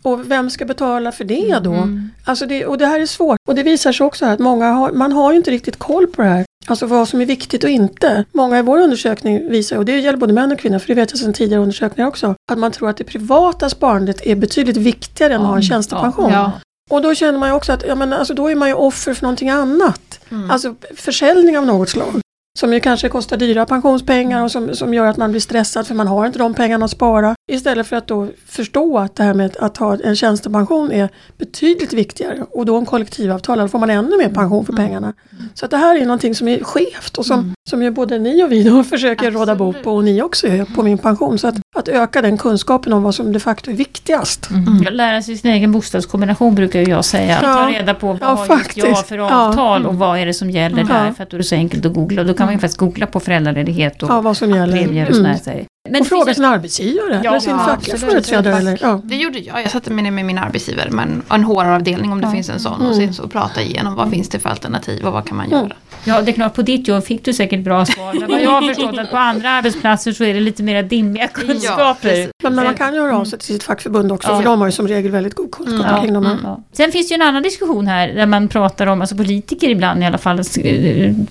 Och 0.04 0.32
vem 0.32 0.50
ska 0.50 0.66
betala 0.66 1.12
för 1.12 1.24
det 1.24 1.60
då? 1.63 1.88
Alltså 2.26 2.46
det, 2.46 2.66
och 2.66 2.78
det 2.78 2.86
här 2.86 3.00
är 3.00 3.06
svårt. 3.06 3.38
Och 3.48 3.56
det 3.56 3.63
visar 3.63 3.92
sig 3.92 4.06
också 4.06 4.26
här 4.26 4.34
att 4.34 4.39
många 4.39 4.72
har, 4.72 4.92
man 4.92 5.12
har 5.12 5.32
ju 5.32 5.38
inte 5.38 5.52
riktigt 5.52 5.80
koll 5.80 6.08
på 6.08 6.22
det 6.22 6.28
här. 6.28 6.46
Alltså 6.66 6.86
vad 6.86 7.08
som 7.08 7.22
är 7.22 7.26
viktigt 7.26 7.63
och 7.63 7.70
inte. 7.70 8.26
Många 8.32 8.60
i 8.60 8.62
vår 8.62 8.80
undersökning 8.80 9.50
visar, 9.50 9.78
och 9.78 9.86
det 9.86 10.00
gäller 10.00 10.18
både 10.18 10.34
män 10.34 10.52
och 10.52 10.60
kvinnor, 10.60 10.80
för 10.80 10.88
det 10.88 10.94
vet 10.94 11.12
jag 11.12 11.20
sedan 11.20 11.34
tidigare 11.34 11.62
undersökningar 11.62 12.08
också, 12.08 12.36
att 12.52 12.58
man 12.58 12.72
tror 12.72 12.89
att 12.89 12.98
det 12.98 13.04
privata 13.04 13.70
sparandet 13.70 14.26
är 14.26 14.36
betydligt 14.36 14.78
viktigare 14.78 15.34
än 15.34 15.42
att 15.42 15.48
ha 15.48 15.56
en 15.56 15.62
tjänstepension. 15.62 16.32
Ja. 16.32 16.52
Och 16.89 17.02
då 17.02 17.16
känner 17.16 17.39
man 17.39 17.50
ju 17.50 17.56
också 17.56 17.72
att 17.72 17.84
ja, 17.88 17.96
men 17.96 18.13
alltså, 18.13 18.34
då 18.34 18.52
är 18.52 18.56
man 18.56 18.68
ju 18.68 18.74
offer 18.74 19.13
för 19.13 19.24
någonting 19.24 19.50
annat. 19.50 20.20
Alltså 20.50 20.76
försäljning 20.96 21.58
av 21.58 21.66
något 21.66 21.89
slag. 21.89 22.22
Som 22.60 22.74
ju 22.74 22.80
kanske 22.80 23.10
kostar 23.10 23.38
dyra 23.38 23.66
pensionspengar 23.66 24.44
och 24.44 24.52
som, 24.52 24.76
som 24.76 24.94
gör 24.94 25.06
att 25.06 25.18
man 25.18 25.32
blir 25.32 25.42
stressad 25.42 25.88
för 25.88 25.96
man 25.96 26.08
har 26.08 26.26
inte 26.26 26.39
de 26.39 26.54
pengarna 26.54 26.86
att 26.86 26.92
spara. 26.92 27.36
Istället 27.52 27.88
för 27.88 27.96
att 27.96 28.08
då 28.08 28.28
förstå 28.48 28.98
att 28.98 29.16
det 29.16 29.24
här 29.24 29.34
med 29.34 29.58
att 29.60 29.78
ha 29.78 29.98
en 30.04 30.16
tjänstepension 30.16 30.92
är 30.92 31.10
betydligt 31.38 31.94
viktigare. 31.94 32.46
Och 32.52 32.66
då 32.66 32.78
en 32.78 32.86
kollektivavtal, 32.86 33.60
då 33.60 33.68
får 33.68 33.80
man 33.80 33.89
ännu 33.89 34.18
mer 34.18 34.30
pension 34.30 34.66
för 34.66 34.74
pengarna. 34.74 35.13
Så 35.54 35.66
att 35.66 35.72
det 35.72 35.78
här 35.78 35.96
är 35.96 36.06
någonting 36.06 36.36
som 36.36 36.48
är 36.48 36.63
skevt 36.63 37.18
och 37.18 37.26
som, 37.26 37.54
som 37.70 37.84
ju 37.84 37.92
både 37.92 38.20
ni 38.20 38.44
och 38.44 38.52
vi 38.52 38.63
då 38.63 38.84
försöker 38.94 39.32
råda 39.32 39.56
bot 39.56 39.84
på 39.84 39.92
och 39.96 40.04
ni 40.04 40.22
också 40.22 40.48
är 40.48 40.66
på 40.66 40.84
min 40.84 40.98
pension. 40.98 41.38
Så 41.39 41.48
att, 41.48 41.56
att 41.76 41.88
öka 41.88 42.22
den 42.22 42.38
kunskapen 42.38 42.94
om 42.94 43.04
vad 43.04 43.16
som 43.16 43.34
de 43.34 43.39
facto 43.39 43.72
är 43.72 43.76
viktigast. 43.76 44.50
Lära 44.92 45.22
sig 45.22 45.38
sin 45.38 45.52
egen 45.52 45.72
bostadskombination 45.72 46.56
brukar 46.56 46.89
jag 46.89 47.06
säga. 47.06 47.39
Ja. 47.44 47.54
Ta 47.54 47.70
reda 47.70 47.94
på 47.94 48.08
vad 48.08 48.18
Ja, 48.22 48.26
har 48.28 48.62
jag 48.76 49.08
för 49.08 49.18
Ja. 49.18 49.48
avtal 49.48 49.86
och 49.86 49.96
vad 49.96 50.20
är 50.20 50.26
det 50.26 50.34
som 50.34 50.50
gäller 50.50 50.80
Ja. 50.80 50.88
där. 50.88 51.12
För 51.12 51.24
att 51.24 51.30
då 51.30 51.36
är 51.36 51.39
det 51.39 51.44
så 51.44 51.56
enkelt 51.56 51.86
att 51.86 51.94
googla. 51.94 52.24
Då 52.24 52.34
kan 52.43 52.47
man 52.47 52.53
ju 52.53 52.60
faktiskt 52.60 52.77
googla 52.79 53.06
på 53.08 53.19
föräldraledighet 53.19 54.03
och 54.03 54.10
Ja, 54.10 54.21
vad 54.21 54.38
som 54.38 54.49
gäller. 54.51 54.77
premier 54.77 55.10
och 55.10 55.15
Mm. 55.15 55.38
sådana 55.38 55.58
här. 55.58 55.65
Men 55.89 56.01
Och 56.01 56.08
fråga 56.08 56.34
sin 56.34 56.45
arbetsgivare 56.45 57.21
Ja, 57.23 57.29
eller 57.29 57.39
sin 57.39 57.51
ja, 57.51 57.58
fackliga 57.65 57.97
företrädare. 57.97 58.56
Eller, 58.58 58.77
ja. 58.82 59.01
Det 59.03 59.15
gjorde 59.15 59.39
jag. 59.39 59.62
Jag 59.63 59.71
satte 59.71 59.91
mig 59.91 60.03
ner 60.03 60.12
med 60.12 60.25
min 60.25 60.38
arbetsgivare, 60.38 60.89
men 60.91 61.21
en 61.29 61.43
HR-avdelning 61.43 62.12
om 62.12 62.21
det 62.21 62.32
finns 62.32 62.49
en 62.49 62.60
sån. 62.60 62.82
Och 62.88 62.95
sen 62.95 63.13
så 63.13 63.27
prata 63.27 63.62
igenom 63.62 63.95
vad 63.95 64.10
finns 64.12 64.29
det 64.29 64.39
för 64.39 64.49
alternativ 64.49 65.06
och 65.06 65.13
vad 65.13 65.27
kan 65.27 65.38
man 65.38 65.49
göra. 65.49 65.71
Ja, 66.06 66.22
det 66.22 66.32
är 66.32 66.34
klart, 66.34 66.54
på 66.54 66.62
ditt 66.62 66.88
jobb 66.88 67.04
fick 67.06 67.26
du 67.26 67.34
säkert 67.34 67.60
bra 67.63 67.86
svar. 67.86 68.13
Men 68.20 68.30
vad 68.32 68.42
jag 68.42 68.50
har 68.50 68.62
förstått 68.62 69.00
att 69.00 69.12
på 69.12 69.18
andra 69.18 69.50
arbetsplatser 69.50 70.12
så 70.12 70.24
är 70.24 70.34
det 70.34 70.39
lite 70.39 70.63
mer 70.63 70.84
dimmiga 70.84 71.28
kunskaper. 71.28 71.94
precis. 72.02 72.30
Men, 72.44 72.56
man 72.56 72.74
kan 72.76 72.94
ju 72.94 73.00
höra 73.02 73.18
av 73.18 73.26
sig 73.26 73.39
till 73.39 73.48
sitt 73.48 73.63
fackförbund 73.63 74.12
också 74.12 74.30
Ja. 74.30 74.38
för 74.38 74.44
de 74.44 74.60
har 74.60 74.68
ju 74.68 74.72
som 74.72 74.88
regel 74.88 75.12
väldigt 75.12 75.34
god 75.36 75.52
kunskap 75.52 75.88
Mm. 75.89 76.02
kring 76.02 76.13
de 76.13 76.26
här. 76.26 76.38
Ja. 76.44 76.60
Sen 76.72 76.92
finns 76.92 77.08
det 77.08 77.13
ju 77.16 77.22
en 77.22 77.28
annan 77.28 77.44
diskussion 77.44 77.88
här 77.88 78.08
där 78.08 78.26
man 78.26 78.48
pratar 78.48 78.88
om, 78.88 79.02
alltså 79.02 79.16
politiker 79.16 79.70
ibland 79.70 80.04
i 80.04 80.06
alla 80.06 80.18
fall, 80.18 80.44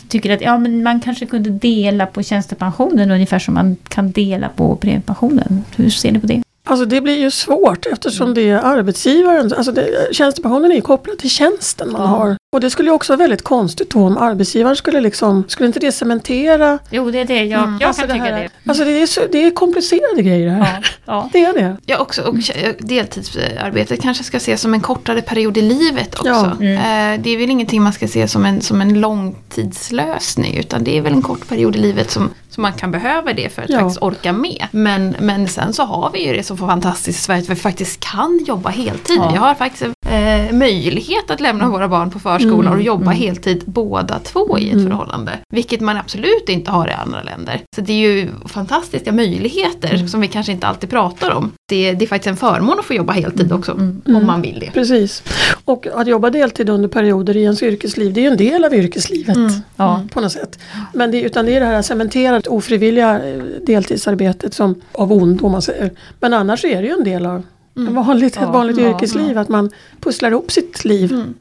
tycker 0.09 0.35
att 0.35 0.41
ja, 0.41 0.59
men 0.59 0.83
man 0.83 1.01
kanske 1.01 1.27
kunde 1.27 1.51
dela 1.51 2.07
på 2.07 2.23
tjänstepensionen 2.23 3.11
ungefär 3.11 3.39
som 3.39 3.55
man 3.55 3.77
kan 3.89 4.11
dela 4.13 4.49
på 4.49 4.77
premiepensionen. 4.77 5.65
Hur 5.77 5.91
ser 5.91 6.13
ni 6.13 6.21
på 6.21 6.27
det? 6.27 6.43
Alltså 6.65 6.85
det 6.87 7.01
blir 7.01 7.19
ju 7.19 7.31
svårt 7.31 7.87
eftersom 7.87 8.25
Mm. 8.27 8.35
det 8.35 8.49
är 8.51 8.57
arbetsgivaren, 8.59 9.53
alltså 9.57 9.73
det, 9.73 10.09
tjänstepensionen 10.13 10.71
är 10.71 10.75
ju 10.75 10.81
kopplad 10.81 11.19
till 11.19 11.31
tjänsten 11.31 11.93
man 11.93 12.01
Ja. 12.01 12.07
har. 12.07 12.37
Och 12.53 12.61
det 12.61 12.71
skulle 12.71 12.89
ju 12.91 12.95
också 12.95 13.13
vara 13.13 13.19
väldigt 13.19 13.43
konstigt 13.43 13.91
då 13.91 13.99
om 14.07 14.19
arbetsgivaren 14.19 14.77
skulle 14.77 15.01
liksom, 15.01 15.45
skulle 15.49 15.67
inte 15.67 15.81
det 15.81 15.93
cementera? 15.93 16.79
Jo, 16.91 17.11
det 17.11 17.19
är 17.21 17.25
det. 17.25 17.45
Jag, 17.45 17.63
Mm. 17.63 17.77
jag 17.81 17.89
Alltså 17.89 18.03
kan 18.03 18.09
det, 18.09 18.15
tycka 18.25 18.37
det. 18.37 18.49
alltså 18.67 18.85
det, 18.85 19.03
är 19.03 19.07
så, 19.07 19.21
det 19.33 19.45
är 19.45 19.51
komplicerade 19.51 20.23
grejer 20.23 20.47
det 20.47 20.53
här. 20.53 20.79
Ja, 20.83 20.91
ja. 21.07 21.29
Det 21.33 21.45
är 21.45 21.53
det. 21.53 21.77
Ja, 21.87 21.99
också, 21.99 22.23
och 22.23 22.35
deltidsarbetet 22.79 24.03
kanske 24.03 24.25
ska 24.25 24.37
ses 24.37 24.61
som 24.61 24.75
en 24.75 24.81
kortare 24.81 25.23
period 25.23 25.57
i 25.57 25.63
livet 25.63 26.15
också. 26.15 26.29
Ja. 26.29 26.53
Mm. 26.61 26.77
Eh, 27.17 27.23
Det 27.25 27.31
är 27.31 27.37
väl 27.39 27.51
ingenting 27.51 27.83
man 27.83 27.93
ska 27.93 28.09
se 28.09 28.29
som 28.29 28.45
en, 28.45 28.61
som 28.61 28.81
en 28.81 29.01
långtidslösning 29.01 30.57
utan 30.57 30.85
det 30.85 30.99
är 30.99 31.01
väl 31.03 31.13
en 31.13 31.23
kort 31.23 31.49
period 31.49 31.77
i 31.77 31.79
livet 31.79 32.11
som, 32.11 32.31
som 32.51 32.63
man 32.63 32.73
kan 32.73 32.91
behöva 32.91 33.33
det 33.33 33.49
för 33.55 33.63
att 33.63 33.71
Ja. 33.71 33.79
faktiskt 33.79 34.03
orka 34.03 34.33
med. 34.33 34.67
Men, 34.71 35.17
men 35.21 35.49
sen 35.49 35.73
så 35.73 35.83
har 35.83 36.11
vi 36.13 36.27
ju 36.27 36.33
det 36.33 36.43
så 36.57 36.67
fantastiskt 36.67 37.19
i 37.19 37.23
Sverige 37.23 37.43
att 37.43 37.49
vi 37.49 37.57
faktiskt 37.57 38.01
kan 38.01 38.45
jobba 38.47 38.71
heltid. 38.71 39.17
Ja. 39.17 39.31
Vi 39.31 39.37
har 39.37 39.55
faktiskt 39.55 39.83
eh, 40.13 40.53
möjlighet 40.53 41.31
att 41.31 41.41
lämna 41.41 41.69
våra 41.69 41.89
barn 41.89 42.11
på 42.11 42.19
förskola 42.19 42.69
Mm, 42.69 42.73
och 42.73 42.83
jobba 42.83 43.03
mm. 43.13 43.17
heltid 43.17 43.63
båda 43.67 44.19
två 44.19 44.59
i 44.59 44.67
ett 44.69 44.73
Mm. 44.75 44.87
förhållande. 44.87 45.33
Vilket 45.53 45.81
man 45.81 45.97
absolut 45.97 46.49
inte 46.49 46.71
har 46.71 46.89
i 46.89 46.93
andra 46.93 47.23
länder. 47.23 47.61
Så 47.77 47.81
det 47.81 47.93
är 47.93 47.97
ju 47.97 48.29
fantastiska 48.49 49.13
möjligheter 49.13 49.95
Mm. 49.95 50.09
som 50.09 50.21
vi 50.21 50.29
kanske 50.29 50.53
inte 50.53 50.67
alltid 50.67 50.91
pratar 50.91 51.31
om. 51.31 51.53
Det, 51.69 51.93
det 51.93 52.05
är 52.05 52.07
faktiskt 52.07 52.27
en 52.31 52.37
förmån 52.37 52.79
att 52.79 52.85
få 52.85 52.95
jobba 52.95 53.13
heltid 53.13 53.53
också. 53.53 53.73
Mm. 53.73 54.03
Om 54.07 54.13
Mm. 54.15 54.27
man 54.27 54.43
vill 54.43 54.59
det. 54.61 54.71
Precis. 54.71 55.23
Och 55.65 55.87
att 55.95 56.07
jobba 56.07 56.31
deltid 56.31 56.69
under 56.71 56.89
perioder 56.89 57.37
i 57.37 57.43
ens 57.43 57.63
yrkesliv, 57.63 58.13
det 58.13 58.21
är 58.21 58.23
ju 58.23 58.29
en 58.31 58.37
del 58.37 58.65
av 58.65 58.75
yrkeslivet. 58.75 59.37
Mm. 59.37 59.53
Ja. 59.77 60.03
På 60.13 60.21
något 60.21 60.33
sätt. 60.33 60.59
Men 60.95 61.11
det, 61.11 61.21
utan 61.21 61.47
det 61.47 61.57
är 61.57 61.61
det 61.61 61.67
här 61.67 61.83
cementerade 61.83 62.49
ofrivilliga 62.51 63.29
eh, 63.29 63.43
deltidsarbetet 63.67 64.55
som 64.55 64.81
av 64.93 65.13
ondo 65.13 65.47
om 65.47 65.53
man 65.53 65.63
säger. 65.63 65.91
Men 66.21 66.35
annars 66.35 66.65
är 66.65 66.83
det 66.83 66.89
ju 66.89 66.95
en 66.95 67.05
del 67.05 67.27
av 67.27 67.43
en 67.77 67.95
vanligt, 67.95 68.37
Ja, 68.37 68.43
ett 68.43 68.49
vanligt 68.49 68.77
ja, 68.79 68.91
yrkesliv. 68.91 69.39
Att 69.39 69.49
man 69.49 69.71
pusslar 70.01 70.31
ihop 70.31 70.51
sitt 70.53 70.85
liv. 70.85 71.13
Mm. 71.13 71.35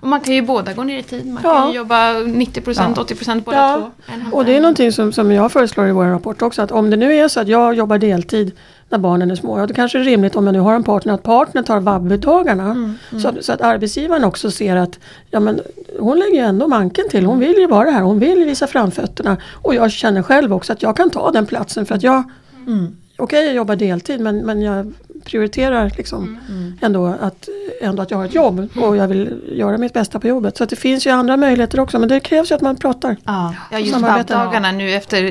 Och 0.00 0.08
man 0.08 0.20
kan 0.20 0.34
ju 0.34 0.42
båda 0.42 0.72
gå 0.72 0.82
ner 0.84 0.98
i 0.98 1.02
tid. 1.02 1.26
Man 1.26 1.42
Ja. 1.44 1.60
kan 1.60 1.70
ju 1.70 1.76
jobba 1.76 2.12
90% 2.12 2.92
Ja. 2.96 3.02
80% 3.02 3.42
båda 3.44 3.56
Ja. 3.56 3.90
två. 4.30 4.36
Och 4.36 4.44
det 4.44 4.56
är 4.56 4.60
någonting 4.60 4.92
som, 4.92 5.12
som 5.12 5.32
jag 5.32 5.52
föreslår 5.52 5.88
i 5.88 5.92
vår 5.92 6.04
rapport 6.04 6.42
också. 6.42 6.62
Att 6.62 6.72
om 6.72 6.90
det 6.90 6.96
nu 6.96 7.14
är 7.14 7.28
så 7.28 7.40
att 7.40 7.48
jag 7.48 7.74
jobbar 7.74 7.98
deltid 7.98 8.52
när 8.88 8.98
barnen 8.98 9.30
är 9.30 9.34
små. 9.34 9.58
Ja, 9.58 9.66
då 9.66 9.74
kanske 9.74 9.98
det 9.98 10.04
är 10.04 10.04
rimligt 10.04 10.36
om 10.36 10.46
jag 10.46 10.52
nu 10.52 10.60
har 10.60 10.74
en 10.74 10.84
partner 10.84 11.12
att 11.14 11.22
partnern 11.22 11.64
tar 11.64 11.80
vab-dagarna. 11.80 12.70
Mm. 12.70 12.94
Så, 13.22 13.28
att- 13.28 13.44
så 13.44 13.52
att 13.52 13.60
arbetsgivaren 13.60 14.24
också 14.24 14.50
ser 14.50 14.76
att 14.76 14.98
ja, 15.30 15.40
men, 15.40 15.60
hon 15.98 16.18
lägger 16.18 16.34
ju 16.34 16.40
ändå 16.46 16.68
manken 16.68 17.04
till. 17.10 17.24
Hon 17.26 17.38
vill 17.38 17.54
ju 17.58 17.66
vara 17.66 17.90
här. 17.90 18.02
Hon 18.02 18.18
vill 18.18 18.44
visa 18.44 18.66
framfötterna. 18.66 19.36
Och 19.52 19.74
jag 19.74 19.92
känner 19.92 20.22
själv 20.22 20.52
också 20.54 20.72
att 20.72 20.82
jag 20.82 20.96
kan 20.96 21.10
ta 21.10 21.30
den 21.30 21.46
platsen. 21.46 21.86
För 21.86 21.94
att 21.94 22.02
jag, 22.02 22.22
Mm. 22.66 22.96
okej 23.18 23.44
jag 23.46 23.54
jobbar 23.54 23.76
deltid 23.76 24.20
men, 24.20 24.38
men 24.38 24.62
jag 24.62 24.92
prioriterar 25.24 25.92
liksom 25.96 26.38
Mm. 26.48 26.78
ändå, 26.80 27.06
att, 27.20 27.48
ändå 27.80 28.02
att 28.02 28.10
jag 28.10 28.18
har 28.18 28.24
ett 28.24 28.34
jobb. 28.34 28.68
Och 28.76 28.96
jag 28.96 29.08
vill 29.08 29.40
göra 29.52 29.78
mitt 29.78 29.92
bästa 29.92 30.20
på 30.20 30.26
jobbet. 30.28 30.56
Så 30.56 30.64
att 30.64 30.70
det 30.70 30.76
finns 30.76 31.06
ju 31.06 31.10
andra 31.10 31.36
möjligheter 31.36 31.80
också. 31.80 31.98
Men 31.98 32.08
det 32.08 32.20
krävs 32.20 32.50
ju 32.50 32.54
att 32.54 32.60
man 32.60 32.76
pratar. 32.76 33.16
Ja, 33.24 33.54
ja 33.70 33.78
just. 33.78 34.00
FAB-dagarna 34.00 34.72
nu 34.72 34.94
efter 34.94 35.24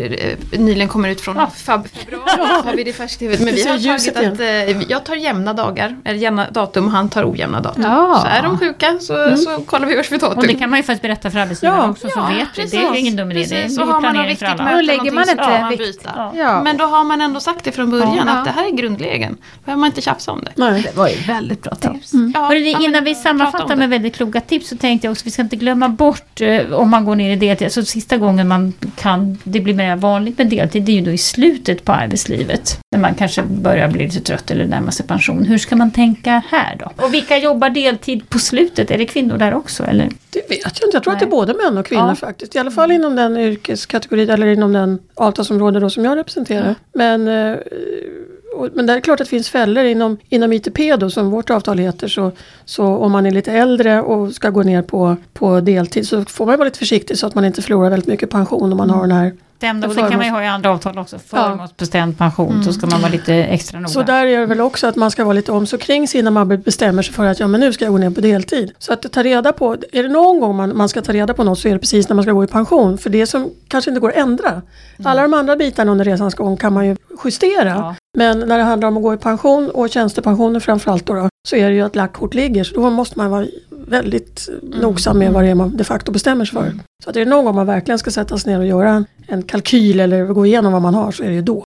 eh, 0.53 0.59
nyligen 0.59 0.87
kommer 0.87 1.09
ut 1.09 1.21
från 1.21 1.35
FAB 1.55 1.87
februari 1.87 2.61
har 2.65 2.75
vi 2.75 2.83
det 2.83 2.93
färskt 2.93 3.21
i 3.21 3.25
huvudet. 3.25 3.45
Men 3.45 3.55
vi 3.55 3.67
har 3.67 3.97
tagit 3.97 4.33
att 4.33 4.39
eh, 4.39 4.91
jag 4.91 5.03
tar 5.03 5.15
jämna 5.15 5.53
dagar, 5.53 5.97
eller 6.05 6.19
jämna 6.19 6.49
datum 6.51 6.85
och 6.85 6.91
han 6.91 7.09
tar 7.09 7.31
ojämna 7.31 7.61
datum. 7.61 7.83
Ja. 7.83 8.19
Så 8.21 8.27
är 8.27 8.43
de 8.43 8.57
sjuka 8.59 8.97
så, 8.99 9.37
så 9.37 9.61
kollar 9.65 9.87
vi 9.87 9.95
vars 9.95 10.11
vi 10.11 10.17
Och 10.17 10.47
det 10.47 10.53
kan 10.53 10.69
man 10.69 10.79
ju 10.79 10.83
faktiskt 10.83 11.01
berätta 11.01 11.31
för 11.31 11.39
arbetsgivaren 11.39 11.79
Ja, 11.83 11.89
också 11.89 12.07
så 12.09 12.19
ja, 12.19 12.27
vet 12.27 12.47
vi. 12.57 12.77
Det 12.77 12.77
är 12.77 12.81
precis. 12.87 12.99
ingen 12.99 13.15
dum 13.15 13.31
idé. 13.31 13.39
Det 13.49 13.55
är 13.55 13.61
Precis, 13.63 13.79
har 13.79 13.85
man 13.85 14.01
planering 14.01 14.35
för 14.35 14.45
alla. 14.45 14.71
Då 14.75 14.81
lägger 14.81 15.11
man 15.11 15.25
så 15.25 15.31
eh, 15.31 15.67
vikt- 15.69 15.77
byta. 15.77 16.11
Ja. 16.15 16.31
Ja. 16.35 16.63
Men 16.63 16.77
då 16.77 16.85
har 16.85 17.03
man 17.03 17.21
ändå 17.21 17.39
sagt 17.39 17.63
det 17.65 17.71
från 17.71 17.89
början 17.91 18.23
Ja. 18.27 18.33
att 18.33 18.45
det 18.45 18.51
här 18.51 18.67
är 18.67 18.71
grundregeln. 18.71 19.37
Behöver 19.81 19.89
man 19.89 19.89
inte 19.89 20.01
tjafsa 20.01 20.31
om 20.31 20.43
det. 20.43 20.51
Nej. 20.55 20.81
Det 20.81 20.97
var 20.97 21.07
ju 21.09 21.15
väldigt 21.15 21.61
bra 21.61 21.75
tips. 21.75 22.11
Ja, 22.33 22.39
Hörrni, 22.39 22.71
ja, 22.71 22.79
men 22.79 22.89
innan 22.89 23.03
vi 23.03 23.13
prata 23.13 23.23
sammanfattar 23.23 23.75
med 23.75 23.77
det. 23.77 23.87
väldigt 23.87 24.15
kloka 24.15 24.41
tips 24.41 24.69
så 24.69 24.77
tänkte 24.77 25.07
jag 25.07 25.11
också 25.11 25.25
vi 25.25 25.31
ska 25.31 25.41
inte 25.41 25.55
glömma 25.55 25.89
bort 25.89 26.41
eh, 26.41 26.73
om 26.73 26.89
man 26.89 27.05
går 27.05 27.15
ner 27.15 27.31
i 27.31 27.35
deltid. 27.35 27.65
Alltså 27.65 27.85
sista 27.85 28.17
gången 28.17 28.47
man 28.47 28.73
kan, 28.95 29.37
det 29.43 29.59
blir 29.59 29.73
mer 29.73 29.95
vanligt 29.95 30.37
med 30.37 30.47
deltid, 30.47 30.83
det 30.83 30.91
är 30.91 30.95
ju 30.95 31.01
då 31.01 31.11
i 31.11 31.17
slutet 31.17 31.85
på 31.85 31.91
arbetslivet. 31.91 32.79
När 32.91 32.99
man 33.01 33.15
kanske 33.15 33.43
börjar 33.43 33.87
bli 33.87 34.03
lite 34.03 34.19
trött 34.19 34.51
eller 34.51 34.65
närma 34.65 34.91
sig 34.91 35.07
pension. 35.07 35.43
Hur 35.45 35.57
ska 35.57 35.75
man 35.75 35.91
tänka 35.91 36.41
här 36.49 36.75
då? 36.79 37.05
Och 37.05 37.13
vilka 37.13 37.37
jobbar 37.37 37.69
deltid 37.69 38.29
på 38.29 38.39
slutet? 38.39 38.91
Är 38.91 38.97
det 38.97 39.05
kvinnor 39.05 39.37
där 39.37 39.53
också 39.53 39.83
eller? 39.83 40.09
Det 40.29 40.39
vet 40.49 40.79
jag 40.79 40.87
inte. 40.87 40.95
Jag 40.97 41.03
tror 41.03 41.13
att 41.13 41.19
det 41.19 41.25
är 41.25 41.27
Nej. 41.27 41.31
både 41.31 41.53
män 41.53 41.77
och 41.77 41.85
kvinnor 41.85 42.07
Ja. 42.09 42.15
faktiskt. 42.15 42.55
I 42.55 42.59
alla 42.59 42.71
fall 42.71 42.91
inom 42.91 43.15
den 43.15 43.37
yrkeskategori 43.37 44.29
eller 44.29 44.47
inom 44.47 44.73
den 44.73 44.99
avtalsområde 45.15 45.79
då 45.79 45.89
som 45.89 46.05
jag 46.05 46.17
representerar. 46.17 46.75
Men, 46.93 47.27
eh, 47.27 47.57
men 48.73 48.85
det 48.85 48.93
är 48.93 48.99
klart 48.99 49.21
att 49.21 49.25
det 49.25 49.29
finns 49.29 49.49
fällor 49.49 49.83
inom, 49.83 50.17
inom 50.29 50.53
ITP 50.53 50.95
då 50.99 51.09
som 51.09 51.29
vårt 51.29 51.49
avtal 51.49 51.77
heter. 51.77 52.07
Så, 52.07 52.31
så 52.65 52.85
om 52.85 53.11
man 53.11 53.25
är 53.25 53.31
lite 53.31 53.51
äldre 53.51 54.01
och 54.01 54.33
ska 54.33 54.49
gå 54.49 54.63
ner 54.63 54.81
på, 54.81 55.15
på 55.33 55.59
deltid 55.61 56.07
så 56.07 56.25
får 56.25 56.45
man 56.45 56.57
vara 56.57 56.65
lite 56.65 56.79
försiktig 56.79 57.17
så 57.17 57.27
att 57.27 57.35
man 57.35 57.45
inte 57.45 57.61
förlorar 57.61 57.89
väldigt 57.89 58.07
mycket 58.07 58.29
pension 58.29 58.71
om 58.71 58.77
man 58.77 58.89
har 58.89 59.01
den 59.01 59.11
här. 59.11 59.33
Stämda, 59.61 59.87
och 59.87 59.95
det 59.95 60.01
kan 60.01 60.17
man 60.17 60.25
ju 60.25 60.31
ha 60.31 60.43
i 60.43 60.47
andra 60.47 60.71
avtal 60.71 60.97
också. 60.97 61.19
Förmånsbestämd 61.19 62.17
pension, 62.17 62.63
så 62.63 62.73
ska 62.73 62.87
man 62.87 63.01
vara 63.01 63.11
lite 63.11 63.33
extra 63.33 63.79
noga. 63.79 63.87
Så 63.87 64.03
där 64.03 64.25
är 64.25 64.39
det 64.39 64.45
väl 64.45 64.61
också 64.61 64.87
att 64.87 64.95
man 64.95 65.11
ska 65.11 65.23
vara 65.23 65.33
lite 65.33 65.51
om 65.51 65.67
så 65.67 65.77
kring 65.77 66.07
sig 66.07 66.19
innan 66.19 66.33
man 66.33 66.61
bestämmer 66.61 67.03
sig 67.03 67.13
för 67.13 67.25
att 67.25 67.39
ja 67.39 67.47
men 67.47 67.59
nu 67.59 67.73
ska 67.73 67.85
jag 67.85 67.91
gå 67.91 67.97
ner 67.97 68.09
på 68.09 68.21
deltid. 68.21 68.71
Så 68.79 68.93
att 68.93 69.11
ta 69.11 69.23
reda 69.23 69.53
på, 69.53 69.77
är 69.91 70.03
det 70.03 70.09
någon 70.09 70.39
gång 70.39 70.55
man, 70.55 70.77
man 70.77 70.89
ska 70.89 71.01
ta 71.01 71.11
reda 71.11 71.33
på 71.33 71.43
något 71.43 71.59
så 71.59 71.67
är 71.67 71.73
det 71.73 71.79
precis 71.79 72.09
när 72.09 72.15
man 72.15 72.23
ska 72.23 72.31
gå 72.31 72.43
i 72.43 72.47
pension. 72.47 72.97
För 72.97 73.09
det 73.09 73.27
som 73.27 73.49
kanske 73.67 73.91
inte 73.91 74.01
går 74.01 74.09
att 74.09 74.17
ändra. 74.17 74.61
Alla 75.03 75.21
de 75.21 75.33
andra 75.33 75.55
bitarna 75.55 75.91
under 75.91 76.05
resans 76.05 76.35
gång 76.35 76.57
kan 76.57 76.73
man 76.73 76.87
ju 76.87 76.95
justera. 77.25 77.69
Ja. 77.69 77.95
Men 78.17 78.39
när 78.39 78.57
det 78.57 78.63
handlar 78.63 78.87
om 78.87 78.97
att 78.97 79.03
gå 79.03 79.13
i 79.13 79.17
pension 79.17 79.69
och 79.69 79.89
tjänstepensionen 79.89 80.61
framförallt 80.61 81.05
då, 81.05 81.13
då 81.13 81.29
så 81.47 81.55
är 81.55 81.69
det 81.69 81.75
ju 81.75 81.81
att 81.81 81.95
lagt 81.95 82.13
kort 82.13 82.33
ligger. 82.33 82.63
Så 82.63 82.75
då 82.75 82.89
måste 82.89 83.17
man 83.17 83.31
vara 83.31 83.45
väldigt 83.69 84.49
nogsam 84.61 85.19
med 85.19 85.33
vad 85.33 85.43
det 85.43 85.49
är 85.49 85.55
man 85.55 85.77
de 85.77 85.83
facto 85.83 86.11
bestämmer 86.11 86.45
sig 86.45 86.59
för. 86.59 86.73
Så 87.03 87.09
att 87.09 87.15
är 87.15 87.19
det 87.19 87.29
någon 87.29 87.45
gång 87.45 87.55
man 87.55 87.67
verkligen 87.67 87.99
ska 87.99 88.11
sätta 88.11 88.37
sig 88.37 88.51
ner 88.51 88.59
och 88.59 88.65
göra 88.65 88.89
en, 88.89 89.05
en 89.27 89.43
kalkyl 89.43 89.99
eller 89.99 90.25
gå 90.25 90.45
igenom 90.45 90.73
vad 90.73 90.81
man 90.81 90.93
har 90.93 91.11
så 91.11 91.23
är 91.23 91.27
det 91.27 91.35
ju 91.35 91.41
då. 91.41 91.63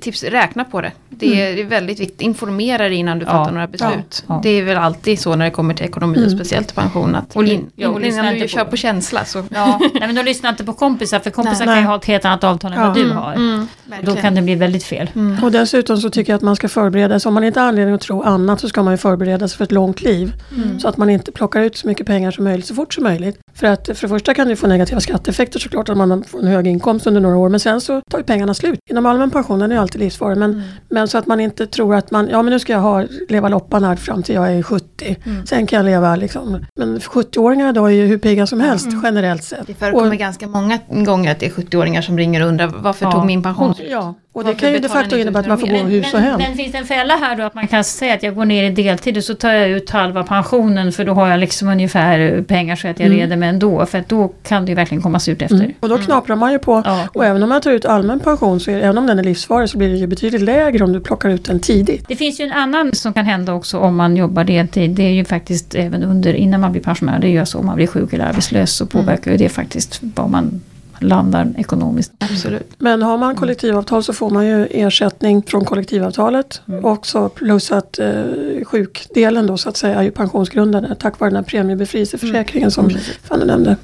Tips, 0.00 0.22
räkna 0.24 0.64
på 0.64 0.80
det. 0.80 0.92
Det 1.08 1.42
är, 1.42 1.56
det 1.56 1.62
är 1.62 1.66
väldigt 1.66 2.00
viktigt. 2.00 2.20
Informera 2.20 2.88
dig 2.88 2.94
innan 2.98 3.18
du 3.18 3.24
Mm. 3.24 3.36
Ja. 3.36 3.42
fattar 3.44 3.52
några 3.54 3.66
beslut. 3.66 4.24
Ja. 4.26 4.34
Ja. 4.34 4.40
Det 4.42 4.48
är 4.50 4.62
väl 4.62 4.76
alltid 4.76 5.18
så 5.20 5.36
när 5.36 5.44
det 5.44 5.50
kommer 5.50 5.74
till 5.74 5.86
ekonomi 5.86 6.18
och 6.18 6.22
Mm. 6.22 6.38
speciellt 6.38 6.74
pension. 6.74 7.14
Att 7.14 7.36
Och 7.36 7.44
in, 7.44 7.70
ja, 7.76 7.88
och 7.88 8.00
innan 8.02 8.34
du 8.34 8.40
på- 8.40 8.48
kör 8.48 8.64
på 8.64 8.76
känsla 8.76 9.24
så... 9.24 9.44
Ja, 9.50 9.78
nej, 9.94 10.06
men 10.06 10.14
då 10.14 10.22
lyssna 10.22 10.48
inte 10.48 10.64
på 10.64 10.72
kompisar, 10.72 11.18
för 11.18 11.30
kompisar 11.30 11.66
Nej. 11.66 11.74
kan 11.74 11.82
ju 11.82 11.88
ha 11.88 11.96
ett 11.96 12.04
helt 12.04 12.24
annat 12.24 12.44
avtal 12.44 12.72
än 12.72 12.78
Ja. 12.78 12.86
vad 12.86 12.94
du 12.96 13.02
Mm, 13.04 13.16
har. 13.16 13.32
mm, 13.32 13.60
Och 13.60 13.66
då 13.84 13.90
verkligen. 13.96 14.16
kan 14.22 14.34
det 14.34 14.42
bli 14.42 14.54
väldigt 14.54 14.84
fel. 14.84 15.10
Mm. 15.14 15.44
Och 15.44 15.52
dessutom 15.52 15.96
så 15.96 16.10
tycker 16.10 16.32
jag 16.32 16.36
att 16.36 16.42
man 16.42 16.56
ska 16.56 16.68
förbereda 16.68 17.20
sig. 17.20 17.28
Om 17.28 17.34
man 17.34 17.44
inte 17.44 17.60
har 17.60 17.66
anledning 17.68 17.94
att 17.94 18.00
tro 18.00 18.22
annat 18.22 18.60
så 18.60 18.68
ska 18.68 18.82
man 18.82 18.92
ju 18.92 18.98
förbereda 18.98 19.48
sig 19.48 19.56
för 19.56 19.64
ett 19.64 19.72
långt 19.72 20.02
liv. 20.02 20.32
Mm. 20.56 20.80
Så 20.80 20.88
att 20.88 20.96
man 20.96 21.10
inte 21.10 21.32
plockar 21.32 21.60
ut 21.60 21.76
så 21.76 21.86
mycket 21.86 22.06
pengar 22.06 22.30
som 22.30 22.44
möjligt 22.44 22.66
så 22.66 22.74
fort 22.74 22.94
som 22.94 23.04
möjligt. 23.04 23.38
För 23.54 23.66
att 23.66 23.86
för 23.86 23.94
det 24.02 24.08
första 24.08 24.34
kan 24.34 24.48
det 24.48 24.56
få 24.56 24.66
negativa 24.66 25.00
skatteeffekter 25.00 25.58
såklart 25.58 25.88
att 25.88 25.96
man 25.96 26.24
får 26.24 26.38
en 26.40 26.46
hög 26.46 26.66
inkomst 26.66 27.06
under 27.06 27.20
några 27.20 27.36
år. 27.36 27.48
Men 27.48 27.60
sen 27.60 27.80
så 27.80 28.00
tar 28.10 28.18
ju 28.18 28.24
pengarna 28.24 28.54
slut. 28.54 28.78
Inom 28.90 29.06
allmän 29.06 29.30
pension 29.30 29.62
är 29.62 29.68
ju 29.68 29.76
alltid 29.76 30.00
livsfarlig. 30.00 30.38
Men, 30.38 30.50
Mm. 30.52 30.62
men 30.88 31.08
så 31.08 31.18
att 31.18 31.26
man 31.26 31.40
inte 31.40 31.66
tror 31.66 31.94
att 31.94 32.10
man, 32.10 32.28
ja 32.30 32.42
men 32.42 32.52
nu 32.52 32.58
ska 32.58 32.72
jag 32.72 32.80
ha, 32.80 33.04
leva 33.28 33.48
loppan 33.48 33.84
här 33.84 33.96
fram 33.96 34.22
till 34.22 34.34
jag 34.34 34.52
är 34.52 34.62
70. 34.62 35.16
Mm. 35.24 35.46
Sen 35.46 35.66
kan 35.66 35.76
jag 35.76 35.84
leva 35.86 36.16
liksom. 36.16 36.64
Men 36.76 37.00
70-åringar 37.00 37.68
idag 37.70 37.86
är 37.90 37.94
ju 37.94 38.06
hur 38.06 38.18
pigga 38.18 38.46
som 38.46 38.60
helst 38.60 38.86
Mm. 38.86 39.00
generellt 39.04 39.44
sett. 39.44 39.66
Det 39.66 39.74
förekommer 39.74 40.10
Och- 40.10 40.16
ganska 40.16 40.46
många 40.48 40.78
gånger 40.88 41.32
att 41.32 41.40
det 41.40 41.46
är 41.46 41.50
70-åringar 41.50 42.02
som 42.02 42.18
ringer 42.18 42.42
och 42.42 42.48
undrar 42.48 42.66
varför 42.66 43.06
Ja. 43.06 43.12
tog 43.12 43.26
min 43.26 43.42
pension 43.42 43.74
slut? 43.74 43.88
Ja, 43.90 44.14
och 44.32 44.44
det 44.44 44.54
kan 44.54 44.72
ju 44.72 44.78
de 44.78 44.88
facto 44.88 45.16
innebära 45.16 45.40
att 45.40 45.48
man 45.48 45.58
får 45.58 45.66
gå 45.66 45.76
hus 45.76 46.14
och 46.14 46.20
hem. 46.20 46.38
Men 46.38 46.54
finns 46.56 46.72
det 46.72 46.78
en 46.78 46.84
fälla 46.86 47.16
här 47.16 47.36
då 47.36 47.42
att 47.42 47.54
man 47.54 47.66
kan 47.68 47.84
säga 47.84 48.14
att 48.14 48.22
jag 48.22 48.34
går 48.34 48.44
ner 48.44 48.64
i 48.64 48.70
deltid 48.70 49.16
och 49.16 49.24
så 49.24 49.34
tar 49.34 49.52
jag 49.52 49.68
ut 49.68 49.90
halva 49.90 50.22
pensionen 50.24 50.92
för 50.92 51.04
då 51.04 51.12
har 51.12 51.28
jag 51.28 51.40
liksom 51.40 51.68
ungefär 51.68 52.42
pengar 52.42 52.76
så 52.76 52.88
att 52.88 52.98
jag 53.00 53.06
Mm. 53.06 53.18
reder 53.18 53.36
mig 53.36 53.48
ändå. 53.48 53.86
För 53.86 53.98
att 53.98 54.08
då 54.08 54.28
kan 54.42 54.64
det 54.64 54.68
ju 54.70 54.74
verkligen 54.76 55.02
komma 55.02 55.18
surt 55.20 55.42
efter. 55.42 55.54
Mm. 55.56 55.72
Och 55.80 55.88
då 55.88 55.98
knaprar 55.98 56.36
man 56.36 56.52
ju 56.52 56.58
på 56.58 56.82
Ja. 56.84 57.08
Och 57.12 57.24
även 57.24 57.42
om 57.42 57.48
man 57.48 57.60
tar 57.60 57.70
ut 57.70 57.84
allmän 57.84 58.20
pension, 58.20 58.60
så 58.60 58.70
är, 58.70 58.76
även 58.80 58.98
om 58.98 59.06
den 59.06 59.18
är 59.18 59.22
livsfarlig, 59.24 59.70
så 59.70 59.78
blir 59.78 59.88
det 59.88 59.96
ju 59.96 60.06
betydligt 60.06 60.42
lägre 60.42 60.84
om 60.84 60.92
du 60.92 61.00
plockar 61.00 61.28
ut 61.28 61.44
den 61.44 61.60
tidigt. 61.60 62.04
Det 62.08 62.16
finns 62.16 62.40
ju 62.40 62.44
en 62.44 62.52
annan 62.52 62.92
som 62.94 63.12
kan 63.12 63.24
hända 63.24 63.52
också 63.54 63.78
om 63.78 63.96
man 63.96 64.16
jobbar 64.16 64.44
deltid. 64.44 64.90
Det 64.90 65.02
är 65.02 65.12
ju 65.12 65.24
faktiskt 65.24 65.74
även 65.74 66.02
under, 66.02 66.34
innan 66.34 66.60
man 66.60 66.72
blir 66.72 66.82
pensionär, 66.82 67.18
det 67.18 67.26
är 67.26 67.30
ju 67.40 67.46
så 67.46 67.58
om 67.58 67.66
man 67.66 67.76
blir 67.76 67.86
sjuk 67.86 68.12
eller 68.12 68.24
arbetslös 68.24 68.72
så 68.76 68.86
påverkar 68.86 69.30
ju 69.30 69.36
det 69.36 69.48
faktiskt 69.48 69.98
vad 70.02 70.30
man 70.30 70.60
landar 71.00 71.52
ekonomiskt. 71.56 72.12
Absolut. 72.18 72.70
Men 72.78 73.02
har 73.02 73.18
man 73.18 73.36
kollektivavtal 73.36 74.02
så 74.04 74.12
får 74.12 74.30
man 74.30 74.46
ju 74.46 74.66
ersättning 74.70 75.42
från 75.42 75.64
kollektivavtalet. 75.64 76.62
Mm. 76.68 76.84
Också 76.84 77.28
plus 77.28 77.72
att 77.72 77.98
eh, 77.98 78.22
sjukdelen 78.66 79.46
då 79.46 79.56
så 79.56 79.68
att 79.68 79.76
säga 79.76 79.94
är 79.98 80.02
ju 80.02 80.10
pensionsgrundande 80.10 80.94
tack 80.94 81.20
vare 81.20 81.30
den 81.30 81.36
här 81.36 81.42
premiebefrielseförsäkringen 81.42 82.70
som 82.70 82.90
Fanny 83.22 83.44
nämnde. 83.44 83.76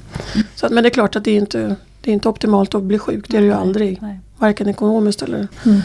Så 0.55 0.65
att, 0.65 0.71
men 0.71 0.83
det 0.83 0.87
är 0.87 0.91
klart 0.91 1.15
att 1.15 1.23
det 1.23 1.31
är 1.31 1.37
inte 1.37 1.75
det 2.01 2.11
är 2.11 2.13
inte 2.13 2.29
optimalt 2.29 2.75
att 2.75 2.83
bli 2.83 2.99
sjuk, 2.99 3.25
det 3.27 3.37
är 3.37 3.41
det 3.41 3.47
ju 3.47 3.53
aldrig. 3.53 4.01
Nej. 4.01 4.19
Varken 4.37 4.69
ekonomiskt 4.69 5.21
eller 5.21 5.47
Mm. 5.65 5.81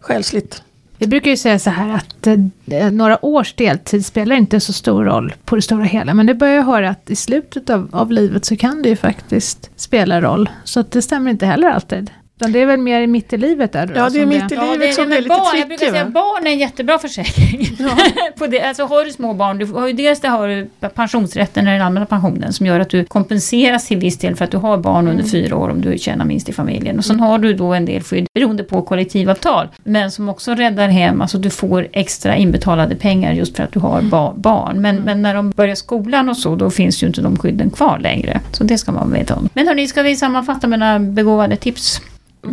själsligt. 0.00 0.62
Vi 0.98 1.06
brukar 1.06 1.30
ju 1.30 1.36
säga 1.36 1.58
så 1.58 1.70
här 1.70 1.94
att 1.94 2.26
eh, 2.26 2.90
några 2.92 3.24
års 3.24 3.54
deltid 3.54 4.06
spelar 4.06 4.36
inte 4.36 4.60
så 4.60 4.72
stor 4.72 5.04
roll 5.04 5.34
på 5.44 5.56
det 5.56 5.62
stora 5.62 5.84
hela. 5.84 6.14
Men 6.14 6.26
det 6.26 6.34
börjar 6.34 6.54
jag 6.54 6.64
höra 6.64 6.90
att 6.90 7.10
i 7.10 7.16
slutet 7.16 7.70
av, 7.70 7.88
av 7.92 8.12
livet 8.12 8.44
så 8.44 8.56
kan 8.56 8.82
det 8.82 8.88
ju 8.88 8.96
faktiskt 8.96 9.70
spela 9.76 10.20
roll. 10.20 10.50
Så 10.64 10.80
att 10.80 10.90
det 10.90 11.02
stämmer 11.02 11.30
inte 11.30 11.46
heller 11.46 11.68
alltid. 11.68 12.10
Utan 12.40 12.52
det 12.52 12.62
är 12.62 12.66
väl 12.66 12.80
mer 12.80 13.06
mitt 13.06 13.32
i 13.32 13.36
livet 13.36 13.72
där 13.72 13.86
då, 13.86 13.92
Ja, 13.96 14.08
det 14.10 14.20
är 14.20 14.26
mitt 14.26 14.52
i 14.52 14.54
Ja, 14.54 14.72
livet 14.72 14.94
som 14.94 15.08
det 15.10 15.16
är 15.16 15.20
lite 15.22 15.28
barn, 15.28 15.58
Jag 15.58 15.68
brukar 15.68 15.76
tricky. 15.78 15.92
säga 15.92 16.04
va? 16.04 16.10
barn 16.10 16.46
är 16.46 16.50
en 16.50 16.58
jättebra 16.58 16.98
försäkring. 16.98 17.76
på 18.38 18.46
det. 18.46 18.60
Alltså, 18.62 18.84
har 18.84 19.04
du 19.04 19.10
små 19.12 19.34
barn, 19.34 19.58
du 19.58 19.66
har 19.66 19.86
ju 19.86 19.92
dels 19.92 20.20
det 20.20 20.28
har 20.28 20.48
du 20.48 20.68
pensionsrätten, 20.94 21.64
den 21.64 21.82
allmänna 21.82 22.06
pensionen, 22.06 22.52
som 22.52 22.66
gör 22.66 22.80
att 22.80 22.90
du 22.90 23.04
kompenseras 23.04 23.86
till 23.86 23.96
viss 23.98 24.18
del 24.18 24.36
för 24.36 24.44
att 24.44 24.50
du 24.50 24.56
har 24.56 24.78
barn 24.78 25.08
under 25.08 25.24
fyra 25.24 25.56
år 25.56 25.68
om 25.68 25.80
du 25.80 25.98
tjänar 25.98 26.24
minst 26.24 26.48
i 26.48 26.52
familjen. 26.52 26.98
Och 26.98 27.04
sen 27.04 27.20
har 27.20 27.38
du 27.38 27.52
då 27.54 27.74
en 27.74 27.84
del 27.84 28.02
skydd 28.02 28.26
beroende 28.34 28.64
på 28.64 28.82
kollektivavtal, 28.82 29.68
men 29.84 30.10
som 30.10 30.28
också 30.28 30.54
räddar 30.54 30.88
hem, 30.88 31.22
alltså 31.22 31.38
du 31.38 31.50
får 31.50 31.88
extra 31.92 32.36
inbetalade 32.36 32.94
pengar 32.94 33.32
just 33.32 33.56
för 33.56 33.64
att 33.64 33.72
du 33.72 33.80
har 33.80 34.02
ba 34.02 34.32
barn. 34.34 34.80
Men, 34.80 34.96
men 34.96 35.22
när 35.22 35.34
de 35.34 35.50
börjar 35.50 35.74
skolan 35.74 36.28
och 36.28 36.36
så, 36.36 36.54
då 36.56 36.70
finns 36.70 37.02
ju 37.02 37.06
inte 37.06 37.20
de 37.20 37.36
skydden 37.36 37.70
kvar 37.70 37.98
längre. 37.98 38.40
Så 38.52 38.64
det 38.64 38.78
ska 38.78 38.92
man 38.92 39.12
veta 39.12 39.34
om. 39.34 39.48
Men 39.54 39.68
hörni, 39.68 39.88
ska 39.88 40.02
vi 40.02 40.16
sammanfatta 40.16 40.66
med 40.66 40.78
några 40.78 40.98
begåvade 40.98 41.56
tips? 41.56 42.00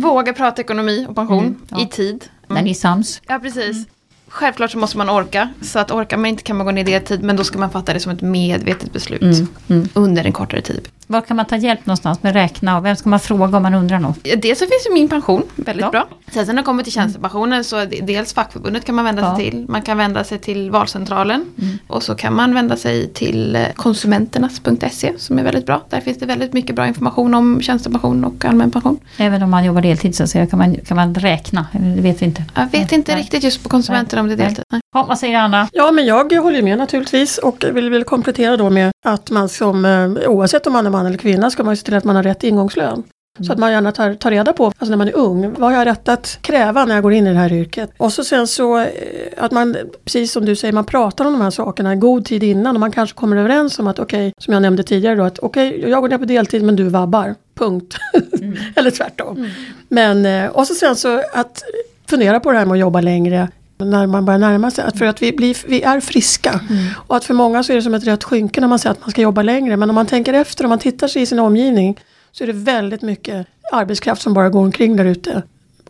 Våga 0.00 0.32
prata 0.32 0.62
ekonomi 0.62 1.06
och 1.08 1.14
pension 1.14 1.38
Mm, 1.44 1.56
ja. 1.70 1.80
i 1.80 1.86
tid. 1.86 2.24
När 2.48 2.62
ni 2.62 2.70
är 2.70 2.74
sams? 2.74 3.20
Ja, 3.28 3.38
precis. 3.38 3.86
Självklart 4.28 4.70
så 4.70 4.78
måste 4.78 4.98
man 4.98 5.10
orka. 5.10 5.48
Så 5.62 5.78
att 5.78 5.90
orkar 5.90 6.16
man 6.16 6.26
inte 6.26 6.42
kan 6.42 6.56
man 6.56 6.66
gå 6.66 6.72
ner 6.72 6.80
i 6.80 6.84
deltid. 6.84 7.22
Men 7.22 7.36
då 7.36 7.44
ska 7.44 7.58
man 7.58 7.70
fatta 7.70 7.92
det 7.92 8.00
som 8.00 8.12
ett 8.12 8.20
medvetet 8.22 8.92
beslut. 8.92 9.22
Mm, 9.22 9.48
mm. 9.68 9.88
Under 9.94 10.24
en 10.24 10.32
kortare 10.32 10.60
tid. 10.62 10.88
Var 11.06 11.20
kan 11.20 11.36
man 11.36 11.46
ta 11.46 11.56
hjälp 11.56 11.86
någonstans 11.86 12.22
med 12.22 12.32
räkna 12.32 12.78
och 12.78 12.84
vem 12.84 12.96
ska 12.96 13.08
man 13.08 13.20
fråga 13.20 13.56
om 13.56 13.62
man 13.62 13.74
undrar 13.74 13.98
något? 13.98 14.18
Dels 14.42 14.58
så 14.58 14.64
finns 14.64 14.86
ju 14.90 14.92
min 14.94 15.08
pension, 15.08 15.42
väldigt 15.56 15.84
Ja. 15.84 15.90
bra. 15.90 16.08
Sen 16.32 16.46
när 16.46 16.54
det 16.54 16.62
kommer 16.62 16.82
till 16.82 16.92
tjänstepensionen 16.92 17.64
så 17.64 17.84
dels 17.84 18.34
fackförbundet 18.34 18.84
kan 18.84 18.94
man 18.94 19.04
vända 19.04 19.22
Ja. 19.22 19.36
sig 19.36 19.50
till. 19.50 19.64
Man 19.68 19.82
kan 19.82 19.98
vända 19.98 20.24
sig 20.24 20.38
till 20.38 20.70
valcentralen. 20.70 21.44
Mm. 21.62 21.78
Och 21.86 22.02
så 22.02 22.14
kan 22.14 22.34
man 22.34 22.54
vända 22.54 22.76
sig 22.76 23.08
till 23.12 23.56
eh, 23.56 23.62
konsumenternas.se 23.76 25.12
som 25.18 25.38
är 25.38 25.42
väldigt 25.44 25.66
bra. 25.66 25.82
Där 25.90 26.00
finns 26.00 26.18
det 26.18 26.26
väldigt 26.26 26.52
mycket 26.52 26.76
bra 26.76 26.86
information 26.86 27.34
om 27.34 27.60
tjänstepension 27.60 28.24
och 28.24 28.44
allmän 28.44 28.70
pension. 28.70 28.98
Även 29.16 29.42
om 29.42 29.50
man 29.50 29.64
jobbar 29.64 29.80
deltid 29.80 30.14
så 30.16 30.22
att 30.22 30.30
säga, 30.30 30.46
kan 30.46 30.58
man, 30.58 30.74
kan 30.76 30.96
man 30.96 31.14
räkna? 31.14 31.66
Det 31.72 32.00
vet 32.02 32.22
vi 32.22 32.26
inte. 32.26 32.44
Jag 32.54 32.66
vet 32.72 32.92
inte 32.92 33.12
Nej. 33.12 33.22
riktigt 33.22 33.42
just 33.44 33.62
på 33.62 33.68
konsumenterna 33.68 34.22
om 34.22 34.28
det 34.28 34.34
är 34.34 34.36
deltid. 34.36 34.64
Nej. 34.72 34.80
Ja, 34.94 35.04
vad 35.08 35.18
säger 35.18 35.38
Anna? 35.38 35.68
Ja, 35.72 35.92
men 35.92 36.06
jag 36.06 36.42
håller 36.42 36.62
med 36.62 36.78
naturligtvis 36.78 37.38
och 37.38 37.64
vill, 37.72 37.90
vill 37.90 38.04
komplettera 38.04 38.56
då 38.56 38.70
med 38.70 38.90
att 39.06 39.30
man 39.30 39.48
som, 39.48 39.84
eh, 39.84 40.28
oavsett 40.30 40.66
om 40.66 40.72
man 40.72 40.86
är 40.86 40.90
man 40.96 41.06
eller 41.06 41.18
kvinna, 41.18 41.50
ska 41.50 41.64
man 41.64 41.72
ju 41.72 41.76
se 41.76 41.84
till 41.84 41.94
att 41.94 42.04
man 42.04 42.16
har 42.16 42.22
rätt 42.22 42.44
ingångslön. 42.44 43.02
Så 43.40 43.52
att 43.52 43.58
man 43.58 43.72
gärna 43.72 43.92
tar, 43.92 44.14
tar 44.14 44.30
reda 44.30 44.52
på, 44.52 44.66
alltså 44.66 44.84
när 44.86 44.96
man 44.96 45.08
är 45.08 45.16
ung, 45.16 45.54
vad 45.58 45.70
har 45.70 45.78
jag 45.78 45.86
rätt 45.86 46.08
att 46.08 46.38
kräva 46.40 46.84
när 46.84 46.94
jag 46.94 47.02
går 47.02 47.12
in 47.12 47.26
i 47.26 47.32
det 47.32 47.38
här 47.38 47.52
yrket? 47.52 47.90
Och 47.96 48.12
så 48.12 48.24
sen 48.24 48.46
så 48.46 48.78
eh, 48.78 48.88
att 49.36 49.52
man, 49.52 49.76
precis 50.04 50.32
som 50.32 50.44
du 50.44 50.56
säger, 50.56 50.72
man 50.72 50.84
pratar 50.84 51.24
om 51.24 51.32
de 51.32 51.40
här 51.40 51.50
sakerna 51.50 51.92
i 51.92 51.96
god 51.96 52.24
tid 52.24 52.42
innan 52.42 52.76
och 52.76 52.80
man 52.80 52.92
kanske 52.92 53.16
kommer 53.16 53.36
överens 53.36 53.78
om 53.78 53.86
att 53.86 53.98
okej, 53.98 54.32
som 54.38 54.54
jag 54.54 54.62
nämnde 54.62 54.82
tidigare 54.82 55.14
då, 55.14 55.22
att 55.22 55.38
okej, 55.38 55.84
jag 55.88 56.00
går 56.00 56.08
ner 56.08 56.18
på 56.18 56.24
deltid 56.24 56.62
men 56.62 56.76
du 56.76 56.88
vabbar. 56.88 57.34
Punkt. 57.54 57.96
eller 58.76 58.90
tvärtom. 58.90 59.50
Men, 59.88 60.26
eh, 60.26 60.46
och 60.46 60.66
så 60.66 60.74
sen 60.74 60.96
så 60.96 61.22
att 61.32 61.62
fundera 62.06 62.40
på 62.40 62.52
det 62.52 62.58
här 62.58 62.66
med 62.66 62.72
att 62.72 62.78
jobba 62.80 63.00
längre 63.00 63.48
när 63.78 64.06
man 64.06 64.24
börjar 64.24 64.38
närma 64.38 64.70
sig. 64.70 64.98
För 64.98 65.04
att 65.04 65.22
vi, 65.22 65.32
blir, 65.32 65.56
vi 65.68 65.82
är 65.82 66.00
friska. 66.00 66.60
Och 66.94 67.16
att 67.16 67.24
för 67.24 67.34
många 67.34 67.62
så 67.62 67.72
är 67.72 67.76
det 67.76 67.82
som 67.82 67.94
ett 67.94 68.04
rött 68.04 68.24
skynke 68.24 68.60
när 68.60 68.68
man 68.68 68.78
säger 68.78 68.92
att 68.92 69.00
man 69.00 69.10
ska 69.10 69.20
jobba 69.22 69.42
längre. 69.42 69.76
Men 69.76 69.90
om 69.90 69.94
man 69.94 70.06
tänker 70.06 70.32
efter, 70.32 70.64
om 70.64 70.68
man 70.68 70.78
tittar 70.78 71.08
sig 71.08 71.22
i 71.22 71.26
sin 71.26 71.38
omgivning 71.38 72.00
så 72.32 72.44
är 72.44 72.46
det 72.46 72.52
väldigt 72.52 73.02
mycket 73.02 73.46
arbetskraft 73.72 74.22
som 74.22 74.34
bara 74.34 74.48
går 74.48 74.60
omkring 74.60 74.96
där 74.96 75.04
ute. 75.04 75.42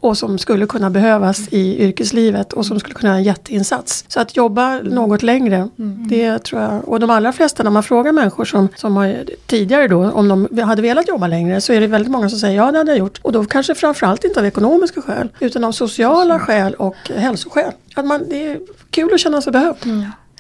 Och 0.07 0.19
som 0.19 0.39
skulle 0.39 0.67
kunna 0.67 0.91
behövas 0.91 1.49
i 1.51 1.85
yrkeslivet 1.85 2.53
och 2.53 2.67
som 2.67 2.81
skulle 2.81 2.95
kunna 2.95 3.09
göra 3.09 3.19
en 3.19 3.25
jätteinsats. 3.25 4.05
Så 4.09 4.21
att 4.21 4.37
jobba 4.37 4.79
något 4.79 5.23
längre, 5.23 5.69
det 6.09 6.39
tror 6.39 6.63
jag. 6.63 6.89
Och 6.89 7.01
de 7.01 7.11
allra 7.11 7.33
flesta 7.33 7.63
när 7.63 7.71
man 7.71 7.83
frågar 7.83 8.13
människor 8.13 8.45
som, 8.45 8.69
som 8.77 8.97
har 8.97 9.25
tidigare 9.47 9.89
då, 9.89 10.11
om 10.11 10.49
de 10.51 10.59
hade 10.63 10.83
velat 10.83 11.09
jobba 11.09 11.27
längre, 11.27 11.61
så 11.61 11.73
är 11.73 11.81
det 11.81 11.87
väldigt 11.87 12.11
många 12.11 12.29
som 12.29 12.39
säger 12.39 12.57
ja 12.57 12.73
det 12.73 12.79
hade 12.79 12.91
jag 12.91 12.99
gjort. 12.99 13.19
Och 13.23 13.33
då 13.33 13.45
kanske 13.45 13.75
framförallt 13.75 14.25
inte 14.25 14.41
av 14.41 14.47
ekonomiska 14.47 15.03
skäl, 15.03 15.29
utan 15.41 15.65
av 15.65 15.73
sociala 15.73 16.39
skäl 16.39 16.75
och 16.75 16.97
hälsoskäl. 17.17 17.73
Att 17.95 18.05
man, 18.05 18.23
det 18.29 18.47
är 18.47 18.59
kul 18.91 19.15
att 19.15 19.21
känna 19.21 19.43
sig 19.43 19.53
behövd. 19.53 19.87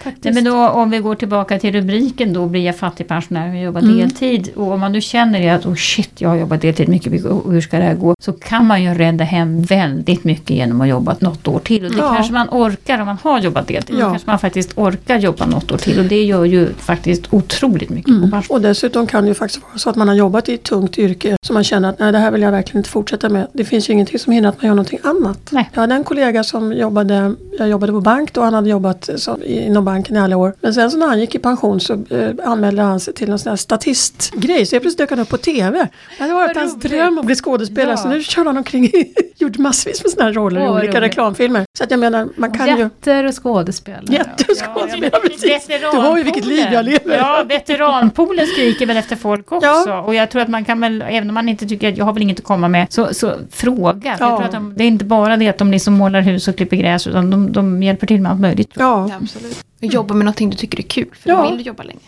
Nej, 0.04 0.34
men 0.34 0.44
då, 0.44 0.68
om 0.68 0.90
vi 0.90 0.98
går 0.98 1.14
tillbaka 1.14 1.58
till 1.58 1.72
rubriken 1.72 2.32
då, 2.32 2.46
blir 2.46 2.64
jag 2.66 2.76
fattigpensionär 2.76 3.50
och 3.50 3.56
jobbar 3.62 3.80
deltid. 3.80 4.48
Och 4.56 4.72
om 4.72 4.80
man 4.80 4.92
nu 4.92 5.00
känner 5.00 5.40
det 5.40 5.48
att 5.48 5.66
oh 5.66 5.74
shit, 5.74 6.10
jag 6.20 6.28
har 6.28 6.36
jobbat 6.36 6.60
deltid 6.60 6.88
mycket, 6.88 7.12
mycket 7.12 7.26
och 7.30 7.52
hur 7.52 7.60
ska 7.60 7.78
det 7.78 7.84
här 7.84 7.94
gå? 7.94 8.14
Så 8.24 8.32
kan 8.32 8.66
man 8.66 8.82
ju 8.82 8.94
rädda 8.94 9.24
hem 9.24 9.62
väldigt 9.62 10.24
mycket 10.24 10.50
genom 10.50 10.80
att 10.80 10.88
jobba 10.88 11.16
något 11.18 11.48
år 11.48 11.58
till. 11.58 11.84
Och 11.84 11.90
det 11.90 11.98
Ja. 11.98 12.14
kanske 12.14 12.32
man 12.32 12.48
orkar 12.50 12.98
om 13.00 13.06
man 13.06 13.16
har 13.22 13.40
jobbat 13.40 13.68
deltid. 13.68 13.96
Ja. 13.98 14.10
Kanske 14.10 14.30
man 14.30 14.38
faktiskt 14.38 14.78
orkar 14.78 15.18
jobba 15.18 15.46
något 15.46 15.72
år 15.72 15.76
till. 15.76 15.98
Och 15.98 16.04
det 16.04 16.24
gör 16.24 16.44
ju 16.44 16.68
faktiskt 16.78 17.22
otroligt 17.30 17.90
mycket 17.90 18.22
på 18.22 18.28
pension. 18.30 18.56
Och 18.56 18.60
dessutom 18.62 19.06
kan 19.06 19.22
det 19.24 19.28
ju 19.28 19.34
faktiskt 19.34 19.62
vara 19.62 19.78
så 19.78 19.90
att 19.90 19.96
man 19.96 20.08
har 20.08 20.14
jobbat 20.14 20.48
i 20.48 20.54
ett 20.54 20.62
tungt 20.62 20.98
yrke 20.98 21.36
som 21.46 21.54
man 21.54 21.64
känner 21.64 21.88
att 21.88 21.98
nej 21.98 22.12
det 22.12 22.18
här 22.18 22.30
vill 22.30 22.42
jag 22.42 22.50
verkligen 22.52 22.78
inte 22.78 22.90
fortsätta 22.90 23.28
med. 23.28 23.46
Det 23.52 23.64
finns 23.64 23.88
ju 23.88 23.92
ingenting 23.92 24.18
som 24.18 24.32
hindrar 24.32 24.50
att 24.50 24.62
man 24.62 24.66
gör 24.66 24.74
någonting 24.74 24.98
annat. 25.02 25.38
Nej. 25.50 25.70
Jag 25.74 25.80
hade 25.80 25.94
en 25.94 26.04
kollega 26.04 26.44
som 26.44 26.72
jobbade, 26.72 27.34
jag 27.58 27.68
jobbade 27.68 27.92
på 27.92 28.00
bank 28.00 28.32
då, 28.32 28.40
han 28.40 28.54
hade 28.54 28.68
jobbat 28.70 29.10
som, 29.16 29.42
inom 29.44 29.84
banken 29.86 30.16
i 30.16 30.18
alla 30.18 30.36
år. 30.36 30.54
Men 30.60 30.74
sen 30.74 30.90
så 30.90 30.96
när 30.96 31.06
han 31.06 31.20
gick 31.20 31.34
i 31.34 31.38
pension 31.38 31.80
så 31.80 31.92
eh, 32.10 32.30
anmälde 32.44 32.82
han 32.82 33.00
sig 33.00 33.14
till 33.14 33.28
någon 33.28 33.38
sån 33.38 33.50
här 33.50 33.56
statistgrej. 33.56 34.66
Så 34.66 34.74
jag 34.74 34.82
plötsligt 34.82 34.98
dök 34.98 35.10
han 35.10 35.18
upp 35.18 35.28
på 35.28 35.36
TV. 35.36 35.78
Det 36.18 36.22
hade 36.22 36.34
varit 36.34 36.56
hans 36.56 36.76
dröm 36.80 37.18
att 37.18 37.26
bli 37.26 37.34
skådespelare. 37.34 37.90
Ja. 37.90 37.96
Så 37.96 38.08
nu 38.08 38.22
kör 38.22 38.44
han 38.44 38.56
omkring 38.56 38.90
gjort 39.36 39.58
massvis 39.58 40.02
med 40.04 40.10
såna 40.12 40.24
här 40.24 40.32
roller 40.32 40.60
i 40.60 40.68
olika 40.68 40.86
roligt. 40.88 41.02
reklamfilmer. 41.02 41.64
Så 41.78 41.84
att 41.84 41.90
jag 41.90 42.00
menar, 42.00 42.28
man 42.36 42.52
kan 42.52 42.66
ju... 42.68 42.82
Jätter 42.82 43.24
och 43.24 43.42
skådespelare. 43.42 44.04
Jätteskådespelare, 44.08 45.20
precis. 45.28 45.66
Du 45.92 45.96
har 45.98 46.18
ju 46.18 46.22
vilket 46.24 46.44
liv 46.44 46.66
jag 46.72 46.84
lever. 46.84 47.16
Ja, 47.18 47.44
veteranpoolen 47.48 48.46
skriker 48.46 48.86
väl 48.86 48.96
efter 48.96 49.16
folk 49.16 49.52
också. 49.52 49.66
Ja. 49.66 50.00
Och 50.00 50.14
jag 50.14 50.30
tror 50.30 50.42
att 50.42 50.48
man 50.48 50.64
kan 50.64 50.80
väl, 50.80 51.02
även 51.08 51.28
om 51.30 51.34
man 51.34 51.48
inte 51.48 51.66
tycker 51.66 51.88
att 51.88 51.96
jag 51.96 52.04
har 52.04 52.12
väl 52.12 52.22
inget 52.22 52.38
att 52.38 52.44
komma 52.44 52.68
med, 52.68 52.86
så, 52.92 53.14
så 53.14 53.32
fråga. 53.50 54.00
Ja. 54.04 54.10
Jag 54.10 54.36
tror 54.36 54.42
att 54.44 54.52
de, 54.52 54.74
det 54.76 54.84
är 54.84 54.88
inte 54.88 55.04
bara 55.04 55.36
det 55.36 55.48
att 55.48 55.58
de 55.58 55.70
liksom 55.70 55.94
målar 55.94 56.20
hus 56.20 56.48
och 56.48 56.56
klipper 56.56 56.76
gräs, 56.76 57.06
utan 57.06 57.30
de, 57.30 57.52
de 57.52 57.82
hjälper 57.82 58.06
till 58.06 58.20
med 58.20 58.32
allt 58.32 58.40
möjligt. 58.40 58.70
Ja, 58.74 58.86
Ja, 59.08 59.10
absolut. 59.22 59.64
Och 59.78 59.84
jobba 59.84 60.14
med 60.14 60.24
någonting 60.24 60.50
du 60.50 60.56
tycker 60.56 60.78
är 60.78 60.82
kul. 60.82 61.08
För 61.12 61.30
Ja. 61.30 61.36
då 61.42 61.48
vill 61.48 61.58
du 61.58 61.64
jobba 61.64 61.82
länge. 61.82 61.98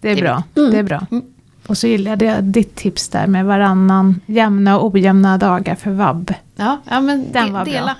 Det 0.00 0.10
är 0.10 0.16
bra. 0.16 0.42
Mm. 0.56 0.70
Det 0.70 0.78
är 0.78 0.82
bra. 0.82 1.06
Mm. 1.10 1.24
Och 1.66 1.78
så 1.78 1.86
gillade 1.86 2.24
jag 2.24 2.44
ditt 2.44 2.74
tips 2.76 3.08
där 3.08 3.26
med 3.26 3.44
varannan 3.46 4.20
jämna 4.26 4.78
och 4.78 4.94
ojämna 4.94 5.38
dagar 5.38 5.74
för 5.74 5.90
vab. 5.90 6.34
Ja, 6.56 6.80
ja 6.90 7.00
men 7.00 7.32
Den 7.32 7.46
de, 7.46 7.52
var 7.52 7.64
bra. 7.64 7.72
dela. 7.74 7.96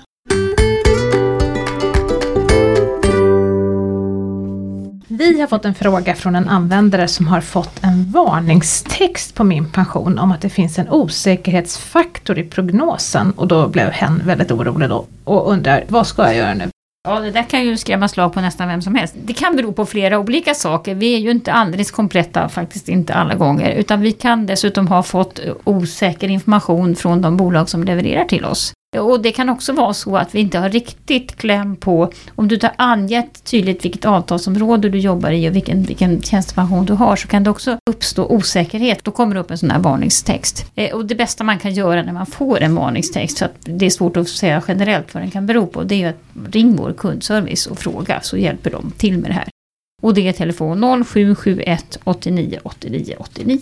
Vi 5.07 5.39
har 5.41 5.47
fått 5.47 5.65
en 5.65 5.75
fråga 5.75 6.15
från 6.15 6.35
en 6.35 6.49
användare 6.49 7.07
som 7.07 7.27
har 7.27 7.41
fått 7.41 7.83
en 7.83 8.11
varningstext 8.11 9.35
på 9.35 9.43
min 9.43 9.65
pension 9.71 10.19
om 10.19 10.31
att 10.31 10.41
det 10.41 10.49
finns 10.49 10.79
en 10.79 10.89
osäkerhetsfaktor 10.89 12.39
i 12.39 12.43
prognosen 12.43 13.31
och 13.31 13.47
då 13.47 13.67
blev 13.67 13.89
hen 13.89 14.21
väldigt 14.25 14.51
orolig 14.51 14.89
då 14.89 15.05
och 15.23 15.51
undrar 15.51 15.83
vad 15.87 16.07
ska 16.07 16.23
jag 16.23 16.35
göra 16.35 16.53
nu? 16.53 16.69
Ja, 17.07 17.19
det 17.19 17.31
där 17.31 17.43
kan 17.43 17.65
ju 17.65 17.77
skrämma 17.77 18.07
slag 18.07 18.33
på 18.33 18.41
nästan 18.41 18.67
vem 18.67 18.81
som 18.81 18.95
helst. 18.95 19.15
Det 19.17 19.33
kan 19.33 19.55
bero 19.55 19.73
på 19.73 19.85
flera 19.85 20.19
olika 20.19 20.53
saker. 20.53 20.95
Vi 20.95 21.15
är 21.15 21.19
ju 21.19 21.31
inte 21.31 21.53
alldeles 21.53 21.91
kompletta, 21.91 22.49
faktiskt 22.49 22.89
inte 22.89 23.13
alla 23.13 23.35
gånger. 23.35 23.71
Utan 23.71 24.01
vi 24.01 24.11
kan 24.11 24.45
dessutom 24.45 24.87
ha 24.87 25.03
fått 25.03 25.39
osäker 25.63 26.27
information 26.27 26.95
från 26.95 27.21
de 27.21 27.37
bolag 27.37 27.69
som 27.69 27.83
levererar 27.83 28.25
till 28.25 28.45
oss. 28.45 28.73
Och 28.99 29.21
det 29.21 29.31
kan 29.31 29.49
också 29.49 29.73
vara 29.73 29.93
så 29.93 30.17
att 30.17 30.35
vi 30.35 30.39
inte 30.39 30.59
har 30.59 30.69
riktigt 30.69 31.35
kläm 31.35 31.75
på, 31.75 32.11
om 32.35 32.47
du 32.47 32.55
inte 32.55 32.67
har 32.67 32.75
angett 32.77 33.43
tydligt 33.43 33.85
vilket 33.85 34.05
avtalsområde 34.05 34.89
du 34.89 34.99
jobbar 34.99 35.31
i 35.31 35.49
och 35.49 35.55
vilken, 35.55 35.83
vilken 35.83 36.21
tjänstepension 36.21 36.85
du 36.85 36.93
har, 36.93 37.15
så 37.15 37.27
kan 37.27 37.43
det 37.43 37.49
också 37.49 37.77
uppstå 37.89 38.25
osäkerhet. 38.25 39.03
Då 39.03 39.11
kommer 39.11 39.35
det 39.35 39.41
upp 39.41 39.51
en 39.51 39.57
sån 39.57 39.71
här 39.71 39.79
varningstext. 39.79 40.71
Eh, 40.75 40.95
Och 40.95 41.05
det 41.05 41.15
bästa 41.15 41.43
man 41.43 41.59
kan 41.59 41.73
göra 41.73 42.03
när 42.03 42.13
man 42.13 42.25
får 42.25 42.61
en 42.61 42.75
varningstext, 42.75 43.39
för 43.39 43.45
att 43.45 43.55
det 43.59 43.85
är 43.85 43.89
svårt 43.89 44.17
att 44.17 44.29
säga 44.29 44.61
generellt 44.67 45.13
vad 45.13 45.23
den 45.23 45.31
kan 45.31 45.45
bero 45.45 45.67
på, 45.67 45.83
det 45.83 46.03
är 46.03 46.09
att 46.09 46.53
ring 46.53 46.75
vår 46.75 46.93
kundservice 46.93 47.67
och 47.67 47.77
fråga, 47.77 48.19
så 48.21 48.37
hjälper 48.37 48.69
de 48.71 48.91
till 48.97 49.17
med 49.17 49.29
det 49.29 49.33
här. 49.33 49.47
Och 50.01 50.13
det 50.13 50.27
är 50.27 50.33
telefon 50.33 51.03
0771 51.05 51.99
89 52.03 52.59
89 52.63 53.15
89. 53.19 53.59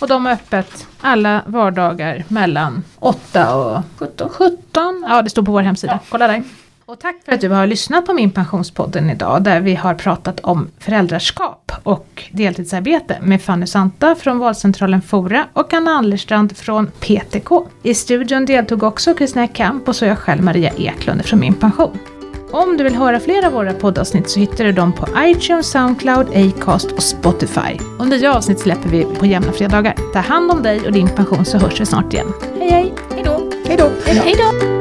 Och 0.00 0.08
de 0.08 0.26
har 0.26 0.32
öppet 0.32 0.86
alla 1.00 1.42
vardagar 1.46 2.24
mellan 2.28 2.84
8 2.98 3.56
och 3.56 3.82
17. 3.98 4.28
17. 4.28 5.04
Ja, 5.08 5.22
det 5.22 5.30
står 5.30 5.42
på 5.42 5.52
vår 5.52 5.62
hemsida. 5.62 5.98
Kolla 6.10 6.26
där. 6.26 6.42
Och 6.86 7.00
tack 7.00 7.16
för 7.24 7.32
att 7.32 7.40
du 7.40 7.48
har 7.48 7.66
lyssnat 7.66 8.06
på 8.06 8.12
min 8.12 8.30
pensionspodden 8.30 9.10
idag 9.10 9.42
där 9.42 9.60
vi 9.60 9.74
har 9.74 9.94
pratat 9.94 10.40
om 10.40 10.68
föräldraskap 10.78 11.72
och 11.82 12.24
deltidsarbete 12.32 13.18
med 13.22 13.42
Fanny 13.42 13.66
Santa 13.66 14.14
från 14.14 14.38
valcentralen 14.38 15.02
Fora 15.02 15.46
och 15.52 15.74
Anna 15.74 15.90
Allerstrand 15.90 16.56
från 16.56 16.86
PTK. 16.86 17.50
I 17.82 17.94
studion 17.94 18.44
deltog 18.44 18.82
också 18.82 19.14
Kristina 19.14 19.48
Kamp 19.48 19.88
och 19.88 19.96
så 19.96 20.04
jag 20.04 20.18
själv 20.18 20.42
Maria 20.42 20.72
Eklund 20.76 21.24
från 21.24 21.40
Min 21.40 21.54
Pension. 21.54 21.98
Om 22.50 22.76
du 22.76 22.84
vill 22.84 22.94
höra 22.94 23.20
fler 23.20 23.46
av 23.46 23.52
våra 23.52 23.72
poddavsnitt 23.72 24.30
så 24.30 24.40
hittar 24.40 24.64
du 24.64 24.72
dem 24.72 24.92
på 24.92 25.08
iTunes, 25.18 25.70
Soundcloud, 25.70 26.26
Acast 26.34 26.92
och 26.92 27.02
Spotify. 27.02 27.78
Och 27.98 28.06
nya 28.08 28.34
avsnitt 28.34 28.58
släpper 28.58 28.88
vi 28.88 29.04
på 29.04 29.26
jämna 29.26 29.52
fredagar. 29.52 29.94
Ta 30.12 30.18
hand 30.18 30.50
om 30.50 30.62
dig 30.62 30.86
och 30.86 30.92
din 30.92 31.08
pension 31.08 31.44
så 31.44 31.58
hörs 31.58 31.80
vi 31.80 31.86
snart 31.86 32.12
igen. 32.12 32.32
Hej 32.58 32.70
hej! 32.70 32.94
Hej 33.14 33.24
då! 33.24 33.50
Hej 33.66 33.76
då! 33.76 33.90
Hej 34.04 34.36
då! 34.38 34.75